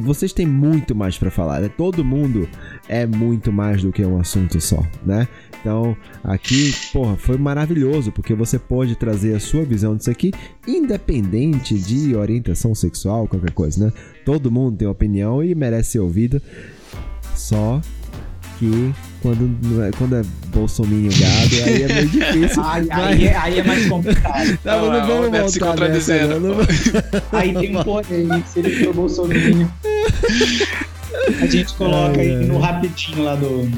Vocês 0.03 0.33
têm 0.33 0.47
muito 0.47 0.95
mais 0.95 1.19
para 1.19 1.31
falar. 1.31 1.61
Né? 1.61 1.69
Todo 1.69 2.05
mundo 2.05 2.49
é 2.89 3.07
muito 3.07 3.53
mais 3.53 3.83
do 3.83 3.93
que 3.93 4.05
um 4.05 4.19
assunto 4.19 4.61
só, 4.61 4.83
né? 5.05 5.29
Então, 5.61 5.97
aqui, 6.25 6.73
porra, 6.93 7.17
foi 7.17 7.37
maravilhoso, 7.37 8.13
porque 8.13 8.35
você 8.35 8.59
pode 8.59 8.97
trazer 8.97 9.35
a 9.35 9.41
sua 9.41 9.65
visão 9.65 9.97
disso 9.97 10.11
aqui, 10.11 10.33
independente 10.67 11.79
de 11.79 12.15
orientação 12.15 12.75
sexual, 12.75 13.27
qualquer 13.27 13.53
coisa, 13.53 13.87
né? 13.87 13.93
Todo 14.25 14.51
mundo 14.51 14.77
tem 14.79 14.89
opinião 14.89 15.43
e 15.43 15.55
merece 15.55 15.93
ser 15.93 15.99
ouvido. 15.99 16.41
Só 17.35 17.81
que 18.59 18.93
quando, 19.23 19.83
é, 19.83 19.91
quando 19.93 20.17
é 20.17 20.23
bolsominho 20.49 21.11
gado, 21.11 21.65
aí 21.65 21.83
é 21.83 21.89
meio 21.89 22.09
difícil. 22.09 22.63
aí, 22.65 22.87
mas... 22.87 22.99
aí, 22.99 23.27
é, 23.27 23.37
aí, 23.37 23.59
é, 23.59 23.65
mais 23.65 23.89
complicado. 23.89 24.59
Tá, 24.63 24.77
não, 24.77 24.93
não 24.93 25.07
vamos 25.07 25.31
voltar 25.31 25.49
se 25.49 25.61
contradizendo. 25.61 26.41
Nessa, 26.41 27.21
não, 27.31 27.39
aí 27.39 27.55
tem 27.55 27.77
um 27.77 27.85
porém, 27.85 28.29
se 28.47 28.59
ele 28.61 28.85
for 28.85 28.95
bolsominho. 28.95 29.71
A 31.41 31.47
gente 31.47 31.75
coloca 31.75 32.21
aí 32.21 32.35
no 32.47 32.59
rapidinho 32.59 33.23
lá 33.25 33.35
do, 33.35 33.71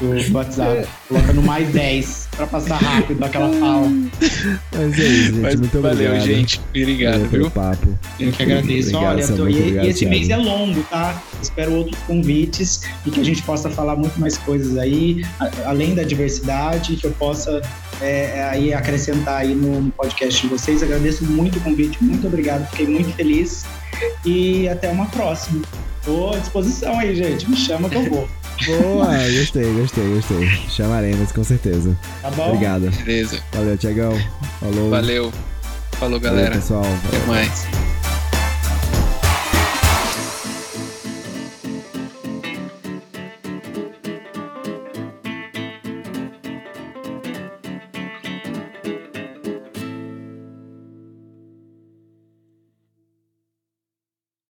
do 0.00 0.34
WhatsApp. 0.34 0.86
Coloca 1.08 1.32
no 1.32 1.42
mais 1.42 1.68
10 1.72 2.28
pra 2.36 2.46
passar 2.46 2.76
rápido 2.76 3.24
aquela 3.24 3.52
fala. 3.54 3.88
Mas 4.72 4.98
é 4.98 5.02
isso, 5.02 5.32
gente. 5.32 5.40
Mas 5.40 5.54
muito 5.56 5.80
valeu, 5.80 6.12
obrigado. 6.12 6.26
gente. 6.26 6.60
Obrigado, 6.70 7.14
valeu 7.14 7.30
viu? 7.30 7.50
papo. 7.50 7.98
Eu 8.20 8.32
que 8.32 8.42
agradeço. 8.42 8.96
Obrigado, 8.96 9.16
Olha, 9.16 9.26
tô, 9.26 9.48
e, 9.48 9.58
obrigado, 9.58 9.84
e, 9.84 9.88
esse 9.88 9.98
Thiago. 10.00 10.14
mês 10.14 10.30
é 10.30 10.36
longo, 10.36 10.82
tá? 10.84 11.22
Espero 11.42 11.74
outros 11.74 12.00
convites 12.02 12.82
e 13.04 13.10
que 13.10 13.20
a 13.20 13.24
gente 13.24 13.42
possa 13.42 13.70
falar 13.70 13.96
muito 13.96 14.18
mais 14.20 14.38
coisas 14.38 14.76
aí, 14.76 15.24
além 15.64 15.94
da 15.94 16.02
diversidade, 16.02 16.96
que 16.96 17.06
eu 17.06 17.12
possa 17.12 17.60
é, 18.00 18.48
aí 18.50 18.72
acrescentar 18.72 19.40
aí 19.40 19.54
no 19.54 19.90
podcast 19.92 20.42
de 20.42 20.48
vocês. 20.48 20.82
Agradeço 20.82 21.24
muito 21.24 21.58
o 21.58 21.60
convite, 21.60 22.02
muito 22.02 22.26
obrigado, 22.26 22.68
fiquei 22.70 22.86
muito 22.86 23.12
feliz 23.14 23.64
e 24.24 24.68
até 24.68 24.88
uma 24.88 25.06
próxima. 25.06 25.62
Tô 26.08 26.30
à 26.30 26.38
disposição 26.38 26.98
aí, 26.98 27.14
gente. 27.14 27.50
Me 27.50 27.54
chama 27.54 27.86
que 27.90 27.96
eu 27.96 28.08
vou. 28.08 28.26
Boa, 28.64 29.08
gostei, 29.38 29.70
gostei, 29.74 30.14
gostei. 30.14 30.46
Chamaremos, 30.70 31.30
com 31.32 31.44
certeza. 31.44 31.94
Tá 32.22 32.30
bom? 32.30 32.48
Obrigado. 32.48 32.90
Beleza. 33.04 33.38
Valeu, 33.52 33.76
Tiagão. 33.76 34.18
Falou. 34.58 34.88
Valeu. 34.88 35.32
Falou, 35.92 36.18
galera. 36.18 36.46
Valeu, 36.46 36.62
pessoal. 36.62 36.84
Até 37.08 37.26
mais. 37.26 37.66